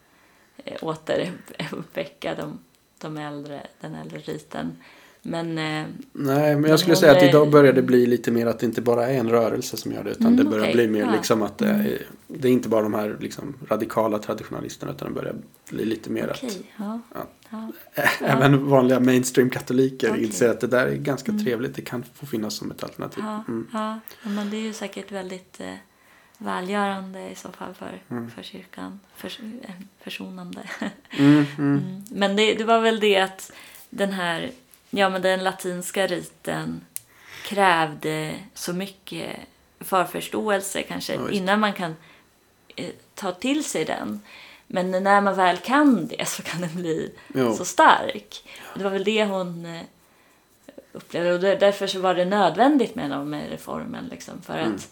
återuppväcka 0.82 2.36
de, 2.36 2.60
de 2.98 3.18
äldre, 3.18 3.68
den 3.82 3.96
äldre 3.96 4.20
riten. 4.20 4.78
Men, 5.24 5.58
eh, 5.58 5.86
Nej, 6.14 6.56
men 6.56 6.70
jag 6.70 6.80
skulle 6.80 6.96
säga 6.96 7.12
att 7.12 7.24
idag 7.24 7.52
börjar 7.52 7.74
det 7.74 7.82
bli 7.82 8.06
lite 8.06 8.32
mer 8.32 8.46
att 8.46 8.60
det 8.60 8.66
inte 8.66 8.82
bara 8.82 9.08
är 9.08 9.20
en 9.20 9.30
rörelse 9.30 9.78
som 9.78 9.92
gör 9.92 10.04
det. 10.04 10.10
Utan 10.10 10.28
mm, 10.28 10.38
det 10.38 10.44
börjar 10.44 10.64
okay. 10.64 10.74
bli 10.74 10.88
mer 10.88 11.02
ja. 11.02 11.12
liksom 11.12 11.42
att 11.42 11.58
det 11.58 11.68
är, 11.68 11.74
mm. 11.74 11.98
det 12.28 12.48
är 12.48 12.52
inte 12.52 12.70
bara 12.70 12.82
de 12.82 12.94
här 12.94 13.18
liksom 13.20 13.54
radikala 13.70 14.20
traditionalisterna 14.20 14.92
utan 14.92 15.08
det 15.08 15.14
börjar 15.14 15.36
bli 15.70 15.86
lite 15.86 16.10
mer 16.10 16.32
okay. 16.32 16.50
att 16.50 16.60
ja. 16.78 17.00
Ja. 17.50 17.72
även 18.20 18.70
vanliga 18.70 19.00
mainstream-katoliker 19.00 20.10
okay. 20.10 20.24
inser 20.24 20.50
att 20.50 20.60
det 20.60 20.68
där 20.68 20.88
är 20.88 20.96
ganska 20.96 21.32
mm. 21.32 21.44
trevligt. 21.44 21.76
Det 21.76 21.82
kan 21.82 22.04
få 22.14 22.26
finnas 22.26 22.54
som 22.54 22.72
ett 22.72 22.84
alternativ. 22.84 23.24
Mm. 23.48 23.68
Ja, 23.74 24.00
men 24.24 24.50
det 24.50 24.58
är 24.58 24.62
ju 24.62 24.74
säkert 24.74 25.12
väldigt 25.12 25.60
eh, 25.60 25.74
välgörande 26.42 27.30
i 27.30 27.36
så 27.36 27.52
fall 27.52 27.74
för, 27.74 28.02
mm. 28.10 28.32
för 28.32 28.44
kyrkan. 28.44 29.00
För, 29.16 29.28
eh, 29.62 29.72
försonande. 30.00 30.62
Mm, 31.20 31.46
mm. 31.58 32.04
Men 32.12 32.36
det, 32.36 32.54
det 32.54 32.64
var 32.64 32.80
väl 32.80 33.00
det 33.00 33.18
att 33.18 33.52
den 33.90 34.14
här 34.14 34.52
ja, 34.90 35.10
men 35.10 35.22
den 35.22 35.44
latinska 35.44 36.08
riten 36.08 36.82
krävde 37.46 38.34
så 38.54 38.74
mycket 38.74 39.38
förförståelse 39.80 40.84
kanske 40.84 41.14
ja, 41.14 41.30
innan 41.30 41.60
man 41.60 41.74
kan 41.74 41.96
eh, 42.76 42.90
ta 43.16 43.32
till 43.32 43.64
sig 43.64 43.86
den. 43.86 44.22
Men 44.68 44.92
när 44.92 45.22
man 45.22 45.36
väl 45.36 45.58
kan 45.58 46.08
det 46.08 46.28
så 46.28 46.44
kan 46.44 46.62
den 46.62 46.76
bli 46.76 47.14
jo. 47.34 47.54
så 47.54 47.66
stark. 47.66 48.50
Det 48.76 48.84
var 48.84 48.92
väl 48.92 49.04
det 49.04 49.26
hon 49.26 49.66
eh, 49.66 49.82
upplevde 50.92 51.34
och 51.34 51.40
därför 51.40 51.88
så 51.88 52.00
var 52.00 52.16
det 52.16 52.26
nödvändigt 52.26 52.96
med, 52.96 53.28
med 53.28 53.50
reformen. 53.50 54.08
Liksom, 54.12 54.42
för 54.42 54.58
mm. 54.58 54.76
att 54.76 54.92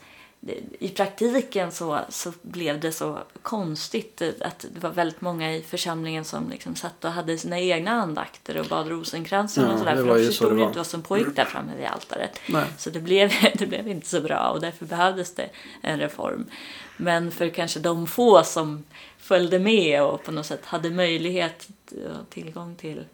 i 0.79 0.89
praktiken 0.89 1.71
så, 1.71 1.99
så 2.09 2.33
blev 2.41 2.79
det 2.79 2.91
så 2.91 3.19
konstigt 3.41 4.21
att 4.41 4.65
det 4.73 4.79
var 4.79 4.89
väldigt 4.89 5.21
många 5.21 5.55
i 5.55 5.61
församlingen 5.61 6.25
som 6.25 6.49
liksom 6.49 6.75
satt 6.75 7.05
och 7.05 7.11
hade 7.11 7.37
sina 7.37 7.59
egna 7.59 7.91
andakter 7.91 8.59
och 8.59 8.65
bad 8.65 8.87
rosenkransen 8.87 9.63
ja, 9.63 9.73
och 9.73 9.79
sådär. 9.79 9.95
För 9.95 10.17
de 10.17 10.25
förstod 10.25 10.57
ju 10.57 10.63
inte 10.63 10.77
vad 10.77 10.87
som 10.87 11.01
pågick 11.01 11.35
där 11.35 11.45
framme 11.45 11.71
vid 11.77 11.85
altaret. 11.85 12.39
Nej. 12.49 12.65
Så 12.77 12.89
det 12.89 12.99
blev, 12.99 13.31
det 13.53 13.65
blev 13.65 13.87
inte 13.87 14.07
så 14.07 14.21
bra 14.21 14.49
och 14.49 14.61
därför 14.61 14.85
behövdes 14.85 15.35
det 15.35 15.49
en 15.81 15.99
reform. 15.99 16.45
Men 16.97 17.31
för 17.31 17.49
kanske 17.49 17.79
de 17.79 18.07
få 18.07 18.43
som 18.43 18.83
följde 19.17 19.59
med 19.59 20.03
och 20.03 20.23
på 20.23 20.31
något 20.31 20.45
sätt 20.45 20.65
hade 20.65 20.89
möjlighet 20.89 21.67
och 21.91 22.29
tillgång 22.29 22.75
till 22.75 23.05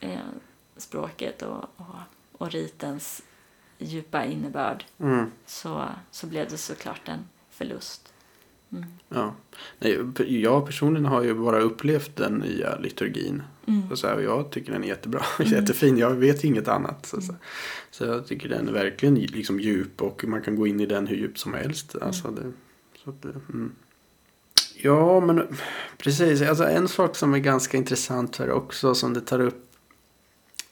eh, 0.00 0.18
språket 0.76 1.42
och, 1.42 1.64
och, 1.76 1.96
och 2.38 2.50
ritens 2.50 3.22
djupa 3.84 4.24
innebörd 4.24 4.84
mm. 4.98 5.26
så, 5.46 5.88
så 6.10 6.26
blev 6.26 6.50
det 6.50 6.56
såklart 6.56 7.08
en 7.08 7.24
förlust. 7.50 8.12
Mm. 8.72 8.84
Ja. 9.08 9.34
Nej, 9.78 9.98
jag 10.42 10.66
personligen 10.66 11.04
har 11.04 11.22
ju 11.22 11.34
bara 11.34 11.60
upplevt 11.60 12.16
den 12.16 12.34
nya 12.34 12.76
liturgin. 12.78 13.42
Mm. 13.66 13.96
Så 13.96 14.06
här, 14.06 14.20
jag 14.20 14.50
tycker 14.50 14.72
den 14.72 14.84
är 14.84 14.88
jättebra, 14.88 15.22
mm. 15.38 15.52
jättefin. 15.52 15.98
Jag 15.98 16.10
vet 16.10 16.44
inget 16.44 16.68
annat. 16.68 17.06
Så, 17.06 17.20
så. 17.20 17.34
så, 17.90 18.04
jag 18.04 18.26
tycker 18.26 18.48
den 18.48 18.68
är 18.68 18.72
verkligen 18.72 19.14
liksom 19.14 19.60
djup 19.60 20.02
och 20.02 20.24
man 20.24 20.42
kan 20.42 20.56
gå 20.56 20.66
in 20.66 20.80
i 20.80 20.86
den 20.86 21.06
hur 21.06 21.16
djupt 21.16 21.38
som 21.38 21.54
helst. 21.54 21.94
Mm. 21.94 22.06
Alltså 22.06 22.30
det, 22.30 22.52
så 23.04 23.10
att, 23.10 23.24
mm. 23.24 23.72
Ja, 24.82 25.20
men 25.20 25.56
precis. 25.98 26.42
Alltså, 26.42 26.64
en 26.64 26.88
sak 26.88 27.16
som 27.16 27.34
är 27.34 27.38
ganska 27.38 27.76
intressant 27.76 28.36
här 28.36 28.50
också 28.50 28.94
som 28.94 29.14
det 29.14 29.20
tar 29.20 29.40
upp 29.40 29.71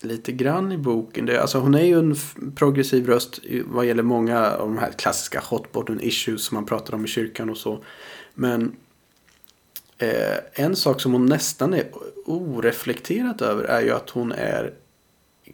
lite 0.00 0.32
grann 0.32 0.72
i 0.72 0.78
boken. 0.78 1.26
Det, 1.26 1.42
alltså 1.42 1.58
hon 1.58 1.74
är 1.74 1.84
ju 1.84 1.98
en 1.98 2.16
progressiv 2.54 3.06
röst 3.06 3.40
vad 3.64 3.86
gäller 3.86 4.02
många 4.02 4.50
av 4.50 4.68
de 4.68 4.78
här 4.78 4.92
klassiska 4.92 5.40
hot 5.40 5.72
button 5.72 6.00
issues 6.00 6.44
som 6.44 6.54
man 6.54 6.66
pratar 6.66 6.94
om 6.94 7.04
i 7.04 7.08
kyrkan 7.08 7.50
och 7.50 7.56
så. 7.56 7.84
Men 8.34 8.76
eh, 9.98 10.36
en 10.52 10.76
sak 10.76 11.00
som 11.00 11.12
hon 11.12 11.26
nästan 11.26 11.74
är 11.74 11.90
oreflekterat 12.26 13.42
över 13.42 13.64
är 13.64 13.80
ju 13.80 13.90
att 13.90 14.10
hon 14.10 14.32
är 14.32 14.74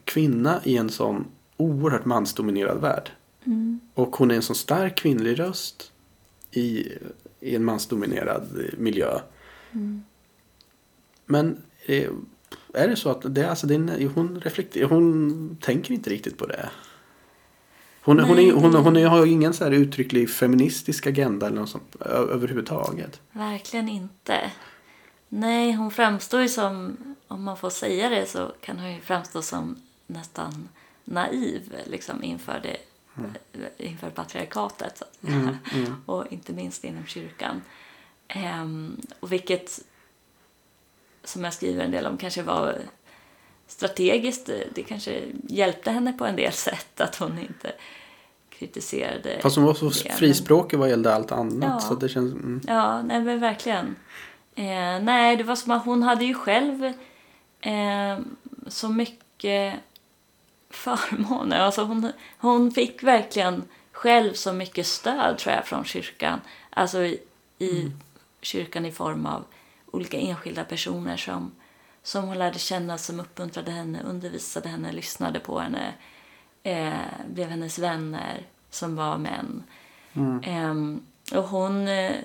kvinna 0.04 0.60
i 0.64 0.76
en 0.76 0.90
sån 0.90 1.24
oerhört 1.56 2.04
mansdominerad 2.04 2.80
värld. 2.80 3.10
Mm. 3.44 3.80
Och 3.94 4.16
hon 4.16 4.30
är 4.30 4.34
en 4.34 4.42
sån 4.42 4.56
stark 4.56 4.96
kvinnlig 4.96 5.38
röst 5.38 5.92
i, 6.50 6.92
i 7.40 7.56
en 7.56 7.64
mansdominerad 7.64 8.48
miljö. 8.78 9.20
Mm. 9.72 10.04
Men 11.26 11.62
eh, 11.86 12.10
är 12.76 12.88
det 12.88 12.96
så 12.96 13.10
att 13.10 13.34
det, 13.34 13.50
alltså 13.50 13.66
det, 13.66 14.06
hon, 14.14 14.40
reflekterar, 14.40 14.88
hon 14.88 15.56
tänker 15.60 15.94
inte 15.94 16.10
riktigt 16.10 16.38
på 16.38 16.46
det? 16.46 16.70
Hon, 18.00 18.20
hon, 18.20 18.38
är, 18.38 18.52
hon, 18.52 18.74
hon, 18.74 18.96
är, 18.96 19.06
har 19.06 19.26
ju 19.26 19.32
ingen 19.32 19.54
så 19.54 19.64
här 19.64 19.70
uttrycklig 19.70 20.30
feministisk 20.30 21.06
agenda 21.06 21.46
eller 21.46 21.60
något 21.60 21.70
sånt, 21.70 21.96
överhuvudtaget. 22.00 23.20
Verkligen 23.32 23.88
inte. 23.88 24.50
Nej, 25.28 25.72
hon 25.72 25.90
framstår 25.90 26.40
ju 26.40 26.48
som, 26.48 26.96
om 27.28 27.42
man 27.42 27.56
får 27.56 27.70
säga 27.70 28.08
det 28.08 28.26
så 28.26 28.52
kan 28.60 28.78
hon 28.78 28.94
ju 28.94 29.00
framstå 29.00 29.42
som 29.42 29.76
nästan 30.06 30.68
naiv 31.04 31.74
liksom, 31.86 32.22
inför, 32.22 32.60
det, 32.62 32.76
mm. 33.18 33.30
inför 33.76 34.10
patriarkatet. 34.10 35.02
Mm, 35.22 35.56
mm. 35.74 35.94
och 36.06 36.24
inte 36.30 36.52
minst 36.52 36.84
inom 36.84 37.06
kyrkan. 37.06 37.62
Um, 38.62 39.00
och 39.20 39.32
vilket 39.32 39.80
som 41.28 41.44
jag 41.44 41.52
skriver 41.52 41.84
en 41.84 41.90
del 41.90 42.06
om 42.06 42.16
kanske 42.16 42.42
var 42.42 42.78
strategiskt. 43.66 44.50
Det 44.74 44.82
kanske 44.82 45.22
hjälpte 45.48 45.90
henne 45.90 46.12
på 46.12 46.26
en 46.26 46.36
del 46.36 46.52
sätt 46.68 47.00
att 47.00 47.16
hon 47.16 47.38
inte 47.38 47.72
kritiserade 48.58 49.38
Fast 49.42 49.56
hon 49.56 49.64
var 49.64 49.74
så 49.74 49.88
det, 49.88 50.12
frispråkig 50.12 50.78
vad 50.78 50.88
gällde 50.88 51.14
allt 51.14 51.32
annat. 51.32 51.72
Ja, 51.74 51.80
så 51.80 51.94
det 51.94 52.08
känns, 52.08 52.32
mm. 52.32 52.60
ja 52.66 53.02
nej 53.02 53.20
men 53.20 53.40
verkligen. 53.40 53.96
Eh, 54.54 55.02
nej, 55.02 55.36
det 55.36 55.44
var 55.44 55.56
som 55.56 55.72
att 55.72 55.84
hon 55.84 56.02
hade 56.02 56.24
ju 56.24 56.34
själv 56.34 56.84
eh, 57.60 58.18
så 58.66 58.88
mycket 58.88 59.74
förmåner. 60.70 61.60
Alltså 61.60 61.82
hon, 61.84 62.12
hon 62.38 62.70
fick 62.70 63.02
verkligen 63.02 63.64
själv 63.92 64.32
så 64.32 64.52
mycket 64.52 64.86
stöd 64.86 65.38
tror 65.38 65.54
jag 65.54 65.66
från 65.66 65.84
kyrkan. 65.84 66.40
Alltså 66.70 67.04
i, 67.04 67.20
i 67.58 67.80
mm. 67.80 67.92
kyrkan 68.40 68.86
i 68.86 68.92
form 68.92 69.26
av 69.26 69.44
olika 69.96 70.18
enskilda 70.18 70.64
personer 70.64 71.16
som, 71.16 71.52
som 72.02 72.24
hon 72.24 72.38
lärde 72.38 72.58
känna, 72.58 72.98
som 72.98 73.20
uppmuntrade 73.20 73.70
henne, 73.70 74.02
undervisade 74.02 74.68
henne, 74.68 74.92
lyssnade 74.92 75.40
på 75.40 75.58
henne, 75.58 75.94
eh, 76.62 77.26
blev 77.28 77.48
hennes 77.48 77.78
vänner 77.78 78.46
som 78.70 78.96
var 78.96 79.18
män. 79.18 79.62
Mm. 80.12 80.42
Eh, 80.42 81.38
och 81.38 81.48
hon, 81.48 81.88
eh, 81.88 82.16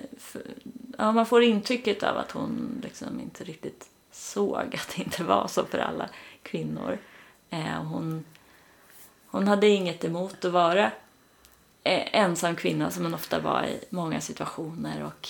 ja, 0.98 1.12
man 1.12 1.26
får 1.26 1.42
intrycket 1.42 2.02
av 2.02 2.16
att 2.16 2.30
hon 2.30 2.80
liksom 2.82 3.20
inte 3.20 3.44
riktigt 3.44 3.88
såg 4.10 4.74
att 4.74 4.96
det 4.96 5.02
inte 5.02 5.24
var 5.24 5.48
så 5.48 5.64
för 5.64 5.78
alla 5.78 6.08
kvinnor. 6.42 6.98
Eh, 7.50 7.82
hon, 7.82 8.24
hon 9.26 9.48
hade 9.48 9.68
inget 9.68 10.04
emot 10.04 10.44
att 10.44 10.52
vara 10.52 10.84
eh, 11.84 12.20
ensam 12.20 12.56
kvinna 12.56 12.90
som 12.90 13.04
hon 13.04 13.14
ofta 13.14 13.40
var 13.40 13.64
i 13.64 13.84
många 13.90 14.20
situationer 14.20 15.04
och 15.04 15.28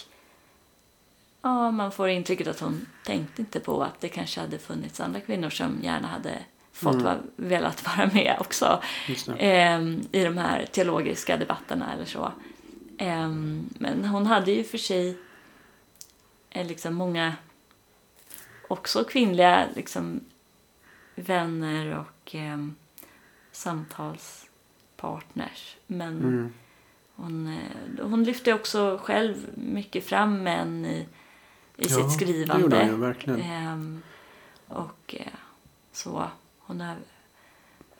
ja, 1.42 1.70
man 1.70 1.92
får 1.92 2.08
intrycket 2.08 2.46
att 2.46 2.60
hon 2.60 2.86
tänkte 3.04 3.42
inte 3.42 3.60
på 3.60 3.82
att 3.82 4.00
det 4.00 4.08
kanske 4.08 4.40
hade 4.40 4.58
funnits 4.58 5.00
andra 5.00 5.20
kvinnor 5.20 5.50
som 5.50 5.78
gärna 5.82 6.08
hade 6.08 6.38
fått 6.72 6.94
mm. 6.94 7.04
vara, 7.04 7.18
velat 7.36 7.86
vara 7.86 8.10
med 8.14 8.36
också 8.40 8.82
eh, 9.38 9.82
i 10.12 10.24
de 10.24 10.38
här 10.38 10.66
teologiska 10.66 11.36
debatterna 11.36 11.92
eller 11.92 12.04
så. 12.04 12.32
Eh, 12.98 13.28
men 13.78 14.04
hon 14.04 14.26
hade 14.26 14.52
ju 14.52 14.64
för 14.64 14.78
sig 14.78 15.18
eh, 16.50 16.66
liksom 16.66 16.94
många 16.94 17.34
också 18.68 19.04
kvinnliga 19.04 19.66
liksom, 19.74 20.20
vänner 21.14 21.98
och 21.98 22.34
eh, 22.34 22.66
samtalspartners. 23.52 25.76
Men 25.86 26.18
mm. 26.18 26.52
hon, 27.14 27.46
eh, 27.46 28.06
hon 28.06 28.24
lyfte 28.24 28.54
också 28.54 29.00
själv 29.02 29.36
mycket 29.54 30.04
fram 30.04 30.42
män 30.42 30.86
i 30.86 31.06
i 31.76 31.86
ja, 31.88 31.88
sitt 31.88 32.12
skrivande. 32.12 32.68
Det 32.68 32.86
gjorde 32.86 33.00
verkligen. 33.00 33.40
Ehm, 33.40 34.02
och 34.68 35.14
eh, 35.18 35.26
så, 35.92 36.24
hon 36.58 36.80
har 36.80 36.96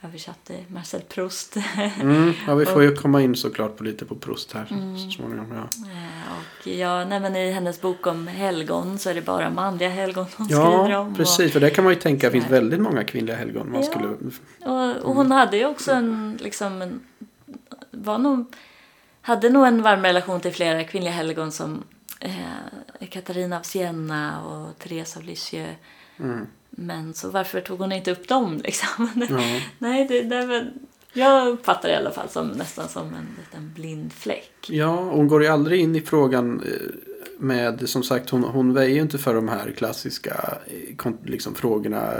översatte 0.04 0.64
Marcel 0.68 1.00
Proust. 1.00 1.56
mm, 2.00 2.32
ja, 2.46 2.54
vi 2.54 2.66
får 2.66 2.82
ju 2.82 2.96
komma 2.96 3.22
in 3.22 3.36
såklart 3.36 3.76
på 3.76 3.84
lite 3.84 4.04
på 4.04 4.14
Proust 4.14 4.52
här 4.52 4.66
mm, 4.70 4.98
så 4.98 5.10
småningom. 5.10 5.46
Ja. 5.52 5.88
Eh, 5.90 6.38
och 6.38 6.66
ja, 6.66 7.04
nej, 7.04 7.20
men 7.20 7.36
I 7.36 7.50
hennes 7.50 7.80
bok 7.80 8.06
om 8.06 8.26
helgon 8.26 8.98
så 8.98 9.10
är 9.10 9.14
det 9.14 9.22
bara 9.22 9.50
manliga 9.50 9.88
helgon 9.88 10.26
hon 10.36 10.46
ja, 10.50 10.56
skriver 10.56 10.98
om. 10.98 11.08
Ja, 11.08 11.16
precis. 11.16 11.46
Och, 11.46 11.52
för 11.52 11.60
det 11.60 11.70
kan 11.70 11.84
man 11.84 11.92
ju 11.92 12.00
tänka 12.00 12.26
det 12.26 12.30
finns 12.30 12.50
väldigt 12.50 12.80
många 12.80 13.04
kvinnliga 13.04 13.36
helgon. 13.36 13.72
Man 13.72 13.82
ja. 13.82 13.90
skulle, 13.90 14.08
och, 14.60 14.96
och 14.96 15.14
hon 15.14 15.30
hade 15.30 15.56
ju 15.56 15.66
också 15.66 15.92
en, 15.92 16.38
liksom, 16.40 16.82
en, 16.82 17.00
var 17.90 18.18
nog, 18.18 18.54
hade 19.20 19.50
nog 19.50 19.66
en 19.66 19.82
varm 19.82 20.02
relation 20.02 20.40
till 20.40 20.52
flera 20.52 20.84
kvinnliga 20.84 21.12
helgon 21.12 21.52
som 21.52 21.84
eh, 22.24 23.08
Katarina 23.08 23.58
av 23.58 23.62
Siena 23.62 24.44
och 24.44 24.78
Therese 24.78 25.16
av 25.16 25.22
Lisieux. 25.22 25.76
Mm. 26.18 26.46
Men 26.70 27.14
så 27.14 27.30
varför 27.30 27.60
tog 27.60 27.78
hon 27.78 27.92
inte 27.92 28.12
upp 28.12 28.28
dem 28.28 28.60
liksom? 28.64 29.08
Ja. 29.30 29.60
Nej, 29.78 30.06
det, 30.08 30.22
det 30.22 30.46
var, 30.46 30.72
jag 31.12 31.48
uppfattar 31.48 31.88
det 31.88 31.94
i 31.94 31.96
alla 31.98 32.10
fall 32.10 32.28
som 32.28 32.48
nästan 32.48 32.88
som 32.88 33.06
en 33.06 33.28
liten 33.38 33.72
blind 33.74 34.12
fläck. 34.12 34.68
Ja, 34.68 34.96
hon 34.96 35.28
går 35.28 35.42
ju 35.42 35.48
aldrig 35.48 35.80
in 35.80 35.96
i 35.96 36.00
frågan 36.00 36.60
eh, 36.60 36.94
med, 37.38 37.88
som 37.88 38.02
sagt, 38.02 38.30
hon, 38.30 38.44
hon 38.44 38.74
väjer 38.74 38.94
ju 38.94 39.00
inte 39.02 39.18
för 39.18 39.34
de 39.34 39.48
här 39.48 39.70
klassiska 39.76 40.58
eh, 40.66 41.12
liksom, 41.24 41.54
frågorna 41.54 42.12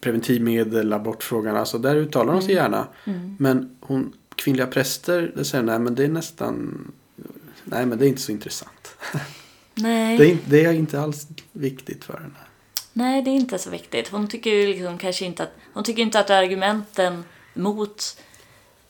preventivmedel, 0.00 0.92
abortfrågan. 0.92 1.56
Alltså 1.56 1.78
där 1.78 1.96
uttalar 1.96 2.32
hon 2.32 2.42
sig 2.42 2.52
Mm. 2.58 2.62
gärna. 2.62 2.88
Mm. 3.04 3.36
Men 3.38 3.76
hon, 3.80 4.12
kvinnliga 4.36 4.66
präster, 4.66 5.32
det 5.36 5.44
säger 5.44 5.64
nej 5.64 5.78
men 5.78 5.94
det 5.94 6.04
är 6.04 6.08
nästan, 6.08 6.86
nej 7.64 7.86
men 7.86 7.98
det 7.98 8.06
är 8.06 8.08
inte 8.08 8.22
så 8.22 8.32
intressant. 8.32 8.96
Nej. 9.74 10.18
Det 10.18 10.24
är, 10.24 10.28
inte- 10.28 10.50
det 10.50 10.64
är 10.64 10.72
inte 10.72 11.00
alls 11.00 11.26
viktigt 11.52 12.04
för 12.04 12.18
henne. 12.18 12.34
Nej, 12.92 13.22
det 13.22 13.30
är 13.30 13.34
inte 13.34 13.58
så 13.58 13.70
viktigt. 13.70 14.08
Hon 14.08 14.28
tycker 14.28 14.50
ju 14.50 14.66
liksom 14.66 14.98
kanske 14.98 15.24
inte 15.24 15.42
att, 15.42 15.52
hon 15.72 15.84
tycker 15.84 16.02
inte 16.02 16.20
att 16.20 16.30
argumenten 16.30 17.24
mot 17.54 18.16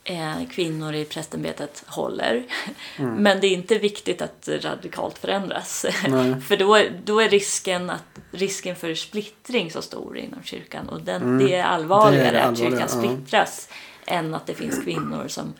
eh, 0.03 0.47
kvinnor 0.51 0.93
i 0.93 1.05
prästämbetet 1.05 1.83
håller. 1.87 2.43
Men 2.97 3.41
det 3.41 3.47
är 3.47 3.53
inte 3.53 3.77
viktigt 3.77 4.21
att 4.21 4.49
radikalt 4.61 5.17
förändras. 5.17 5.85
För 6.47 6.57
då, 6.57 6.81
då 7.05 7.19
är 7.19 7.29
risken, 7.29 7.89
att, 7.89 8.19
risken 8.31 8.75
för 8.75 8.93
splittring 8.93 9.71
så 9.71 9.81
stor 9.81 10.17
inom 10.17 10.43
kyrkan. 10.43 10.89
Och 10.89 11.01
den, 11.01 11.37
det 11.37 11.55
är 11.55 11.63
allvarligare 11.63 12.31
Det 12.31 12.39
är 12.39 12.51
att 12.51 12.57
kyrkan 12.57 12.79
ja. 12.79 12.87
splittras 12.87 13.69
än 14.05 14.33
att 14.33 14.47
det 14.47 14.53
finns 14.53 14.83
kvinnor 14.83 15.27
som, 15.27 15.53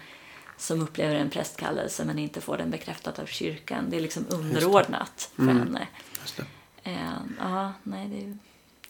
som 0.58 0.82
upplever 0.82 1.16
en 1.16 1.30
prästkallelse 1.30 2.06
men 2.06 2.20
inte 2.20 2.42
får 2.42 2.58
den 2.58 2.70
bekräftad 2.72 3.14
av 3.22 3.26
kyrkan. 3.26 3.90
Det 3.90 3.98
är 3.98 4.02
liksom 4.02 4.26
underordnat 4.30 5.32
för 5.36 5.44
henne. 5.44 5.88
Just 6.22 6.38
det. 6.38 6.46
Eh, 6.92 7.14
Ja, 7.40 7.74
nej, 7.84 8.08
det 8.08 8.24
är, 8.24 8.38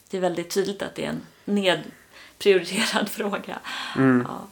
det 0.10 0.18
är 0.18 0.22
väldigt 0.22 0.50
tydligt 0.50 0.82
att 0.82 0.96
det 0.96 1.06
är 1.06 1.10
en 1.10 1.22
nedprioriterad 1.46 3.10
fråga. 3.10 3.60
Ja. 3.96 4.48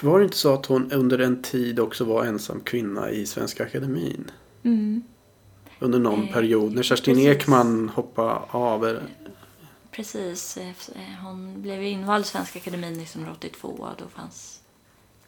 Var 0.00 0.18
det 0.18 0.24
inte 0.24 0.36
så 0.36 0.54
att 0.54 0.66
hon 0.66 0.92
under 0.92 1.18
en 1.18 1.42
tid 1.42 1.80
också 1.80 2.04
var 2.04 2.24
ensam 2.24 2.60
kvinna 2.60 3.10
i 3.10 3.26
Svenska 3.26 3.64
Akademin? 3.64 4.30
Under 5.80 5.98
någon 5.98 6.24
Eh, 6.28 6.32
period 6.32 6.74
när 6.74 6.82
Kerstin 6.82 7.14
precis. 7.14 7.28
Ekman 7.42 7.88
hoppade 7.88 8.38
av. 8.50 8.98
Precis. 9.90 10.56
eh, 10.56 10.72
Hon 11.22 11.62
blev 11.62 11.82
invald 11.82 12.24
i 12.24 12.28
Svenska 12.28 12.58
Akademin 12.58 13.00
1982 13.00 13.68
och 13.68 13.88
då 13.98 14.04
fanns 14.08 14.57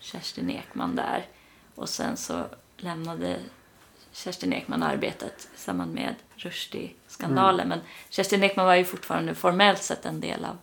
Kerstin 0.00 0.50
Ekman 0.50 0.96
där. 0.96 1.26
Och 1.74 1.88
sen 1.88 2.16
så 2.16 2.44
lämnade 2.76 3.36
Kerstin 4.12 4.52
Ekman 4.52 4.82
arbetet 4.82 5.48
i 5.56 5.58
samband 5.58 5.94
med 5.94 6.14
Rushdie-skandalen. 6.36 7.68
Men 7.68 7.80
Kerstin 8.10 8.42
Ekman 8.42 8.66
var 8.66 8.74
ju 8.74 8.84
fortfarande 8.84 9.34
formellt 9.34 9.82
sett 9.82 10.06
en 10.06 10.20
del 10.20 10.44
av 10.44 10.58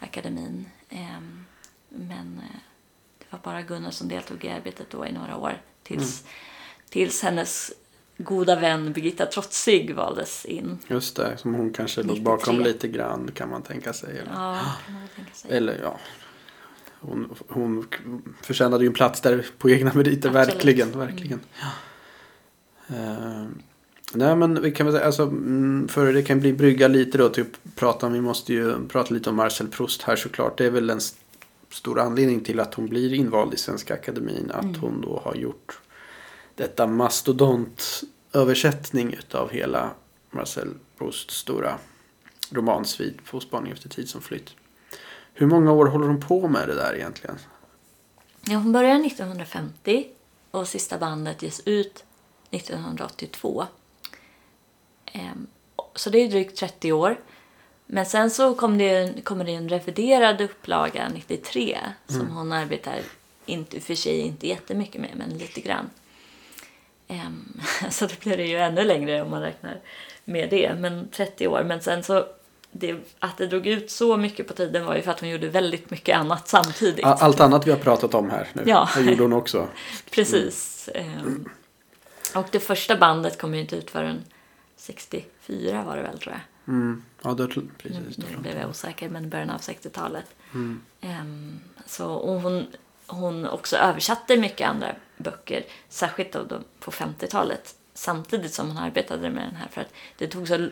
akademin. 0.00 0.66
Ehm, 0.90 1.44
Men 1.88 2.40
eh, 2.44 2.58
det 3.18 3.24
var 3.30 3.38
bara 3.38 3.62
Gunnar 3.62 3.90
som 3.90 4.08
deltog 4.08 4.44
i 4.44 4.48
arbetet 4.50 4.90
då 4.90 5.06
i 5.06 5.12
några 5.12 5.36
år 5.36 5.62
tills, 5.82 6.24
tills 6.90 7.22
hennes 7.22 7.72
goda 8.16 8.56
vän 8.60 8.92
Birgitta 8.92 9.26
Trotzig 9.26 9.94
valdes 9.94 10.44
in. 10.44 10.78
Just 10.88 11.16
det, 11.16 11.36
som 11.38 11.54
hon 11.54 11.72
kanske 11.72 12.00
låg 12.02 12.06
93. 12.18 12.24
bakom 12.24 12.60
lite 12.60 12.88
grann 12.88 13.30
kan 13.34 13.50
man 13.50 13.62
tänka 13.62 13.92
sig. 13.92 14.18
Eller, 14.18 14.32
Ja, 14.32 14.60
kan 14.86 14.94
man 14.94 15.08
tänka 15.16 15.34
sig. 15.34 15.56
eller 15.56 15.78
ja. 15.82 15.98
Hon, 17.08 17.34
hon 17.48 17.86
förtjänade 18.42 18.84
ju 18.84 18.88
en 18.88 18.94
plats 18.94 19.20
där 19.20 19.46
på 19.58 19.70
egna 19.70 19.92
meriter, 19.94 20.28
Absolut. 20.28 20.48
verkligen. 20.48 20.98
verkligen. 20.98 21.40
Eh, 22.88 23.44
nej 24.12 24.36
men 24.36 24.62
vi 24.62 24.72
kan 24.72 24.86
väl 24.86 24.94
säga, 24.94 25.06
alltså, 25.06 25.22
mm, 25.22 25.88
för 25.88 26.12
det 26.12 26.22
kan 26.22 26.40
bli 26.40 26.52
brygga 26.52 26.88
lite 26.88 27.18
då, 27.18 27.28
typ 27.28 27.48
prata 27.74 28.06
om, 28.06 28.12
vi 28.12 28.20
måste 28.20 28.52
ju 28.52 28.88
prata 28.88 29.14
lite 29.14 29.30
om 29.30 29.36
Marcel 29.36 29.68
Proust 29.68 30.02
här 30.02 30.16
såklart. 30.16 30.58
Det 30.58 30.66
är 30.66 30.70
väl 30.70 30.90
en 30.90 31.00
stor 31.70 32.00
anledning 32.00 32.40
till 32.40 32.60
att 32.60 32.74
hon 32.74 32.88
blir 32.88 33.14
invald 33.14 33.54
i 33.54 33.56
Svenska 33.56 33.94
Akademin. 33.94 34.50
Att 34.54 34.76
hon 34.76 35.00
då 35.00 35.20
har 35.24 35.34
gjort 35.34 35.78
detta 36.54 36.86
mastodontöversättning 36.86 39.12
utav 39.12 39.50
hela 39.50 39.90
Marcel 40.30 40.68
Prousts 40.98 41.36
stora 41.36 41.78
romansvit 42.50 43.24
på 43.24 43.40
spaning 43.40 43.72
efter 43.72 43.88
tid 43.88 44.08
som 44.08 44.20
flytt. 44.20 44.54
Hur 45.34 45.46
många 45.46 45.72
år 45.72 45.86
håller 45.86 46.06
hon 46.06 46.20
på 46.20 46.48
med 46.48 46.68
det 46.68 46.74
där 46.74 46.94
egentligen? 46.94 47.38
Ja, 48.48 48.56
hon 48.56 48.72
började 48.72 49.06
1950 49.06 50.06
och 50.50 50.68
sista 50.68 50.98
bandet 50.98 51.42
ges 51.42 51.60
ut 51.64 52.04
1982. 52.50 53.66
Ehm, 55.12 55.46
Så 55.94 56.10
det 56.10 56.18
är 56.18 56.28
drygt 56.28 56.56
30 56.58 56.92
år. 56.92 57.20
Men 57.86 58.06
sen 58.06 58.30
så 58.30 58.54
kom 58.54 58.78
det, 58.78 58.96
en- 58.96 59.22
kommer 59.22 59.44
det 59.44 59.52
en 59.54 59.68
reviderad 59.68 60.40
upplaga 60.40 61.08
93 61.14 61.78
som 62.06 62.30
hon 62.36 62.52
arbetar, 62.52 62.98
inte, 63.46 63.80
för 63.80 63.94
sig 63.94 64.18
inte 64.20 64.48
jättemycket 64.48 65.00
med, 65.00 65.10
men 65.16 65.38
lite 65.38 65.60
grann. 65.60 65.90
Ehm, 67.08 67.60
Så 67.90 68.06
då 68.06 68.14
blir 68.20 68.36
det 68.36 68.46
ju 68.46 68.56
ännu 68.56 68.84
längre 68.84 69.22
om 69.22 69.30
man 69.30 69.40
räknar 69.42 69.80
med 70.24 70.50
det, 70.50 70.74
men 70.78 71.08
30 71.08 71.48
år. 71.48 71.64
Men 71.64 71.80
sen 71.82 72.02
så, 72.02 72.26
det, 72.76 72.96
att 73.18 73.36
det 73.38 73.46
drog 73.46 73.66
ut 73.66 73.90
så 73.90 74.16
mycket 74.16 74.48
på 74.48 74.54
tiden 74.54 74.84
var 74.84 74.94
ju 74.96 75.02
för 75.02 75.10
att 75.10 75.20
hon 75.20 75.28
gjorde 75.28 75.48
väldigt 75.48 75.90
mycket 75.90 76.16
annat 76.16 76.48
samtidigt. 76.48 77.04
Allt 77.04 77.40
annat 77.40 77.66
vi 77.66 77.70
har 77.70 77.78
pratat 77.78 78.14
om 78.14 78.30
här 78.30 78.48
nu, 78.52 78.62
Ja. 78.66 78.88
det 78.96 79.02
gjorde 79.02 79.22
hon 79.22 79.32
också. 79.32 79.68
Precis. 80.10 80.88
Ehm, 80.94 81.48
Och 82.34 82.46
det 82.50 82.60
första 82.60 82.96
bandet 82.96 83.38
kom 83.38 83.54
ju 83.54 83.60
inte 83.60 83.76
ut 83.76 83.90
förrän 83.90 84.24
64 84.76 85.82
var 85.82 85.96
det 85.96 86.02
väl 86.02 86.18
tror 86.18 86.32
jag. 86.34 86.74
Mm. 86.74 87.02
Ja, 87.22 87.30
det, 87.34 87.56
Nu, 87.56 87.62
precis. 87.78 88.18
nu 88.18 88.36
blev 88.42 88.58
jag 88.58 88.70
osäker, 88.70 89.08
men 89.08 89.28
början 89.30 89.50
av 89.50 89.60
60-talet. 89.60 90.24
Ehm, 91.00 91.60
så, 91.86 92.04
hon, 92.40 92.66
hon 93.06 93.46
också 93.48 93.76
översatte 93.76 94.36
mycket 94.36 94.68
andra 94.68 94.94
böcker, 95.16 95.64
särskilt 95.88 96.32
då, 96.32 96.42
då 96.42 96.60
på 96.80 96.90
50-talet, 96.90 97.74
samtidigt 97.94 98.54
som 98.54 98.68
hon 98.68 98.78
arbetade 98.78 99.30
med 99.30 99.44
den 99.48 99.56
här. 99.56 99.68
För 99.70 99.80
att 99.80 99.92
det 100.18 100.26
tog 100.26 100.48
så 100.48 100.68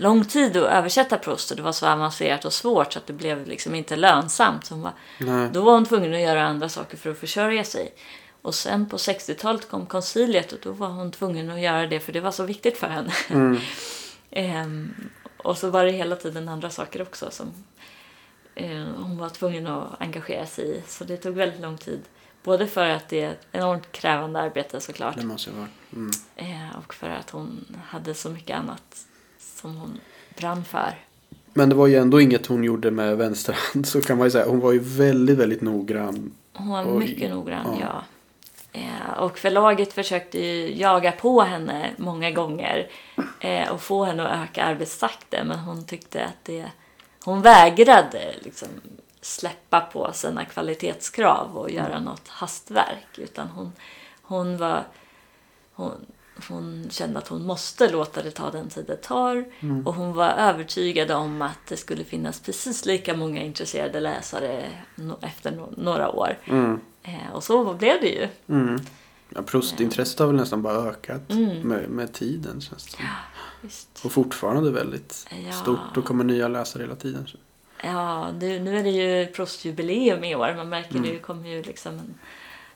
lång 0.00 0.24
tid 0.24 0.56
att 0.56 0.72
översätta 0.72 1.18
Proust 1.18 1.50
och 1.50 1.56
det 1.56 1.62
var 1.62 1.72
så 1.72 1.86
avancerat 1.86 2.44
och 2.44 2.52
svårt 2.52 2.92
så 2.92 2.98
att 2.98 3.06
det 3.06 3.12
blev 3.12 3.46
liksom 3.46 3.74
inte 3.74 3.96
lönsamt. 3.96 4.64
Så 4.64 4.74
hon 4.74 4.88
Nej. 5.18 5.48
då 5.52 5.62
var 5.62 5.72
hon 5.72 5.84
tvungen 5.84 6.14
att 6.14 6.20
göra 6.20 6.42
andra 6.42 6.68
saker 6.68 6.96
för 6.96 7.10
att 7.10 7.18
försörja 7.18 7.64
sig. 7.64 7.94
Och 8.42 8.54
sen 8.54 8.88
på 8.88 8.96
60-talet 8.96 9.68
kom 9.68 9.86
konciliet 9.86 10.52
och 10.52 10.58
då 10.62 10.72
var 10.72 10.88
hon 10.88 11.12
tvungen 11.12 11.50
att 11.50 11.60
göra 11.60 11.86
det 11.86 12.00
för 12.00 12.12
det 12.12 12.20
var 12.20 12.30
så 12.30 12.44
viktigt 12.44 12.78
för 12.78 12.86
henne. 12.86 13.12
Ehm, 14.30 14.94
och 15.36 15.58
så 15.58 15.70
var 15.70 15.84
det 15.84 15.90
hela 15.90 16.16
tiden 16.16 16.48
andra 16.48 16.70
saker 16.70 17.02
också 17.02 17.30
som 17.30 17.52
eh, 18.54 18.86
hon 18.96 19.18
var 19.18 19.28
tvungen 19.28 19.66
att 19.66 20.00
engagera 20.00 20.46
sig 20.46 20.76
i. 20.76 20.82
Så 20.86 21.04
det 21.04 21.16
tog 21.16 21.34
väldigt 21.34 21.60
lång 21.60 21.78
tid. 21.78 22.00
Både 22.42 22.66
för 22.66 22.88
att 22.88 23.08
det 23.08 23.22
är 23.22 23.30
ett 23.30 23.46
enormt 23.52 23.92
krävande 23.92 24.40
arbete 24.40 24.80
såklart. 24.80 25.16
Det 25.16 25.26
måste 25.26 25.50
vara. 25.50 25.68
Mm. 25.92 26.10
Eh, 26.36 26.76
och 26.78 26.94
för 26.94 27.08
att 27.08 27.30
hon 27.30 27.76
hade 27.88 28.14
så 28.14 28.30
mycket 28.30 28.56
annat 28.56 29.06
som 29.60 29.76
hon 29.76 30.00
brann 30.36 30.64
för. 30.64 30.94
Men 31.54 31.68
det 31.68 31.74
var 31.74 31.86
ju 31.86 31.96
ändå 31.96 32.20
inget 32.20 32.46
hon 32.46 32.64
gjorde 32.64 32.90
med 32.90 33.16
vänster 33.16 33.56
hand, 33.72 33.86
så 33.86 34.02
kan 34.02 34.18
man 34.18 34.26
ju 34.26 34.30
säga. 34.30 34.46
Hon 34.46 34.60
var 34.60 34.72
ju 34.72 34.78
väldigt, 34.78 35.38
väldigt 35.38 35.60
noggrann. 35.60 36.32
Hon 36.52 36.68
var 36.68 36.84
Oj. 36.84 36.98
mycket 36.98 37.30
noggrann, 37.30 37.76
Ja. 37.80 37.86
ja. 37.86 38.02
Eh, 38.72 39.18
och 39.18 39.38
förlaget 39.38 39.92
försökte 39.92 40.38
ju 40.46 40.74
jaga 40.80 41.12
på 41.12 41.40
henne 41.40 41.90
många 41.96 42.30
gånger 42.30 42.88
eh, 43.40 43.68
och 43.72 43.80
få 43.80 44.04
henne 44.04 44.28
att 44.28 44.48
öka 44.48 44.64
arbetstakten 44.64 45.48
men 45.48 45.58
hon 45.58 45.84
tyckte 45.86 46.24
att 46.24 46.44
det... 46.44 46.66
Hon 47.24 47.42
vägrade 47.42 48.34
liksom 48.40 48.68
släppa 49.20 49.80
på 49.80 50.10
sina 50.12 50.44
kvalitetskrav 50.44 51.56
och 51.58 51.70
göra 51.70 52.00
något 52.00 52.28
hastverk 52.28 53.18
utan 53.18 53.48
hon, 53.48 53.72
hon 54.22 54.56
var... 54.56 54.84
Hon, 55.72 56.06
hon 56.48 56.86
kände 56.90 57.18
att 57.18 57.28
hon 57.28 57.46
måste 57.46 57.90
låta 57.92 58.22
det 58.22 58.30
ta 58.30 58.50
den 58.50 58.68
tid 58.68 58.84
det 58.86 58.96
tar 58.96 59.44
och 59.84 59.94
hon 59.94 60.12
var 60.12 60.28
övertygad 60.28 61.10
om 61.10 61.42
att 61.42 61.58
det 61.68 61.76
skulle 61.76 62.04
finnas 62.04 62.40
precis 62.40 62.86
lika 62.86 63.16
många 63.16 63.42
intresserade 63.42 64.00
läsare 64.00 64.64
efter 65.20 65.50
no- 65.52 65.74
några 65.76 66.10
år. 66.10 66.38
Mm. 66.44 66.80
Eh, 67.02 67.32
och 67.34 67.44
så 67.44 67.74
blev 67.74 68.00
det 68.00 68.08
ju. 68.08 68.28
Mm. 68.48 68.80
Ja, 69.34 69.42
Proust-intresset 69.42 70.18
har 70.18 70.26
väl 70.26 70.36
nästan 70.36 70.62
bara 70.62 70.74
ökat 70.90 71.30
Mm. 71.30 71.68
med, 71.68 71.88
med 71.88 72.12
tiden. 72.12 72.60
Känns 72.60 72.84
det 72.84 72.90
som. 72.90 73.04
Visst. 73.60 74.00
Och 74.04 74.12
fortfarande 74.12 74.70
väldigt 74.70 75.26
Ja. 75.46 75.52
stort 75.52 75.96
och 75.96 76.04
kommer 76.04 76.24
nya 76.24 76.48
läsare 76.48 76.82
hela 76.82 76.96
tiden. 76.96 77.26
Ja, 77.82 78.32
nu, 78.32 78.58
nu 78.60 78.78
är 78.78 78.82
det 78.82 78.90
ju 78.90 79.26
Proust-jubileum 79.32 80.24
i 80.24 80.34
år. 80.34 80.54
Man 80.56 80.68
märker 80.68 80.98
det 80.98 81.18
kommer 81.18 81.48
ju 81.48 81.62
liksom 81.62 81.92
en 81.94 82.14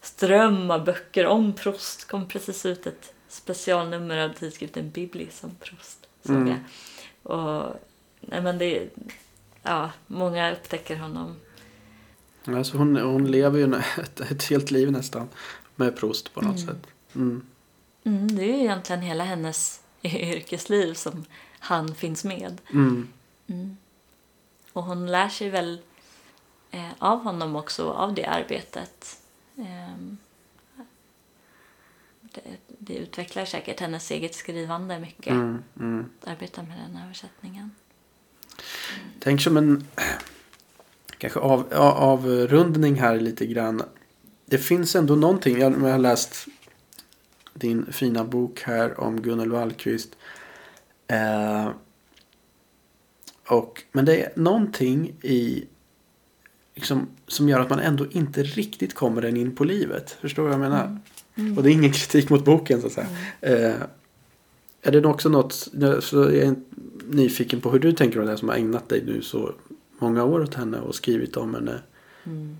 ström 0.00 0.70
av 0.70 0.84
böcker 0.84 1.26
om 1.26 1.52
Proust. 1.52 2.08
kom 2.08 2.28
precis 2.28 2.66
ut 2.66 2.86
ett 2.86 3.12
specialnummer 3.34 4.16
av 4.18 4.28
tidskriften 4.34 4.90
Biblis 4.90 5.44
om 5.44 5.54
Proust. 5.54 6.06
Såg 6.26 6.36
Mm. 6.36 6.48
jag. 6.48 6.58
Och, 7.38 7.74
nej 8.20 8.40
men 8.42 8.58
det, 8.58 8.88
ja, 9.62 9.90
många 10.06 10.52
upptäcker 10.52 10.96
honom. 10.96 11.36
Alltså 12.44 12.76
hon, 12.76 12.96
hon 12.96 13.30
lever 13.30 13.58
ju 13.58 13.74
ett, 14.02 14.20
ett 14.20 14.44
helt 14.44 14.70
liv 14.70 14.92
nästan 14.92 15.28
med 15.76 15.96
Proust 15.96 16.34
på 16.34 16.40
något 16.40 16.60
Mm. 16.62 16.66
sätt. 16.66 16.86
Mm. 17.14 17.46
Mm, 18.04 18.36
det 18.36 18.42
är 18.42 18.56
ju 18.56 18.60
egentligen 18.60 19.02
hela 19.02 19.24
hennes 19.24 19.80
yrkesliv 20.02 20.94
som 20.94 21.24
han 21.58 21.94
finns 21.94 22.24
med. 22.24 22.60
Mm. 22.72 23.08
Mm. 23.46 23.76
Och 24.72 24.82
hon 24.84 25.06
lär 25.06 25.28
sig 25.28 25.50
väl 25.50 25.80
eh, 26.70 26.90
av 26.98 27.22
honom 27.22 27.56
också, 27.56 27.90
av 27.90 28.14
det 28.14 28.24
arbetet. 28.26 29.18
Ehm, 29.58 30.16
det, 32.20 32.40
det 32.84 32.94
utvecklar 32.94 33.44
säkert 33.44 33.80
hennes 33.80 34.10
eget 34.10 34.34
skrivande 34.34 34.98
mycket. 34.98 35.32
Mm. 35.32 35.62
Mm. 35.80 36.06
Att 36.20 36.28
arbeta 36.28 36.62
med 36.62 36.78
den 36.78 37.02
översättningen. 37.04 37.70
Tänk 39.18 39.40
som 39.40 39.56
en 39.56 39.88
kanske 41.18 41.40
av, 41.40 41.66
avrundning 41.74 42.94
här 42.94 43.20
lite 43.20 43.46
grann. 43.46 43.82
Det 44.46 44.58
finns 44.58 44.96
ändå 44.96 45.16
någonting, 45.16 45.58
jag, 45.58 45.72
jag 45.72 45.78
har 45.78 45.98
läst 45.98 46.46
din 47.54 47.92
fina 47.92 48.24
bok 48.24 48.60
här 48.60 49.00
om 49.00 49.22
Gunnel 49.22 49.50
Wallqvist. 49.50 50.16
Eh, 51.06 51.70
och, 53.48 53.82
men 53.92 54.04
det 54.04 54.22
är 54.22 54.32
någonting 54.36 55.12
i 55.22 55.64
liksom, 56.74 57.08
som 57.26 57.48
gör 57.48 57.60
att 57.60 57.70
man 57.70 57.78
ändå 57.78 58.06
inte 58.10 58.42
riktigt 58.42 58.94
kommer 58.94 59.22
den 59.22 59.36
in 59.36 59.56
på 59.56 59.64
livet. 59.64 60.10
Förstår 60.10 60.42
du 60.42 60.48
vad 60.48 60.54
jag 60.54 60.70
menar? 60.70 60.84
Mm. 60.84 60.98
Mm. 61.36 61.56
Och 61.56 61.62
det 61.62 61.70
är 61.70 61.72
ingen 61.72 61.92
kritik 61.92 62.30
mot 62.30 62.44
boken 62.44 62.80
så 62.80 62.86
att 62.86 62.92
säga. 62.92 63.06
Mm. 63.40 63.64
Eh, 63.64 63.76
är 64.82 64.92
det 64.92 65.08
också 65.08 65.28
något, 65.28 65.52
så 66.00 66.16
jag 66.16 66.34
är 66.34 66.54
nyfiken 67.06 67.60
på 67.60 67.70
hur 67.70 67.78
du 67.78 67.92
tänker 67.92 68.20
om 68.20 68.26
det 68.26 68.36
som 68.36 68.48
har 68.48 68.56
ägnat 68.56 68.88
dig 68.88 69.02
nu 69.06 69.22
så 69.22 69.52
många 69.98 70.24
år 70.24 70.40
åt 70.40 70.54
henne 70.54 70.78
och 70.78 70.94
skrivit 70.94 71.36
om 71.36 71.54
henne. 71.54 71.82
Mm. 72.24 72.56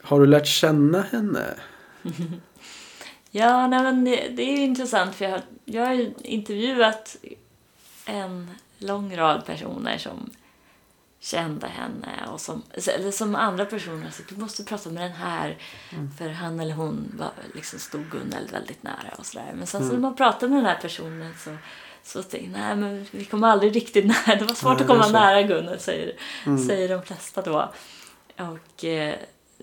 Har 0.00 0.20
du 0.20 0.26
lärt 0.26 0.46
känna 0.46 1.02
henne? 1.02 1.54
ja, 3.30 3.66
nej, 3.66 3.82
men 3.82 4.04
det, 4.04 4.28
det 4.28 4.42
är 4.42 4.64
intressant 4.64 5.14
för 5.14 5.24
jag 5.24 5.32
har, 5.32 5.42
jag 5.64 5.86
har 5.86 6.12
intervjuat 6.26 7.16
en 8.06 8.50
lång 8.78 9.16
rad 9.16 9.46
personer 9.46 9.98
som 9.98 10.30
kände 11.22 11.66
henne 11.66 12.26
och 12.32 12.40
som, 12.40 12.62
eller 12.86 13.10
som 13.10 13.34
andra 13.34 13.64
personer 13.64 14.10
sa 14.10 14.22
du 14.28 14.36
måste 14.36 14.64
prata 14.64 14.90
med 14.90 15.02
den 15.02 15.12
här 15.12 15.58
mm. 15.90 16.10
för 16.18 16.28
han 16.28 16.60
eller 16.60 16.74
hon 16.74 17.12
var, 17.18 17.30
liksom 17.54 17.78
stod 17.78 18.10
Gunnel 18.10 18.48
väldigt 18.52 18.82
nära 18.82 19.14
och 19.18 19.26
sådär. 19.26 19.52
Men 19.54 19.66
sen 19.66 19.80
mm. 19.80 19.90
så 19.90 19.94
när 19.94 20.02
man 20.02 20.16
pratar 20.16 20.48
med 20.48 20.58
den 20.58 20.66
här 20.66 20.78
personen 20.82 21.34
så 21.44 21.56
så 22.02 22.22
tänkte 22.22 22.58
nej 22.58 22.76
men 22.76 23.06
vi 23.10 23.24
kommer 23.24 23.48
aldrig 23.48 23.76
riktigt 23.76 24.06
nära. 24.06 24.36
Det 24.38 24.44
var 24.44 24.54
svårt 24.54 24.72
nej, 24.72 24.82
att 24.82 24.88
komma 24.88 25.08
nära 25.08 25.42
Gunnel 25.42 25.80
säger, 25.80 26.16
mm. 26.46 26.66
säger 26.66 26.88
de 26.88 27.02
flesta 27.02 27.42
då. 27.42 27.72
Och 28.36 28.84
eh, 28.84 29.14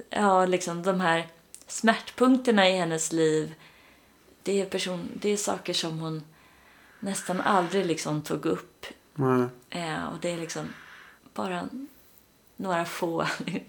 ja, 0.10 0.46
liksom 0.46 0.84
de 0.84 1.02
här 1.02 1.28
smärtpunkterna 1.68 2.70
i 2.70 2.78
hennes 2.78 3.12
liv 3.12 3.54
det 4.44 4.62
är, 4.62 4.66
person, 4.66 5.10
det 5.14 5.30
är 5.30 5.38
saker 5.38 5.74
som 5.74 6.00
hon 6.00 6.24
nästan 7.00 7.42
aldrig 7.42 7.86
liksom 7.86 8.22
tog 8.22 8.46
upp. 8.46 8.86
Mm. 9.18 9.50
Eh, 9.70 10.06
och 10.06 10.18
det 10.22 10.32
är 10.32 10.38
liksom 10.38 10.74
bara 11.40 11.70
några 12.56 12.86
få 12.86 13.26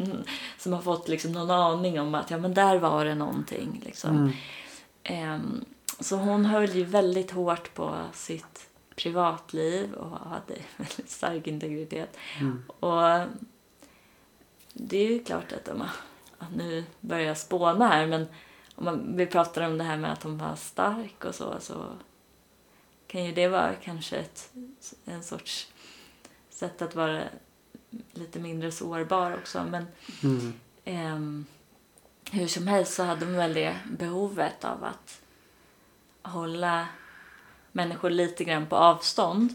som 0.58 0.72
har 0.72 0.82
fått 0.82 1.08
liksom 1.08 1.32
någon 1.32 1.50
aning 1.50 2.00
om 2.00 2.14
att 2.14 2.30
ja 2.30 2.38
men 2.38 2.54
där 2.54 2.78
var 2.78 3.04
det 3.04 3.14
någonting. 3.14 3.82
Liksom. 3.84 4.32
Mm. 5.04 5.34
Eh, 5.34 5.62
så 6.00 6.16
hon 6.16 6.44
höll 6.44 6.70
ju 6.70 6.84
väldigt 6.84 7.30
hårt 7.30 7.74
på 7.74 7.96
sitt 8.12 8.68
privatliv 8.96 9.92
och 9.92 10.18
hade 10.18 10.54
väldigt 10.76 11.10
stark 11.10 11.46
integritet. 11.46 12.16
Mm. 12.40 12.62
Och 12.80 13.26
det 14.72 14.98
är 14.98 15.10
ju 15.10 15.24
klart 15.24 15.52
att, 15.52 15.68
om 15.68 15.82
att 16.38 16.56
nu 16.56 16.84
börjar 17.00 17.26
jag 17.26 17.38
spåna 17.38 17.88
här 17.88 18.06
men 18.06 18.26
om 18.74 18.84
man, 18.84 19.16
vi 19.16 19.26
pratar 19.26 19.62
om 19.62 19.78
det 19.78 19.84
här 19.84 19.96
med 19.96 20.12
att 20.12 20.22
hon 20.22 20.38
var 20.38 20.56
stark 20.56 21.24
och 21.24 21.34
så 21.34 21.56
så 21.60 21.84
kan 23.06 23.24
ju 23.24 23.32
det 23.32 23.48
vara 23.48 23.74
kanske 23.74 24.16
ett, 24.16 24.52
en 25.04 25.22
sorts 25.22 25.72
sätt 26.50 26.82
att 26.82 26.94
vara 26.94 27.22
lite 28.12 28.38
mindre 28.38 28.72
sårbar 28.72 29.34
också. 29.34 29.64
Men 29.64 29.86
mm. 30.22 30.54
eh, 30.84 31.46
hur 32.32 32.46
som 32.46 32.66
helst 32.66 32.94
så 32.94 33.02
hade 33.02 33.24
hon 33.24 33.36
väl 33.36 33.54
det 33.54 33.76
behovet 33.90 34.64
av 34.64 34.84
att 34.84 35.20
hålla 36.22 36.86
människor 37.72 38.10
lite 38.10 38.44
grann 38.44 38.66
på 38.66 38.76
avstånd. 38.76 39.54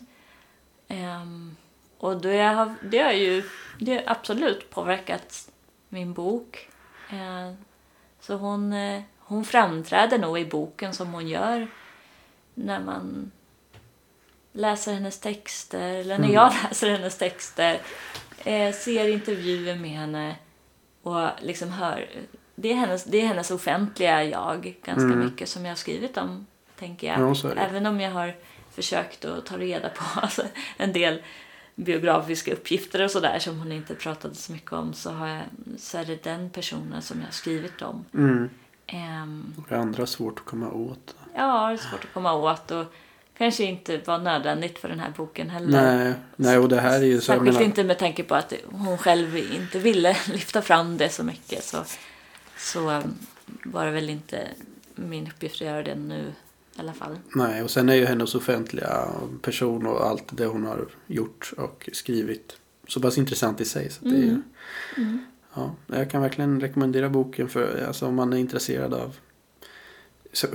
Um, 0.88 1.56
och 1.98 2.18
det 2.22 2.42
har, 2.42 2.76
det 2.84 3.00
har 3.00 3.12
ju 3.12 3.44
det 3.80 3.94
har 3.94 4.04
absolut 4.06 4.70
påverkat 4.70 5.52
min 5.90 6.14
bok. 6.14 6.70
Uh, 7.14 7.54
så 8.20 8.36
hon, 8.36 8.74
uh, 8.74 9.02
hon 9.20 9.46
framträder 9.46 10.18
nog 10.18 10.40
i 10.40 10.46
boken 10.46 10.94
som 10.94 11.14
hon 11.14 11.28
gör 11.28 11.68
när 12.54 12.80
man 12.80 13.32
läser 14.52 14.94
hennes 14.94 15.20
texter 15.20 15.94
eller 15.94 16.18
när 16.18 16.26
mm. 16.26 16.34
jag 16.36 16.54
läser 16.64 16.90
hennes 16.90 17.18
texter, 17.18 17.82
uh, 18.48 18.72
ser 18.74 19.08
intervjuer 19.08 19.76
med 19.76 19.92
henne 19.92 20.36
och 21.02 21.30
liksom 21.42 21.72
hör 21.72 22.08
det 22.56 22.72
är, 22.72 22.76
hennes, 22.76 23.04
det 23.04 23.22
är 23.22 23.26
hennes 23.26 23.52
offentliga 23.52 24.24
jag 24.24 24.76
ganska 24.84 25.04
mm. 25.04 25.20
mycket 25.20 25.50
som 25.50 25.66
jag 25.66 25.72
har 25.72 25.76
skrivit 25.76 26.18
om 26.18 26.46
tänker 26.80 27.08
jag. 27.08 27.36
Ja, 27.44 27.52
Även 27.58 27.86
om 27.86 28.02
jag 28.02 28.12
har 28.12 28.36
försökt 28.72 29.26
att 29.26 29.46
ta 29.46 29.58
reda 29.58 29.90
på 29.90 30.04
alltså, 30.20 30.44
en 30.78 30.94
del 30.94 31.22
biografiska 31.76 32.54
uppgifter 32.54 33.04
och 33.04 33.12
sådär 33.12 33.40
som 33.40 33.60
hon 33.60 33.72
inte 33.72 33.96
pratade 33.96 34.36
så 34.36 34.52
mycket 34.52 34.74
om 34.74 34.94
så, 34.94 35.12
har 35.12 35.28
jag, 35.28 35.44
så 35.78 35.98
är 35.98 36.06
det 36.06 36.24
den 36.24 36.50
personen 36.50 37.02
som 37.02 37.20
jag 37.20 37.28
har 37.28 37.32
skrivit 37.32 37.82
om. 37.82 38.06
Mm. 38.14 38.50
Um, 38.94 39.54
och 39.58 39.66
det 39.70 39.78
andra 39.78 40.06
svårt 40.06 40.40
att 40.40 40.46
komma 40.46 40.72
åt. 40.72 41.16
Ja, 41.36 41.68
det 41.68 41.74
är 41.74 41.78
svårt 41.78 42.04
att 42.04 42.14
komma 42.14 42.34
åt 42.34 42.72
och 42.72 42.86
kanske 43.38 43.64
inte 43.64 43.98
var 43.98 44.20
nödvändigt 44.20 44.80
för 44.80 44.90
den 44.90 45.00
här 45.00 45.14
boken 45.18 45.50
heller. 45.50 45.98
Nej, 45.98 46.14
nej 46.36 46.58
och 46.58 46.70
det 46.70 46.82
här 46.82 47.00
är 47.00 47.06
ju 47.06 47.16
så 47.16 47.26
Särskilt 47.26 47.54
menar... 47.54 47.62
inte 47.62 47.84
med 47.84 48.00
tanke 48.00 48.24
på 48.24 48.36
att 48.36 48.54
hon 48.66 48.98
själv 48.98 49.38
inte 49.38 49.80
ville 49.80 50.18
lyfta 50.28 50.62
fram 50.62 50.98
det 50.98 51.10
så 51.10 51.24
mycket 51.24 51.64
så, 51.64 51.78
så 52.58 52.90
um, 52.92 53.16
var 53.64 53.86
det 53.86 53.92
väl 53.92 54.10
inte 54.10 54.48
min 54.96 55.28
uppgift 55.28 55.56
att 55.56 55.68
göra 55.68 55.84
det 55.84 55.96
nu 55.96 56.34
i 56.76 56.80
alla 56.80 56.94
fall. 56.94 57.18
Nej, 57.36 57.64
och 57.64 57.72
sen 57.72 57.90
är 57.90 57.96
ju 57.96 58.06
hennes 58.06 58.36
offentliga 58.36 59.08
person 59.42 59.86
och 59.86 60.06
allt 60.08 60.38
det 60.38 60.46
hon 60.46 60.66
har 60.66 60.88
gjort 61.08 61.54
och 61.58 61.90
skrivit 61.94 62.58
så 62.88 63.02
pass 63.02 63.18
intressant 63.18 63.62
i 63.62 63.66
sig. 63.66 63.90
Så 63.90 64.06
det 64.06 64.16
är, 64.16 64.24
mm. 64.24 64.44
mm. 64.98 65.26
Ja, 65.54 65.76
jag 65.88 66.10
kan 66.10 66.22
verkligen 66.22 66.62
rekommendera 66.62 67.10
boken 67.10 67.50
för 67.50 67.86
alltså, 67.88 68.08
om 68.08 68.16
man 68.16 68.34
är 68.34 68.38
intresserad 68.38 68.94
av 68.94 69.16
så, 70.34 70.48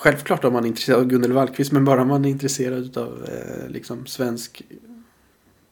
Självklart 0.00 0.44
om 0.44 0.52
man 0.52 0.64
är 0.64 0.68
intresserad 0.68 1.00
av 1.00 1.06
Gunnel 1.06 1.32
Wallqvist 1.32 1.72
men 1.72 1.84
bara 1.84 2.02
om 2.02 2.08
man 2.08 2.24
är 2.24 2.28
intresserad 2.28 2.96
av 2.98 3.24
eh, 3.28 3.68
liksom 3.68 4.06
svensk 4.06 4.62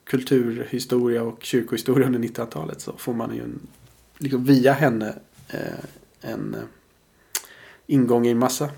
kulturhistoria 0.05 1.23
och 1.23 1.43
kyrkohistoria 1.43 2.07
under 2.07 2.21
1900-talet 2.21 2.81
så 2.81 2.97
får 2.97 3.15
man 3.15 3.35
ju 3.35 3.43
en, 3.43 3.61
liksom 4.19 4.45
via 4.45 4.73
henne 4.73 5.19
eh, 5.49 5.61
en 6.21 6.55
eh, 6.55 6.61
ingång 7.87 8.27
i 8.27 8.31
en 8.31 8.39
massa 8.39 8.71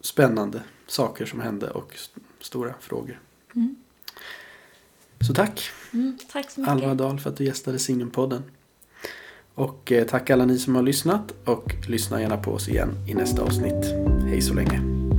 spännande 0.00 0.62
saker 0.86 1.26
som 1.26 1.40
hände 1.40 1.70
och 1.70 1.94
st 1.94 2.20
stora 2.40 2.74
frågor. 2.80 3.20
Mm. 3.54 3.76
Så 5.26 5.34
tack! 5.34 5.70
Mm, 5.92 6.18
tack 6.32 6.50
så 6.50 6.60
mycket. 6.60 6.72
Alva 6.72 6.94
Dahl 6.94 7.20
för 7.20 7.30
att 7.30 7.36
du 7.36 7.44
gästade 7.44 7.78
Signumpodden. 7.78 8.42
Och 9.54 9.92
eh, 9.92 10.06
tack 10.06 10.30
alla 10.30 10.44
ni 10.44 10.58
som 10.58 10.74
har 10.74 10.82
lyssnat 10.82 11.34
och 11.44 11.74
lyssna 11.88 12.20
gärna 12.20 12.36
på 12.36 12.50
oss 12.50 12.68
igen 12.68 12.90
i 13.08 13.14
nästa 13.14 13.42
avsnitt. 13.42 13.84
Hej 14.28 14.40
så 14.40 14.54
länge! 14.54 15.11